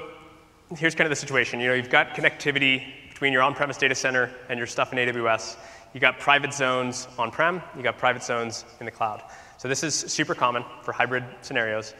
here's 0.76 0.94
kind 0.94 1.06
of 1.06 1.10
the 1.10 1.16
situation. 1.16 1.58
You 1.58 1.68
know, 1.68 1.74
you've 1.74 1.90
got 1.90 2.14
connectivity 2.14 2.84
between 3.08 3.32
your 3.32 3.42
on-premise 3.42 3.76
data 3.76 3.96
center 3.96 4.30
and 4.48 4.58
your 4.58 4.68
stuff 4.68 4.92
in 4.92 4.98
AWS. 4.98 5.56
You've 5.92 6.02
got 6.02 6.20
private 6.20 6.54
zones 6.54 7.08
on-prem. 7.18 7.60
You've 7.74 7.82
got 7.82 7.98
private 7.98 8.22
zones 8.22 8.64
in 8.78 8.86
the 8.86 8.92
cloud. 8.92 9.22
So 9.58 9.66
this 9.66 9.82
is 9.82 9.94
super 9.94 10.36
common 10.36 10.64
for 10.82 10.92
hybrid 10.92 11.24
scenarios. 11.40 11.94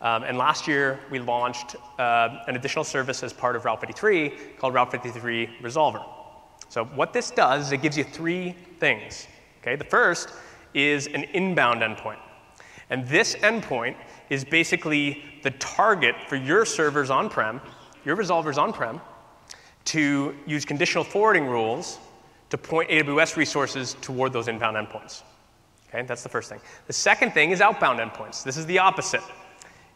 Um, 0.00 0.24
and 0.24 0.36
last 0.36 0.66
year, 0.66 0.98
we 1.12 1.20
launched 1.20 1.76
uh, 1.96 2.40
an 2.48 2.56
additional 2.56 2.84
service 2.84 3.22
as 3.22 3.32
part 3.32 3.54
of 3.54 3.64
Route 3.64 3.80
53 3.80 4.32
called 4.58 4.74
Route 4.74 4.90
53 4.90 5.48
Resolver. 5.62 6.04
So 6.70 6.86
what 6.86 7.12
this 7.12 7.30
does 7.30 7.66
is 7.66 7.72
it 7.72 7.82
gives 7.82 7.96
you 7.96 8.02
three 8.02 8.56
things. 8.80 9.28
Okay, 9.60 9.76
the 9.76 9.84
first 9.84 10.30
is 10.74 11.06
an 11.06 11.22
inbound 11.34 11.82
endpoint. 11.82 12.18
And 12.92 13.08
this 13.08 13.34
endpoint 13.36 13.96
is 14.30 14.44
basically 14.44 15.24
the 15.42 15.50
target 15.52 16.14
for 16.28 16.36
your 16.36 16.64
servers 16.64 17.10
on-prem 17.10 17.60
your 18.04 18.16
resolvers 18.16 18.58
on-prem 18.58 19.00
to 19.84 20.34
use 20.46 20.64
conditional 20.64 21.04
forwarding 21.04 21.46
rules 21.46 21.98
to 22.50 22.58
point 22.58 22.90
AWS 22.90 23.36
resources 23.36 23.96
toward 24.00 24.32
those 24.32 24.48
inbound 24.48 24.76
endpoints. 24.76 25.22
Okay, 25.88 26.02
that's 26.02 26.22
the 26.22 26.28
first 26.28 26.48
thing. 26.48 26.60
The 26.86 26.92
second 26.92 27.32
thing 27.32 27.50
is 27.50 27.60
outbound 27.60 27.98
endpoints. 27.98 28.42
This 28.42 28.56
is 28.56 28.66
the 28.66 28.78
opposite. 28.78 29.22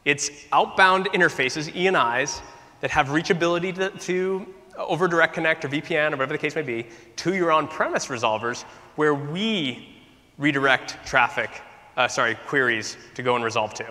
It's 0.04 0.30
outbound 0.52 1.06
interfaces, 1.06 1.72
ENIs, 1.72 2.40
that 2.80 2.90
have 2.90 3.08
reachability 3.08 3.74
to, 3.74 3.90
to 3.90 4.54
uh, 4.78 4.86
over 4.86 5.08
Direct 5.08 5.34
Connect 5.34 5.64
or 5.64 5.68
VPN 5.68 6.08
or 6.08 6.16
whatever 6.16 6.32
the 6.32 6.38
case 6.38 6.54
may 6.54 6.62
be 6.62 6.86
to 7.16 7.34
your 7.34 7.50
on-premise 7.50 8.06
resolvers 8.06 8.62
where 8.96 9.14
we 9.14 10.02
redirect 10.38 10.98
traffic, 11.06 11.62
uh, 11.96 12.08
sorry, 12.08 12.34
queries 12.46 12.96
to 13.14 13.22
go 13.22 13.34
and 13.34 13.44
resolve 13.44 13.74
to. 13.74 13.86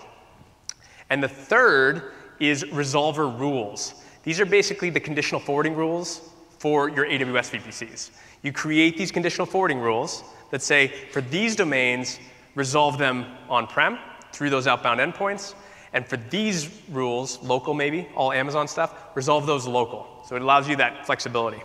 And 1.10 1.24
the 1.24 1.28
third 1.28 2.14
is 2.40 2.64
resolver 2.66 3.40
rules. 3.40 3.96
These 4.24 4.40
are 4.40 4.46
basically 4.46 4.90
the 4.90 5.00
conditional 5.00 5.40
forwarding 5.40 5.76
rules 5.76 6.22
for 6.60 6.90
your 6.90 7.06
AWS 7.06 7.60
VPCs. 7.60 8.12
You 8.42 8.52
create 8.52 8.98
these 8.98 9.12
conditional 9.12 9.46
forwarding 9.46 9.80
rules 9.80 10.24
that 10.52 10.62
say, 10.62 10.88
for 11.12 11.22
these 11.22 11.56
domains, 11.56 12.20
resolve 12.56 12.98
them 12.98 13.26
on-prem 13.50 14.00
through 14.32 14.50
those 14.50 14.68
outbound 14.68 15.00
endpoints. 15.00 15.54
And 15.94 16.06
for 16.06 16.18
these 16.18 16.82
rules, 16.90 17.42
local 17.42 17.74
maybe, 17.74 18.08
all 18.16 18.32
Amazon 18.32 18.68
stuff, 18.68 19.16
resolve 19.16 19.46
those 19.46 19.66
local. 19.66 20.24
So 20.28 20.36
it 20.36 20.42
allows 20.42 20.68
you 20.68 20.76
that 20.78 21.06
flexibility. 21.06 21.62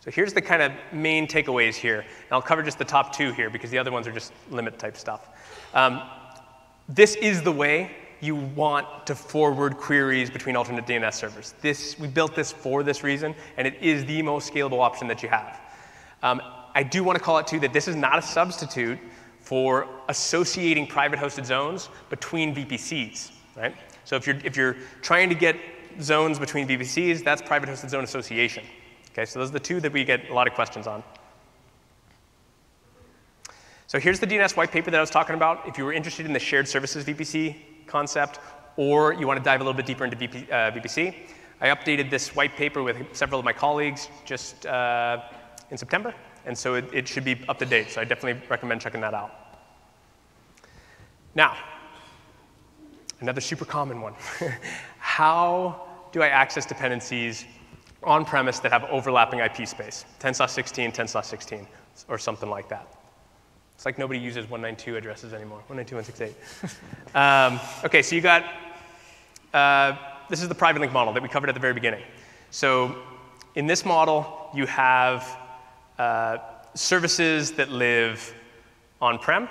So 0.00 0.10
here's 0.10 0.32
the 0.32 0.40
kind 0.40 0.62
of 0.62 0.72
main 0.92 1.26
takeaways 1.26 1.74
here. 1.74 2.00
And 2.00 2.32
I'll 2.32 2.40
cover 2.40 2.62
just 2.62 2.78
the 2.78 2.84
top 2.86 3.14
two 3.14 3.32
here 3.32 3.50
because 3.50 3.70
the 3.70 3.78
other 3.78 3.92
ones 3.92 4.06
are 4.06 4.12
just 4.12 4.32
limit 4.50 4.78
type 4.78 4.96
stuff. 4.96 5.28
Um, 5.74 6.02
this 6.88 7.16
is 7.16 7.42
the 7.42 7.52
way 7.52 7.90
you 8.20 8.34
want 8.34 9.06
to 9.06 9.14
forward 9.14 9.76
queries 9.76 10.30
between 10.30 10.56
alternate 10.56 10.86
DNS 10.86 11.12
servers. 11.12 11.54
This, 11.60 11.98
we 11.98 12.08
built 12.08 12.34
this 12.34 12.50
for 12.50 12.82
this 12.82 13.02
reason, 13.02 13.34
and 13.58 13.66
it 13.66 13.74
is 13.80 14.04
the 14.06 14.22
most 14.22 14.52
scalable 14.52 14.80
option 14.80 15.06
that 15.08 15.22
you 15.22 15.28
have. 15.28 15.60
Um, 16.22 16.40
I 16.74 16.82
do 16.82 17.04
want 17.04 17.18
to 17.18 17.24
call 17.24 17.38
it 17.38 17.46
too 17.46 17.60
that 17.60 17.72
this 17.72 17.86
is 17.86 17.96
not 17.96 18.18
a 18.18 18.22
substitute 18.22 18.98
for 19.40 19.86
associating 20.08 20.86
private 20.86 21.18
hosted 21.18 21.44
zones 21.44 21.88
between 22.08 22.54
VPCs, 22.54 23.32
right? 23.56 23.74
So 24.04 24.16
if 24.16 24.26
you're, 24.26 24.36
if 24.44 24.56
you're 24.56 24.76
trying 25.02 25.28
to 25.28 25.34
get 25.34 25.56
zones 26.00 26.38
between 26.38 26.66
VPCs, 26.68 27.24
that's 27.24 27.42
private 27.42 27.68
hosted 27.68 27.90
zone 27.90 28.04
association. 28.04 28.64
Okay, 29.12 29.24
so 29.24 29.38
those 29.40 29.50
are 29.50 29.52
the 29.52 29.60
two 29.60 29.80
that 29.80 29.92
we 29.92 30.04
get 30.04 30.30
a 30.30 30.34
lot 30.34 30.46
of 30.46 30.54
questions 30.54 30.86
on. 30.86 31.02
So 33.88 33.98
here's 33.98 34.20
the 34.20 34.26
DNS 34.26 34.56
white 34.56 34.70
paper 34.70 34.90
that 34.92 34.96
I 34.96 35.00
was 35.00 35.10
talking 35.10 35.34
about. 35.34 35.66
If 35.66 35.76
you 35.76 35.84
were 35.84 35.92
interested 35.92 36.24
in 36.24 36.32
the 36.32 36.38
shared 36.38 36.68
services 36.68 37.04
VPC 37.04 37.56
concept, 37.86 38.38
or 38.76 39.12
you 39.14 39.26
want 39.26 39.38
to 39.38 39.42
dive 39.42 39.60
a 39.60 39.64
little 39.64 39.76
bit 39.76 39.84
deeper 39.84 40.04
into 40.04 40.16
VP, 40.16 40.46
uh, 40.50 40.70
VPC, 40.70 41.14
I 41.60 41.68
updated 41.68 42.08
this 42.08 42.36
white 42.36 42.54
paper 42.54 42.84
with 42.84 42.96
several 43.12 43.40
of 43.40 43.44
my 43.44 43.52
colleagues 43.52 44.08
just 44.24 44.64
uh, 44.66 45.22
in 45.70 45.76
September, 45.76 46.14
and 46.46 46.56
so 46.56 46.74
it, 46.74 46.84
it 46.92 47.08
should 47.08 47.24
be 47.24 47.44
up 47.48 47.58
to 47.58 47.66
date. 47.66 47.90
So 47.90 48.00
I 48.00 48.04
definitely 48.04 48.40
recommend 48.48 48.80
checking 48.80 49.00
that 49.00 49.12
out. 49.12 49.32
Now, 51.34 51.56
another 53.18 53.40
super 53.40 53.64
common 53.64 54.00
one. 54.00 54.14
How 54.98 55.88
do 56.12 56.22
I 56.22 56.28
access 56.28 56.64
dependencies 56.64 57.44
on 58.02 58.24
premise 58.24 58.58
that 58.60 58.72
have 58.72 58.84
overlapping 58.84 59.40
IP 59.40 59.66
space, 59.66 60.04
10/16, 60.20 60.92
10/16, 60.92 61.66
or 62.08 62.18
something 62.18 62.48
like 62.48 62.68
that? 62.68 62.86
It's 63.80 63.86
like 63.86 63.98
nobody 63.98 64.20
uses 64.20 64.48
192 64.50 64.96
addresses 64.96 65.32
anymore, 65.32 65.62
192.168. 65.70 66.34
um, 67.14 67.58
okay, 67.82 68.02
so 68.02 68.14
you 68.14 68.20
got, 68.20 68.44
uh, 69.54 69.96
this 70.28 70.42
is 70.42 70.48
the 70.48 70.54
private 70.54 70.80
link 70.80 70.92
model 70.92 71.14
that 71.14 71.22
we 71.22 71.30
covered 71.30 71.48
at 71.48 71.54
the 71.54 71.60
very 71.60 71.72
beginning. 71.72 72.02
So 72.50 72.94
in 73.54 73.66
this 73.66 73.86
model, 73.86 74.50
you 74.54 74.66
have 74.66 75.26
uh, 75.98 76.38
services 76.74 77.52
that 77.52 77.70
live 77.70 78.34
on-prem, 79.00 79.48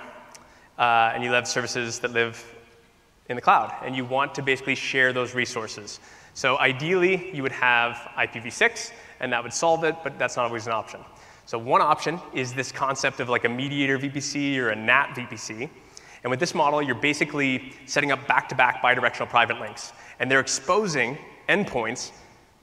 uh, 0.78 1.12
and 1.12 1.24
you 1.24 1.32
have 1.32 1.48
services 1.48 1.98
that 1.98 2.12
live 2.12 2.44
in 3.28 3.36
the 3.36 3.42
cloud, 3.42 3.74
and 3.84 3.96
you 3.96 4.04
want 4.04 4.34
to 4.36 4.42
basically 4.42 4.74
share 4.74 5.12
those 5.12 5.34
resources. 5.34 5.98
So 6.34 6.58
ideally, 6.58 7.34
you 7.34 7.42
would 7.42 7.52
have 7.52 7.96
IPv6, 8.16 8.92
and 9.20 9.32
that 9.32 9.42
would 9.42 9.52
solve 9.52 9.84
it, 9.84 9.96
but 10.02 10.18
that's 10.18 10.36
not 10.36 10.46
always 10.46 10.66
an 10.66 10.72
option. 10.72 11.00
So 11.46 11.58
one 11.58 11.82
option 11.82 12.20
is 12.32 12.52
this 12.52 12.70
concept 12.70 13.20
of 13.20 13.28
like 13.28 13.44
a 13.44 13.48
mediator 13.48 13.98
VPC 13.98 14.56
or 14.58 14.70
a 14.70 14.76
NAT 14.76 15.16
VPC. 15.16 15.68
And 16.22 16.30
with 16.30 16.38
this 16.38 16.54
model, 16.54 16.80
you're 16.80 16.94
basically 16.94 17.72
setting 17.86 18.12
up 18.12 18.26
back-to-back 18.28 18.82
bidirectional 18.82 19.28
private 19.28 19.58
links. 19.58 19.92
And 20.20 20.30
they're 20.30 20.40
exposing 20.40 21.18
endpoints 21.48 22.12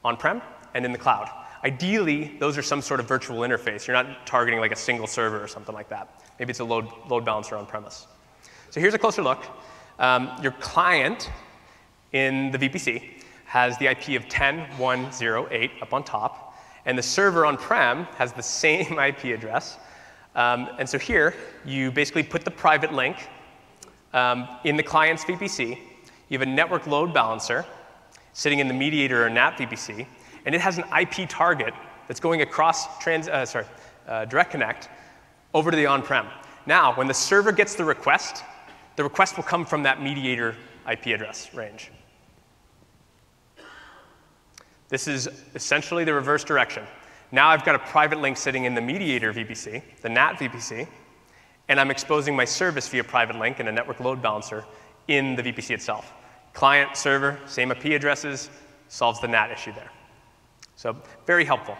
on-prem 0.05 0.41
and 0.73 0.85
in 0.85 0.91
the 0.91 0.97
cloud. 0.97 1.29
Ideally, 1.63 2.37
those 2.39 2.57
are 2.57 2.61
some 2.61 2.81
sort 2.81 2.99
of 2.99 3.07
virtual 3.07 3.39
interface. 3.39 3.87
You're 3.87 4.01
not 4.01 4.25
targeting 4.25 4.59
like 4.59 4.71
a 4.71 4.75
single 4.75 5.07
server 5.07 5.43
or 5.43 5.47
something 5.47 5.75
like 5.75 5.89
that. 5.89 6.23
Maybe 6.39 6.51
it's 6.51 6.59
a 6.59 6.63
load, 6.63 6.87
load 7.09 7.25
balancer 7.25 7.57
on-premise. 7.57 8.07
So 8.69 8.79
here's 8.79 8.93
a 8.93 8.99
closer 8.99 9.23
look. 9.23 9.43
Um, 9.99 10.31
your 10.41 10.51
client 10.53 11.29
in 12.13 12.51
the 12.51 12.57
VPC 12.57 13.16
has 13.47 13.77
the 13.77 13.87
IP 13.87 14.09
of 14.21 14.27
10.108 14.27 15.81
up 15.81 15.93
on 15.93 16.03
top. 16.03 16.53
And 16.85 16.97
the 16.97 17.03
server 17.03 17.45
on-prem 17.45 18.03
has 18.17 18.33
the 18.33 18.43
same 18.43 18.99
IP 18.99 19.25
address. 19.25 19.77
Um, 20.35 20.69
and 20.77 20.87
so 20.87 20.99
here, 20.99 21.33
you 21.65 21.91
basically 21.91 22.23
put 22.23 22.45
the 22.45 22.51
private 22.51 22.93
link 22.93 23.29
um, 24.13 24.47
in 24.65 24.75
the 24.75 24.83
client's 24.83 25.23
VPC. 25.23 25.79
You 26.29 26.37
have 26.37 26.47
a 26.47 26.51
network 26.51 26.87
load 26.87 27.13
balancer 27.13 27.65
sitting 28.33 28.59
in 28.59 28.67
the 28.67 28.73
mediator 28.73 29.25
or 29.25 29.29
NAT 29.29 29.57
VPC, 29.57 30.05
and 30.45 30.53
it 30.53 30.61
has 30.61 30.77
an 30.77 30.83
IP 30.99 31.27
target 31.27 31.73
that's 32.07 32.19
going 32.19 32.41
across 32.41 32.99
trans, 32.99 33.27
uh, 33.27 33.45
sorry, 33.45 33.65
uh, 34.07 34.25
Direct 34.25 34.51
Connect 34.51 34.89
over 35.53 35.71
to 35.71 35.77
the 35.77 35.85
on-prem. 35.85 36.27
Now, 36.65 36.93
when 36.95 37.07
the 37.07 37.13
server 37.13 37.51
gets 37.51 37.75
the 37.75 37.85
request, 37.85 38.43
the 38.97 39.03
request 39.03 39.37
will 39.37 39.43
come 39.43 39.65
from 39.65 39.83
that 39.83 40.01
mediator 40.01 40.55
IP 40.89 41.07
address 41.07 41.53
range. 41.53 41.91
This 44.89 45.07
is 45.07 45.27
essentially 45.53 46.03
the 46.03 46.13
reverse 46.13 46.43
direction. 46.43 46.83
Now 47.31 47.49
I've 47.49 47.65
got 47.65 47.75
a 47.75 47.79
private 47.79 48.19
link 48.19 48.37
sitting 48.37 48.65
in 48.65 48.73
the 48.73 48.81
mediator 48.81 49.33
VPC, 49.33 49.81
the 50.01 50.09
NAT 50.09 50.39
VPC, 50.39 50.87
and 51.67 51.79
I'm 51.79 51.91
exposing 51.91 52.35
my 52.35 52.45
service 52.45 52.87
via 52.87 53.03
private 53.03 53.37
link 53.37 53.59
and 53.59 53.67
a 53.67 53.71
network 53.71 53.99
load 53.99 54.21
balancer 54.21 54.63
in 55.07 55.35
the 55.35 55.43
VPC 55.43 55.71
itself. 55.71 56.13
Client, 56.53 56.95
server, 56.95 57.37
same 57.45 57.71
IP 57.71 57.85
addresses, 57.85 58.49
solves 58.87 59.19
the 59.19 59.27
NAT 59.27 59.51
issue 59.51 59.73
there. 59.73 59.91
So 60.75 60.95
very 61.25 61.43
helpful. 61.43 61.77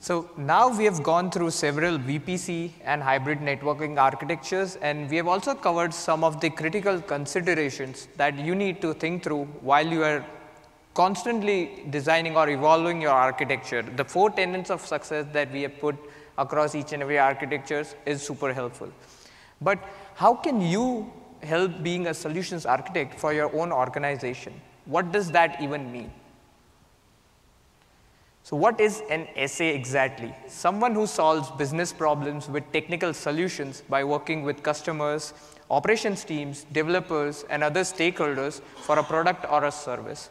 So 0.00 0.30
now 0.36 0.68
we 0.76 0.84
have 0.84 1.02
gone 1.02 1.30
through 1.30 1.50
several 1.50 1.98
VPC 1.98 2.72
and 2.84 3.02
hybrid 3.02 3.38
networking 3.38 3.98
architectures, 3.98 4.76
and 4.76 5.08
we 5.08 5.16
have 5.16 5.26
also 5.26 5.54
covered 5.54 5.94
some 5.94 6.22
of 6.22 6.40
the 6.40 6.50
critical 6.50 7.00
considerations 7.00 8.08
that 8.16 8.38
you 8.38 8.54
need 8.54 8.82
to 8.82 8.92
think 8.92 9.22
through 9.22 9.44
while 9.62 9.86
you 9.86 10.02
are 10.02 10.24
constantly 10.92 11.84
designing 11.90 12.36
or 12.36 12.48
evolving 12.48 13.00
your 13.00 13.12
architecture. 13.12 13.82
The 13.82 14.04
four 14.04 14.30
tenets 14.30 14.70
of 14.70 14.84
success 14.84 15.26
that 15.32 15.50
we 15.50 15.62
have 15.62 15.78
put 15.80 15.96
across 16.38 16.74
each 16.74 16.92
and 16.92 17.02
every 17.02 17.18
architectures 17.18 17.94
is 18.06 18.22
super 18.22 18.52
helpful. 18.52 18.92
But 19.60 19.78
how 20.14 20.34
can 20.34 20.60
you 20.60 21.12
help 21.42 21.82
being 21.82 22.06
a 22.06 22.14
solutions 22.14 22.66
architect 22.66 23.18
for 23.18 23.32
your 23.32 23.54
own 23.56 23.72
organization? 23.72 24.60
What 24.84 25.12
does 25.12 25.30
that 25.32 25.60
even 25.60 25.90
mean? 25.90 26.12
So 28.44 28.56
what 28.56 28.78
is 28.78 29.02
an 29.08 29.26
SA 29.48 29.64
exactly? 29.64 30.34
Someone 30.48 30.94
who 30.94 31.06
solves 31.06 31.50
business 31.52 31.94
problems 31.94 32.46
with 32.46 32.70
technical 32.72 33.14
solutions 33.14 33.82
by 33.88 34.04
working 34.04 34.42
with 34.42 34.62
customers, 34.62 35.32
operations 35.70 36.24
teams, 36.24 36.66
developers, 36.70 37.46
and 37.48 37.64
other 37.64 37.80
stakeholders 37.80 38.60
for 38.82 38.98
a 38.98 39.02
product 39.02 39.46
or 39.50 39.64
a 39.64 39.72
service. 39.72 40.28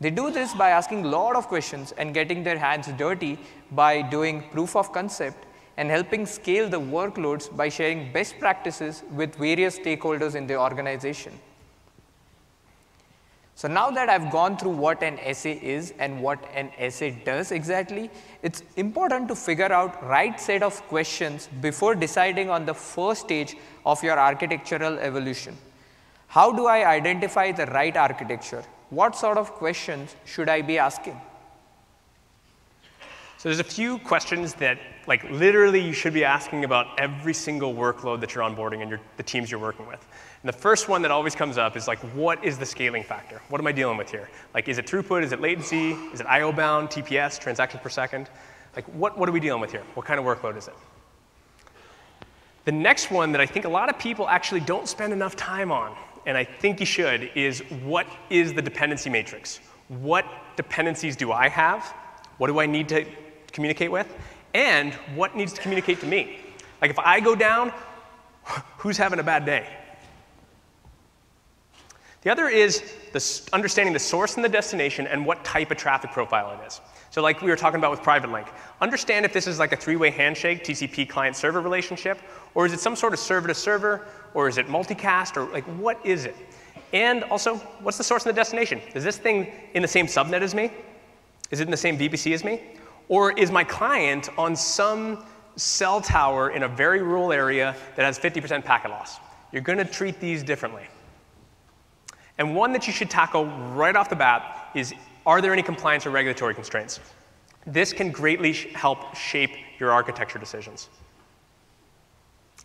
They 0.00 0.08
do 0.08 0.30
this 0.30 0.54
by 0.54 0.70
asking 0.70 1.04
a 1.04 1.08
lot 1.08 1.36
of 1.36 1.46
questions 1.46 1.92
and 1.98 2.14
getting 2.14 2.42
their 2.42 2.56
hands 2.58 2.88
dirty 2.96 3.38
by 3.72 4.00
doing 4.00 4.44
proof 4.50 4.74
of 4.74 4.90
concept 4.90 5.44
and 5.76 5.90
helping 5.90 6.24
scale 6.24 6.70
the 6.70 6.80
workloads 6.80 7.54
by 7.54 7.68
sharing 7.68 8.14
best 8.14 8.38
practices 8.38 9.02
with 9.10 9.34
various 9.34 9.78
stakeholders 9.78 10.36
in 10.36 10.46
the 10.46 10.58
organization. 10.58 11.38
So 13.54 13.68
now 13.68 13.90
that 13.90 14.08
I've 14.08 14.30
gone 14.30 14.56
through 14.56 14.72
what 14.72 15.02
an 15.02 15.18
SA 15.34 15.50
is 15.50 15.92
and 15.98 16.22
what 16.22 16.42
an 16.54 16.70
SA 16.90 17.10
does 17.24 17.52
exactly, 17.52 18.10
it's 18.42 18.62
important 18.76 19.28
to 19.28 19.36
figure 19.36 19.72
out 19.72 20.02
right 20.04 20.40
set 20.40 20.62
of 20.62 20.82
questions 20.88 21.48
before 21.60 21.94
deciding 21.94 22.50
on 22.50 22.64
the 22.66 22.74
first 22.74 23.20
stage 23.22 23.56
of 23.84 24.02
your 24.02 24.18
architectural 24.18 24.98
evolution. 24.98 25.56
How 26.28 26.50
do 26.50 26.66
I 26.66 26.88
identify 26.88 27.52
the 27.52 27.66
right 27.66 27.96
architecture? 27.96 28.64
What 28.88 29.14
sort 29.14 29.36
of 29.36 29.52
questions 29.52 30.16
should 30.24 30.48
I 30.48 30.62
be 30.62 30.78
asking? 30.78 31.20
So 33.36 33.48
there's 33.48 33.60
a 33.60 33.64
few 33.64 33.98
questions 33.98 34.54
that, 34.54 34.78
like, 35.06 35.28
literally 35.30 35.80
you 35.80 35.92
should 35.92 36.12
be 36.12 36.24
asking 36.24 36.64
about 36.64 36.98
every 36.98 37.34
single 37.34 37.74
workload 37.74 38.20
that 38.20 38.34
you're 38.34 38.44
onboarding 38.44 38.82
and 38.82 38.90
your, 38.90 39.00
the 39.16 39.22
teams 39.22 39.50
you're 39.50 39.60
working 39.60 39.86
with. 39.86 40.06
And 40.42 40.48
the 40.48 40.56
first 40.56 40.88
one 40.88 41.02
that 41.02 41.10
always 41.10 41.34
comes 41.34 41.58
up 41.58 41.76
is 41.76 41.88
like, 41.88 41.98
what 42.14 42.44
is 42.44 42.58
the 42.58 42.66
scaling 42.66 43.02
factor? 43.02 43.40
What 43.48 43.60
am 43.60 43.66
I 43.66 43.72
dealing 43.72 43.96
with 43.96 44.10
here? 44.10 44.28
Like, 44.54 44.68
is 44.68 44.78
it 44.78 44.86
throughput? 44.86 45.22
Is 45.22 45.32
it 45.32 45.40
latency? 45.40 45.92
Is 46.12 46.20
it 46.20 46.26
I/O 46.26 46.52
bound? 46.52 46.88
TPS? 46.88 47.38
Transactions 47.38 47.82
per 47.82 47.88
second? 47.88 48.28
Like, 48.76 48.84
what, 48.94 49.18
what 49.18 49.28
are 49.28 49.32
we 49.32 49.40
dealing 49.40 49.60
with 49.60 49.70
here? 49.70 49.82
What 49.94 50.06
kind 50.06 50.18
of 50.18 50.26
workload 50.26 50.56
is 50.56 50.68
it? 50.68 50.74
The 52.64 52.72
next 52.72 53.10
one 53.10 53.32
that 53.32 53.40
I 53.40 53.46
think 53.46 53.64
a 53.64 53.68
lot 53.68 53.88
of 53.88 53.98
people 53.98 54.28
actually 54.28 54.60
don't 54.60 54.88
spend 54.88 55.12
enough 55.12 55.34
time 55.34 55.72
on, 55.72 55.96
and 56.26 56.38
I 56.38 56.44
think 56.44 56.78
you 56.78 56.86
should, 56.86 57.30
is 57.34 57.60
what 57.82 58.06
is 58.30 58.52
the 58.52 58.62
dependency 58.62 59.10
matrix? 59.10 59.58
What 59.88 60.24
dependencies 60.56 61.16
do 61.16 61.32
I 61.32 61.48
have? 61.48 61.84
What 62.38 62.46
do 62.46 62.60
I 62.60 62.66
need 62.66 62.88
to 62.90 63.04
communicate 63.52 63.90
with, 63.90 64.12
and 64.54 64.94
what 65.14 65.36
needs 65.36 65.52
to 65.52 65.60
communicate 65.60 66.00
to 66.00 66.06
me. 66.06 66.38
Like 66.80 66.90
if 66.90 66.98
I 66.98 67.20
go 67.20 67.34
down, 67.34 67.72
who's 68.78 68.96
having 68.96 69.18
a 69.18 69.22
bad 69.22 69.44
day? 69.44 69.66
The 72.22 72.30
other 72.30 72.48
is 72.48 72.82
the, 73.12 73.50
understanding 73.52 73.92
the 73.92 73.98
source 73.98 74.36
and 74.36 74.44
the 74.44 74.48
destination 74.48 75.06
and 75.08 75.26
what 75.26 75.44
type 75.44 75.70
of 75.70 75.76
traffic 75.76 76.12
profile 76.12 76.56
it 76.58 76.66
is. 76.66 76.80
So 77.10 77.20
like 77.20 77.42
we 77.42 77.50
were 77.50 77.56
talking 77.56 77.78
about 77.78 77.90
with 77.90 78.02
Private 78.02 78.30
Link, 78.30 78.46
understand 78.80 79.24
if 79.24 79.32
this 79.32 79.46
is 79.46 79.58
like 79.58 79.72
a 79.72 79.76
three-way 79.76 80.10
handshake, 80.10 80.64
TCP 80.64 81.08
client-server 81.08 81.60
relationship, 81.60 82.18
or 82.54 82.64
is 82.64 82.72
it 82.72 82.80
some 82.80 82.96
sort 82.96 83.12
of 83.12 83.18
server-to-server, 83.18 84.06
or 84.34 84.48
is 84.48 84.56
it 84.56 84.66
multicast, 84.66 85.36
or 85.36 85.52
like 85.52 85.64
what 85.78 86.04
is 86.06 86.24
it? 86.24 86.36
And 86.92 87.24
also, 87.24 87.56
what's 87.80 87.98
the 87.98 88.04
source 88.04 88.24
and 88.24 88.34
the 88.34 88.36
destination? 88.36 88.80
Is 88.94 89.02
this 89.02 89.18
thing 89.18 89.50
in 89.74 89.82
the 89.82 89.88
same 89.88 90.06
subnet 90.06 90.42
as 90.42 90.54
me? 90.54 90.70
Is 91.50 91.60
it 91.60 91.64
in 91.64 91.70
the 91.70 91.76
same 91.76 91.98
VPC 91.98 92.32
as 92.34 92.44
me? 92.44 92.60
Or 93.12 93.30
is 93.38 93.50
my 93.50 93.62
client 93.62 94.30
on 94.38 94.56
some 94.56 95.22
cell 95.56 96.00
tower 96.00 96.48
in 96.48 96.62
a 96.62 96.68
very 96.68 97.02
rural 97.02 97.30
area 97.30 97.76
that 97.94 98.06
has 98.06 98.18
50% 98.18 98.64
packet 98.64 98.90
loss? 98.90 99.18
You're 99.52 99.60
going 99.60 99.76
to 99.76 99.84
treat 99.84 100.18
these 100.18 100.42
differently. 100.42 100.84
And 102.38 102.56
one 102.56 102.72
that 102.72 102.86
you 102.86 102.92
should 102.94 103.10
tackle 103.10 103.44
right 103.74 103.94
off 103.94 104.08
the 104.08 104.16
bat 104.16 104.70
is 104.74 104.94
are 105.26 105.42
there 105.42 105.52
any 105.52 105.62
compliance 105.62 106.06
or 106.06 106.10
regulatory 106.10 106.54
constraints? 106.54 107.00
This 107.66 107.92
can 107.92 108.12
greatly 108.12 108.54
sh 108.54 108.68
help 108.72 109.14
shape 109.14 109.56
your 109.78 109.92
architecture 109.92 110.38
decisions. 110.38 110.88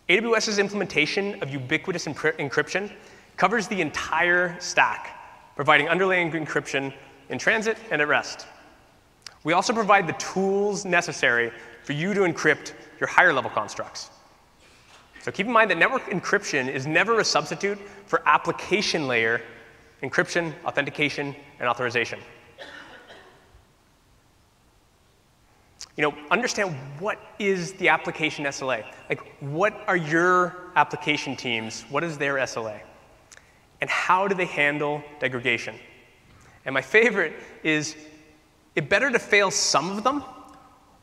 AWS's 0.08 0.58
implementation 0.58 1.42
of 1.42 1.50
ubiquitous 1.50 2.06
encryption 2.06 2.90
covers 3.36 3.68
the 3.68 3.82
entire 3.82 4.58
stack, 4.60 5.14
providing 5.56 5.90
underlying 5.90 6.30
encryption 6.32 6.94
in 7.28 7.38
transit 7.38 7.76
and 7.90 8.00
at 8.00 8.08
rest. 8.08 8.46
We 9.44 9.52
also 9.52 9.72
provide 9.72 10.06
the 10.06 10.14
tools 10.14 10.84
necessary 10.84 11.52
for 11.84 11.92
you 11.92 12.14
to 12.14 12.20
encrypt 12.20 12.72
your 13.00 13.08
higher 13.08 13.32
level 13.32 13.50
constructs. 13.50 14.10
So 15.20 15.32
keep 15.32 15.46
in 15.46 15.52
mind 15.52 15.70
that 15.70 15.78
network 15.78 16.04
encryption 16.06 16.68
is 16.68 16.86
never 16.86 17.20
a 17.20 17.24
substitute 17.24 17.78
for 18.06 18.22
application 18.26 19.06
layer 19.06 19.40
encryption, 20.02 20.52
authentication, 20.64 21.34
and 21.58 21.68
authorization. 21.68 22.20
You 25.96 26.02
know, 26.02 26.14
understand 26.30 26.76
what 27.00 27.18
is 27.40 27.72
the 27.72 27.88
application 27.88 28.44
SLA? 28.44 28.84
Like, 29.08 29.20
what 29.40 29.82
are 29.88 29.96
your 29.96 30.70
application 30.76 31.34
teams? 31.34 31.82
What 31.90 32.04
is 32.04 32.16
their 32.16 32.34
SLA? 32.34 32.80
And 33.80 33.90
how 33.90 34.28
do 34.28 34.36
they 34.36 34.44
handle 34.44 35.02
degradation? 35.18 35.74
And 36.64 36.72
my 36.72 36.82
favorite 36.82 37.32
is 37.64 37.96
it 38.78 38.88
better 38.88 39.10
to 39.10 39.18
fail 39.18 39.50
some 39.50 39.90
of 39.90 40.04
them, 40.04 40.22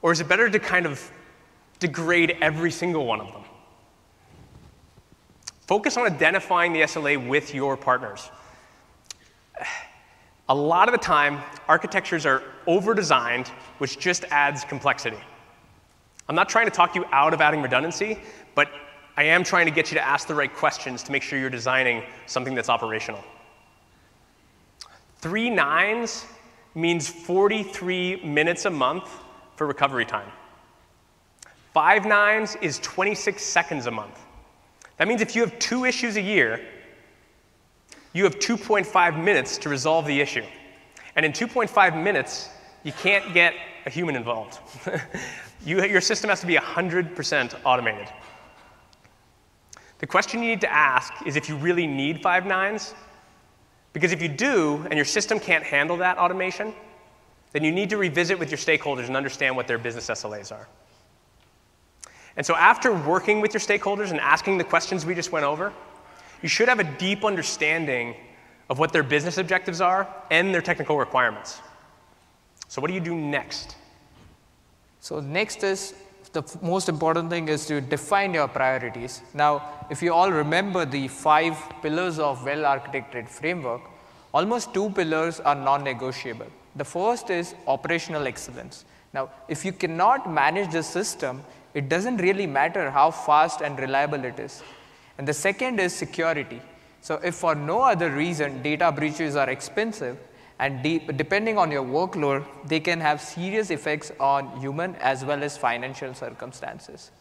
or 0.02 0.14
is 0.14 0.22
it 0.22 0.30
better 0.30 0.50
to 0.50 0.60
kind 0.60 0.86
of 0.86 1.12
degrade 1.80 2.38
every 2.42 2.72
single 2.72 3.06
one 3.06 3.20
of 3.20 3.34
them? 3.34 3.44
Focus 5.68 5.98
on 5.98 6.06
identifying 6.06 6.72
the 6.72 6.82
SLA 6.84 7.28
with 7.28 7.54
your 7.54 7.76
partners. 7.76 8.30
A 10.48 10.56
lot 10.56 10.88
of 10.88 10.94
the 10.94 11.00
time, 11.00 11.42
architectures 11.68 12.26
are 12.26 12.44
over-designed, 12.66 13.50
which 13.80 14.00
just 14.00 14.24
adds 14.32 14.64
complexity. 14.64 15.20
I'm 16.30 16.36
not 16.36 16.48
trying 16.48 16.68
to 16.68 16.72
talk 16.72 16.96
you 16.96 17.04
out 17.12 17.34
of 17.34 17.42
adding 17.42 17.62
redundancy, 17.62 18.20
but 18.54 18.70
I 19.18 19.24
am 19.24 19.44
trying 19.44 19.66
to 19.66 19.72
get 19.72 19.92
you 19.92 19.96
to 19.96 20.08
ask 20.08 20.30
the 20.30 20.36
right 20.36 20.54
questions 20.54 21.04
to 21.04 21.12
make 21.12 21.24
sure 21.24 21.38
you're 21.38 21.50
designing 21.50 22.04
something 22.26 22.56
that's 22.56 22.70
operational. 22.70 23.22
Three 25.18 25.50
nines 25.50 26.26
means 26.76 27.08
43 27.08 28.18
minutes 28.24 28.66
a 28.66 28.70
month 28.70 29.10
for 29.56 29.66
recovery 29.66 30.06
time. 30.06 30.30
Five 31.74 32.06
nines 32.06 32.56
is 32.62 32.80
26 32.80 33.42
seconds 33.42 33.86
a 33.86 33.92
month. 33.92 34.20
That 34.98 35.08
means 35.08 35.22
if 35.22 35.36
you 35.36 35.42
have 35.42 35.58
two 35.60 35.86
issues 35.86 36.16
a 36.18 36.22
year, 36.22 36.62
you 38.14 38.24
have 38.24 38.40
2.5 38.40 39.22
minutes 39.22 39.58
to 39.60 39.70
resolve 39.70 40.06
the 40.06 40.22
issue. 40.22 40.46
And 41.16 41.26
in 41.26 41.32
2.5 41.32 42.02
minutes, 42.02 42.50
you 42.84 42.92
can't 42.94 43.34
get 43.34 43.54
a 43.86 43.90
human 43.90 44.16
involved. 44.16 44.60
you, 45.66 45.84
your 45.84 46.02
system 46.02 46.30
has 46.30 46.40
to 46.42 46.48
be 46.48 46.56
100% 46.56 47.56
automated. 47.66 48.08
The 50.00 50.08
question 50.08 50.42
you 50.42 50.50
need 50.50 50.62
to 50.62 50.72
ask 50.72 51.14
is 51.26 51.36
if 51.36 51.50
you 51.50 51.56
really 51.56 51.88
need 51.88 52.22
five 52.22 52.46
nines 52.46 52.94
because 53.96 54.12
if 54.12 54.22
you 54.22 54.28
do, 54.28 54.86
and 54.90 54.96
your 54.96 55.06
system 55.06 55.40
can't 55.40 55.64
handle 55.64 55.96
that 55.96 56.18
automation, 56.18 56.74
then 57.54 57.64
you 57.64 57.72
need 57.72 57.90
to 57.92 57.96
revisit 57.96 58.38
with 58.38 58.52
your 58.52 58.58
stakeholders 58.58 59.08
and 59.08 59.16
understand 59.16 59.56
what 59.56 59.70
their 59.70 59.78
business 59.78 60.10
SLAs 60.10 60.52
are. 60.52 60.68
And 62.36 62.46
so 62.46 62.58
after 62.58 62.92
working 62.92 63.40
with 63.40 63.54
your 63.54 63.62
stakeholders 63.62 64.12
and 64.12 64.20
asking 64.20 64.58
the 64.58 64.66
questions 64.66 65.06
we 65.06 65.16
just 65.16 65.32
went 65.32 65.46
over, 65.46 65.72
you 66.42 66.50
should 66.50 66.68
have 66.68 66.82
a 66.82 66.84
deep 66.84 67.24
understanding 67.24 68.18
of 68.70 68.80
what 68.80 68.92
their 68.92 69.02
business 69.02 69.38
objectives 69.38 69.80
are 69.80 70.14
and 70.30 70.54
their 70.54 70.62
technical 70.62 70.98
requirements. 70.98 71.62
So 72.68 72.82
what 72.82 72.90
do 72.90 72.94
you 72.96 73.00
do 73.00 73.16
next? 73.16 73.78
So 75.00 75.22
next 75.22 75.64
is 75.64 75.94
the 76.36 76.44
most 76.62 76.90
important 76.90 77.30
thing 77.30 77.48
is 77.48 77.66
to 77.66 77.82
define 77.82 78.34
your 78.34 78.48
priorities. 78.48 79.22
Now, 79.34 79.52
if 79.90 80.02
you 80.02 80.14
all 80.14 80.32
remember 80.32 80.86
the 80.86 81.08
five 81.08 81.58
pillars 81.82 82.20
of 82.20 82.44
well-architected 82.44 83.30
framework, 83.30 83.82
almost 84.34 84.74
two 84.74 84.90
pillars 84.90 85.40
are 85.40 85.56
non-negotiable. 85.56 86.48
The 86.76 86.84
first 86.84 87.30
is 87.30 87.56
operational 87.68 88.28
excellence. 88.28 88.84
Now, 89.14 89.30
if 89.48 89.64
you 89.64 89.72
cannot 89.72 90.30
manage 90.30 90.72
the 90.74 90.84
system, 90.84 91.42
it 91.74 91.88
doesn't 91.88 92.18
really 92.18 92.48
matter 92.48 92.92
how 92.92 93.12
fast 93.12 93.62
and 93.62 93.80
reliable 93.80 94.26
it 94.26 94.40
is. 94.40 94.62
And 95.18 95.28
the 95.28 95.34
second 95.34 95.80
is 95.80 95.94
security. 95.94 96.62
So 97.02 97.22
if 97.24 97.36
for 97.36 97.56
no 97.56 97.82
other 97.82 98.10
reason 98.12 98.62
data 98.62 98.92
breaches 98.92 99.36
are 99.38 99.50
expensive 99.50 100.18
And 100.60 100.82
de 100.82 101.00
depending 101.00 101.58
on 101.58 101.72
your 101.72 101.84
workload, 101.84 102.46
they 102.66 102.80
can 102.80 103.02
have 103.02 103.22
serious 103.22 103.70
effects 103.70 104.12
on 104.20 104.60
human 104.60 104.96
as 104.96 105.26
well 105.26 105.44
as 105.44 105.58
financial 105.58 106.14
circumstances. 106.14 107.12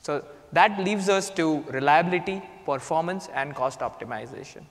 So 0.00 0.24
that 0.52 0.78
leaves 0.78 1.08
us 1.08 1.30
to 1.30 1.62
reliability, 1.70 2.42
performance, 2.66 3.28
and 3.34 3.54
cost 3.54 3.80
optimization. 3.80 4.64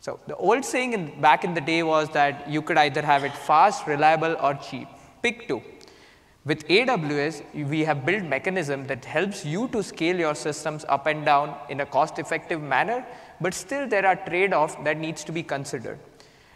So 0.00 0.18
the 0.26 0.36
old 0.36 0.64
saying 0.64 0.94
in, 0.94 1.20
back 1.20 1.44
in 1.44 1.54
the 1.54 1.60
day 1.60 1.82
was 1.82 2.08
that 2.10 2.48
you 2.48 2.62
could 2.62 2.78
either 2.78 3.02
have 3.02 3.22
it 3.22 3.36
fast, 3.36 3.86
reliable, 3.86 4.36
or 4.40 4.54
cheap. 4.54 4.88
Pick 5.22 5.46
two. 5.46 5.62
With 6.46 6.66
AWS, 6.68 7.68
we 7.68 7.80
have 7.84 8.06
built 8.06 8.24
mechanism 8.24 8.86
that 8.86 9.04
helps 9.04 9.44
you 9.44 9.68
to 9.68 9.82
scale 9.82 10.18
your 10.18 10.34
systems 10.34 10.86
up 10.88 11.06
and 11.06 11.22
down 11.22 11.54
in 11.68 11.80
a 11.80 11.86
cost-effective 11.86 12.62
manner, 12.62 13.06
but 13.42 13.52
still 13.52 13.86
there 13.86 14.06
are 14.06 14.16
trade-offs 14.16 14.74
that 14.84 14.96
needs 14.96 15.22
to 15.24 15.32
be 15.32 15.42
considered. 15.42 15.98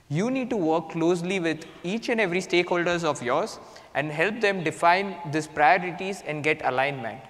You 0.08 0.30
need 0.30 0.50
to 0.50 0.56
work 0.56 0.90
closely 0.90 1.40
with 1.40 1.64
each 1.82 2.08
and 2.08 2.20
every 2.20 2.40
stakeholders 2.40 3.04
of 3.04 3.22
yours 3.22 3.58
and 3.94 4.10
help 4.10 4.40
them 4.40 4.62
define 4.62 5.16
these 5.32 5.46
priorities 5.46 6.22
and 6.26 6.44
get 6.44 6.60
alignment. 6.64 7.20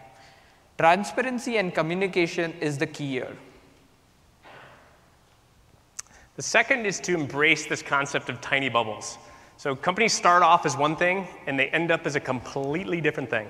Transparency 0.76 1.56
and 1.58 1.72
communication 1.72 2.52
is 2.60 2.78
the 2.78 2.86
key 2.86 3.10
here. 3.10 3.36
The 6.36 6.42
second 6.42 6.84
is 6.84 6.98
to 7.00 7.14
embrace 7.14 7.66
this 7.66 7.80
concept 7.80 8.28
of 8.28 8.40
tiny 8.40 8.68
bubbles. 8.68 9.18
So 9.56 9.76
companies 9.76 10.12
start 10.12 10.42
off 10.42 10.66
as 10.66 10.76
one 10.76 10.96
thing 10.96 11.28
and 11.46 11.56
they 11.56 11.68
end 11.68 11.92
up 11.92 12.06
as 12.06 12.16
a 12.16 12.20
completely 12.20 13.00
different 13.00 13.30
thing. 13.30 13.48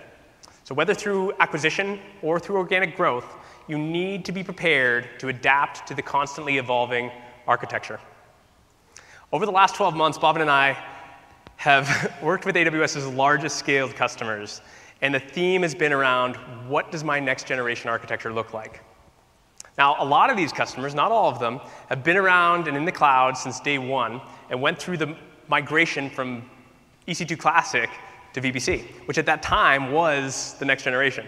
So 0.64 0.74
whether 0.74 0.92
through 0.92 1.32
acquisition 1.40 1.98
or 2.20 2.38
through 2.38 2.56
organic 2.56 2.94
growth, 2.94 3.36
you 3.68 3.78
need 3.78 4.26
to 4.26 4.32
be 4.32 4.44
prepared 4.44 5.18
to 5.20 5.28
adapt 5.28 5.86
to 5.88 5.94
the 5.94 6.02
constantly 6.02 6.58
evolving 6.58 7.10
architecture. 7.46 8.00
Over 9.32 9.46
the 9.46 9.52
last 9.52 9.74
12 9.74 9.96
months, 9.96 10.18
Bob 10.18 10.36
and 10.36 10.50
I 10.50 10.76
have 11.56 12.14
worked 12.22 12.46
with 12.46 12.54
AWS's 12.56 13.06
largest 13.06 13.56
scaled 13.56 13.94
customers, 13.94 14.60
and 15.00 15.14
the 15.14 15.20
theme 15.20 15.62
has 15.62 15.74
been 15.74 15.92
around 15.92 16.36
what 16.68 16.92
does 16.92 17.02
my 17.02 17.18
next 17.18 17.46
generation 17.46 17.88
architecture 17.88 18.32
look 18.32 18.52
like? 18.52 18.82
Now, 19.76 19.96
a 19.98 20.04
lot 20.04 20.30
of 20.30 20.36
these 20.36 20.52
customers, 20.52 20.94
not 20.94 21.10
all 21.10 21.28
of 21.28 21.40
them, 21.40 21.60
have 21.88 22.04
been 22.04 22.16
around 22.16 22.68
and 22.68 22.76
in 22.76 22.84
the 22.84 22.92
cloud 22.92 23.36
since 23.36 23.58
day 23.58 23.78
one 23.78 24.20
and 24.50 24.60
went 24.60 24.78
through 24.78 24.98
the 24.98 25.16
migration 25.48 26.08
from 26.10 26.48
EC2 27.08 27.38
Classic 27.38 27.90
to 28.34 28.40
VPC, 28.40 28.84
which 29.06 29.18
at 29.18 29.26
that 29.26 29.42
time 29.42 29.90
was 29.90 30.54
the 30.58 30.64
next 30.64 30.84
generation. 30.84 31.26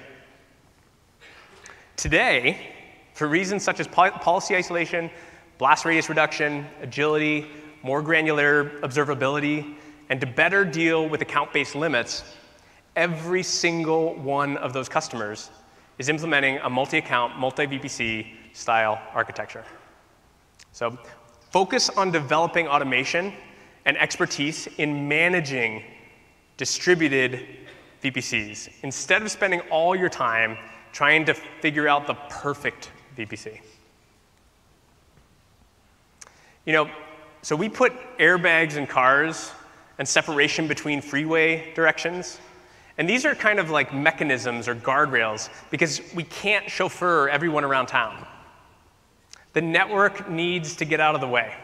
Today, 1.96 2.72
for 3.14 3.26
reasons 3.26 3.64
such 3.64 3.80
as 3.80 3.88
policy 3.88 4.54
isolation, 4.54 5.10
blast 5.58 5.84
radius 5.84 6.08
reduction, 6.08 6.66
agility, 6.82 7.46
more 7.86 8.02
granular 8.02 8.70
observability, 8.80 9.76
and 10.08 10.20
to 10.20 10.26
better 10.26 10.64
deal 10.64 11.08
with 11.08 11.22
account-based 11.22 11.76
limits, 11.76 12.24
every 12.96 13.44
single 13.44 14.16
one 14.16 14.56
of 14.56 14.72
those 14.72 14.88
customers 14.88 15.50
is 15.98 16.08
implementing 16.08 16.58
a 16.58 16.68
multi-account, 16.68 17.38
multi-VPC 17.38 18.26
style 18.52 19.00
architecture. 19.14 19.64
So 20.72 20.98
focus 21.52 21.88
on 21.90 22.10
developing 22.10 22.66
automation 22.66 23.32
and 23.84 23.96
expertise 23.98 24.66
in 24.78 25.06
managing 25.06 25.84
distributed 26.56 27.46
VPCs 28.02 28.68
instead 28.82 29.22
of 29.22 29.30
spending 29.30 29.60
all 29.70 29.94
your 29.94 30.08
time 30.08 30.58
trying 30.90 31.24
to 31.26 31.34
figure 31.34 31.86
out 31.86 32.08
the 32.08 32.14
perfect 32.28 32.90
VPC. 33.16 33.60
You 36.64 36.72
know, 36.72 36.90
so 37.46 37.54
we 37.54 37.68
put 37.68 37.92
airbags 38.18 38.74
in 38.74 38.88
cars 38.88 39.52
and 39.98 40.08
separation 40.08 40.66
between 40.66 41.00
freeway 41.00 41.72
directions. 41.74 42.40
And 42.98 43.08
these 43.08 43.24
are 43.24 43.36
kind 43.36 43.60
of 43.60 43.70
like 43.70 43.94
mechanisms 43.94 44.66
or 44.66 44.74
guardrails 44.74 45.48
because 45.70 46.00
we 46.12 46.24
can't 46.24 46.68
chauffeur 46.68 47.28
everyone 47.28 47.62
around 47.62 47.86
town. 47.86 48.26
The 49.52 49.60
network 49.60 50.28
needs 50.28 50.74
to 50.74 50.84
get 50.84 50.98
out 50.98 51.14
of 51.14 51.20
the 51.20 51.28
way. 51.28 51.54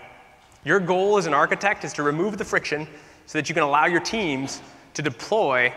Your 0.64 0.78
goal 0.78 1.18
as 1.18 1.26
an 1.26 1.34
architect 1.34 1.82
is 1.82 1.92
to 1.94 2.04
remove 2.04 2.38
the 2.38 2.44
friction 2.44 2.86
so 3.26 3.36
that 3.38 3.48
you 3.48 3.52
can 3.52 3.64
allow 3.64 3.86
your 3.86 3.98
teams 3.98 4.62
to 4.94 5.02
deploy 5.02 5.74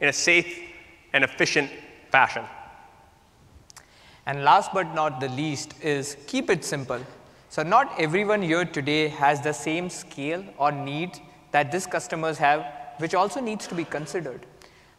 in 0.00 0.08
a 0.08 0.12
safe 0.12 0.58
and 1.12 1.22
efficient 1.22 1.70
fashion. 2.10 2.44
And 4.26 4.42
last 4.42 4.72
but 4.74 4.92
not 4.96 5.20
the 5.20 5.28
least 5.28 5.80
is 5.80 6.16
keep 6.26 6.50
it 6.50 6.64
simple. 6.64 6.98
So 7.54 7.62
not 7.62 8.00
everyone 8.00 8.42
here 8.42 8.64
today 8.64 9.06
has 9.06 9.40
the 9.40 9.52
same 9.52 9.88
scale 9.88 10.44
or 10.58 10.72
need 10.72 11.20
that 11.52 11.70
these 11.70 11.86
customers 11.86 12.36
have, 12.38 12.66
which 12.98 13.14
also 13.14 13.40
needs 13.40 13.68
to 13.68 13.76
be 13.76 13.84
considered. 13.84 14.44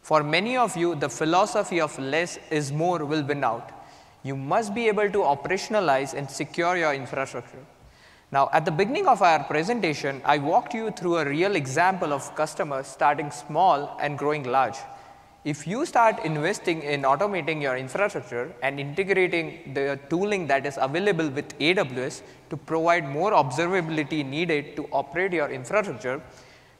For 0.00 0.22
many 0.22 0.56
of 0.56 0.74
you, 0.74 0.94
the 0.94 1.10
philosophy 1.10 1.82
of 1.82 1.98
less 1.98 2.38
is 2.50 2.72
more 2.72 3.04
will 3.04 3.22
win 3.22 3.44
out. 3.44 3.72
You 4.22 4.36
must 4.36 4.74
be 4.74 4.88
able 4.88 5.10
to 5.10 5.18
operationalize 5.18 6.14
and 6.14 6.30
secure 6.30 6.78
your 6.78 6.94
infrastructure. 6.94 7.62
Now, 8.32 8.48
at 8.54 8.64
the 8.64 8.70
beginning 8.70 9.06
of 9.06 9.20
our 9.20 9.44
presentation, 9.44 10.22
I 10.24 10.38
walked 10.38 10.72
you 10.72 10.90
through 10.92 11.18
a 11.18 11.28
real 11.28 11.56
example 11.56 12.10
of 12.14 12.34
customers 12.36 12.86
starting 12.86 13.30
small 13.30 13.98
and 14.00 14.16
growing 14.16 14.44
large. 14.44 14.78
If 15.50 15.64
you 15.64 15.86
start 15.86 16.24
investing 16.24 16.82
in 16.82 17.02
automating 17.02 17.62
your 17.62 17.76
infrastructure 17.76 18.52
and 18.62 18.80
integrating 18.80 19.74
the 19.74 19.96
tooling 20.10 20.48
that 20.48 20.66
is 20.66 20.76
available 20.76 21.28
with 21.28 21.56
AWS 21.60 22.22
to 22.50 22.56
provide 22.56 23.08
more 23.08 23.30
observability 23.30 24.26
needed 24.26 24.74
to 24.74 24.88
operate 24.90 25.32
your 25.32 25.48
infrastructure, 25.48 26.20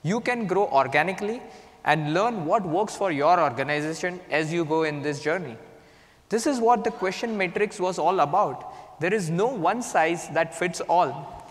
you 0.03 0.19
can 0.19 0.49
grow 0.49 0.67
organically 0.67 1.41
and 1.85 2.13
learn 2.13 2.45
what 2.45 2.67
works 2.67 2.97
for 2.97 3.13
your 3.13 3.39
organization 3.41 4.19
as 4.33 4.53
you 4.53 4.65
go 4.65 4.83
in 4.83 5.01
this 5.01 5.23
journey. 5.23 5.57
This 6.29 6.49
is 6.49 6.59
what 6.59 6.83
the 6.83 6.91
question 6.91 7.39
matrix 7.39 7.79
was 7.79 8.01
all 8.01 8.19
about. 8.19 8.99
There 8.99 9.15
is 9.15 9.31
no 9.31 9.47
one 9.47 9.81
size 9.81 10.29
that 10.31 10.53
fits 10.53 10.81
all. 10.81 11.47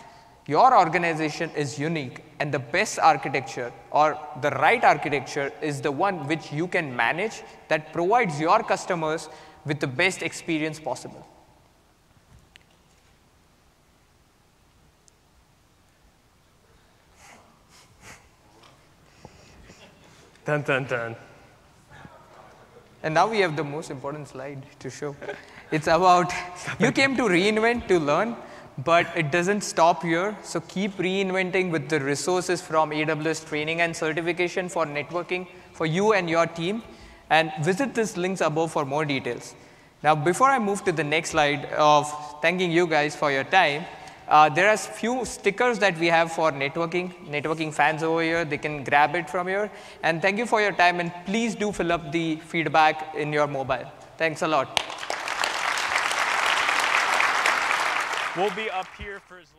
Your 0.48 0.78
organization 0.78 1.50
is 1.56 1.80
unique 1.80 2.25
and 2.40 2.54
the 2.54 2.60
best 2.60 3.00
architecture 3.00 3.72
or 3.92 4.20
the 4.42 4.50
right 4.52 4.84
architecture 4.84 5.52
is 5.62 5.82
the 5.82 5.92
one 5.92 6.28
which 6.28 6.52
you 6.52 6.68
can 6.68 6.96
manage 6.96 7.42
that 7.70 7.94
provides 7.94 8.40
your 8.40 8.62
customers 8.64 9.30
with 9.66 9.80
the 9.80 9.88
best 9.88 10.22
experience 10.22 10.80
possible. 10.80 11.26
Dun, 20.46 20.62
dun, 20.62 20.86
dun. 20.86 21.16
And 23.02 23.14
now 23.14 23.28
we 23.28 23.40
have 23.40 23.56
the 23.56 23.64
most 23.64 23.90
important 23.90 24.28
slide 24.28 24.64
to 24.80 24.90
show. 24.90 25.16
It's 25.72 25.88
about 25.88 26.32
you 26.80 26.92
came 26.92 27.16
to 27.18 27.28
re:Invent 27.28 27.88
to 27.88 28.00
learn, 28.00 28.36
but 28.84 29.08
it 29.16 29.32
doesn't 29.32 29.62
stop 29.62 30.04
here. 30.04 30.36
So 30.44 30.60
keep 30.62 30.98
reinventing 30.98 31.72
with 31.72 31.90
the 31.90 32.00
resources 32.00 32.62
from 32.62 32.92
AWS 32.92 33.48
training 33.48 33.82
and 33.82 33.96
certification 33.96 34.70
for 34.70 34.86
networking 34.86 35.48
for 35.74 35.86
you 35.86 36.14
and 36.14 36.30
your 36.30 36.46
team. 36.46 36.84
And 37.30 37.52
visit 37.62 37.96
these 37.96 38.18
links 38.18 38.42
above 38.42 38.72
for 38.72 38.86
more 38.86 39.06
details. 39.06 39.56
Now, 40.04 40.14
before 40.14 40.50
I 40.50 40.60
move 40.60 40.84
to 40.84 40.92
the 40.92 41.04
next 41.04 41.32
slide 41.32 41.66
of 41.74 42.12
thanking 42.42 42.72
you 42.72 42.86
guys 42.86 43.16
for 43.16 43.32
your 43.32 43.44
time, 43.44 43.86
uh, 44.28 44.50
there 44.50 44.70
are 44.70 44.78
few 44.78 45.24
stickers 45.26 45.80
that 45.80 45.98
we 45.98 46.08
have 46.08 46.32
for 46.32 46.52
networking, 46.52 47.14
networking 47.30 47.74
fans 47.74 48.04
over 48.04 48.22
here. 48.22 48.46
They 48.46 48.58
can 48.58 48.84
grab 48.84 49.16
it 49.16 49.30
from 49.30 49.48
here. 49.48 49.72
And 50.04 50.22
thank 50.22 50.38
you 50.38 50.46
for 50.46 50.62
your 50.62 50.72
time. 50.72 51.00
And 51.00 51.12
please 51.26 51.56
do 51.56 51.72
fill 51.72 51.92
up 51.92 52.12
the 52.12 52.36
feedback 52.38 53.16
in 53.16 53.32
your 53.32 53.48
mobile. 53.48 53.92
Thanks 54.18 54.42
a 54.42 54.48
lot. 54.48 55.05
We'll 58.36 58.54
be 58.54 58.70
up 58.70 58.88
here 58.98 59.22
for 59.22 59.40
as. 59.40 59.55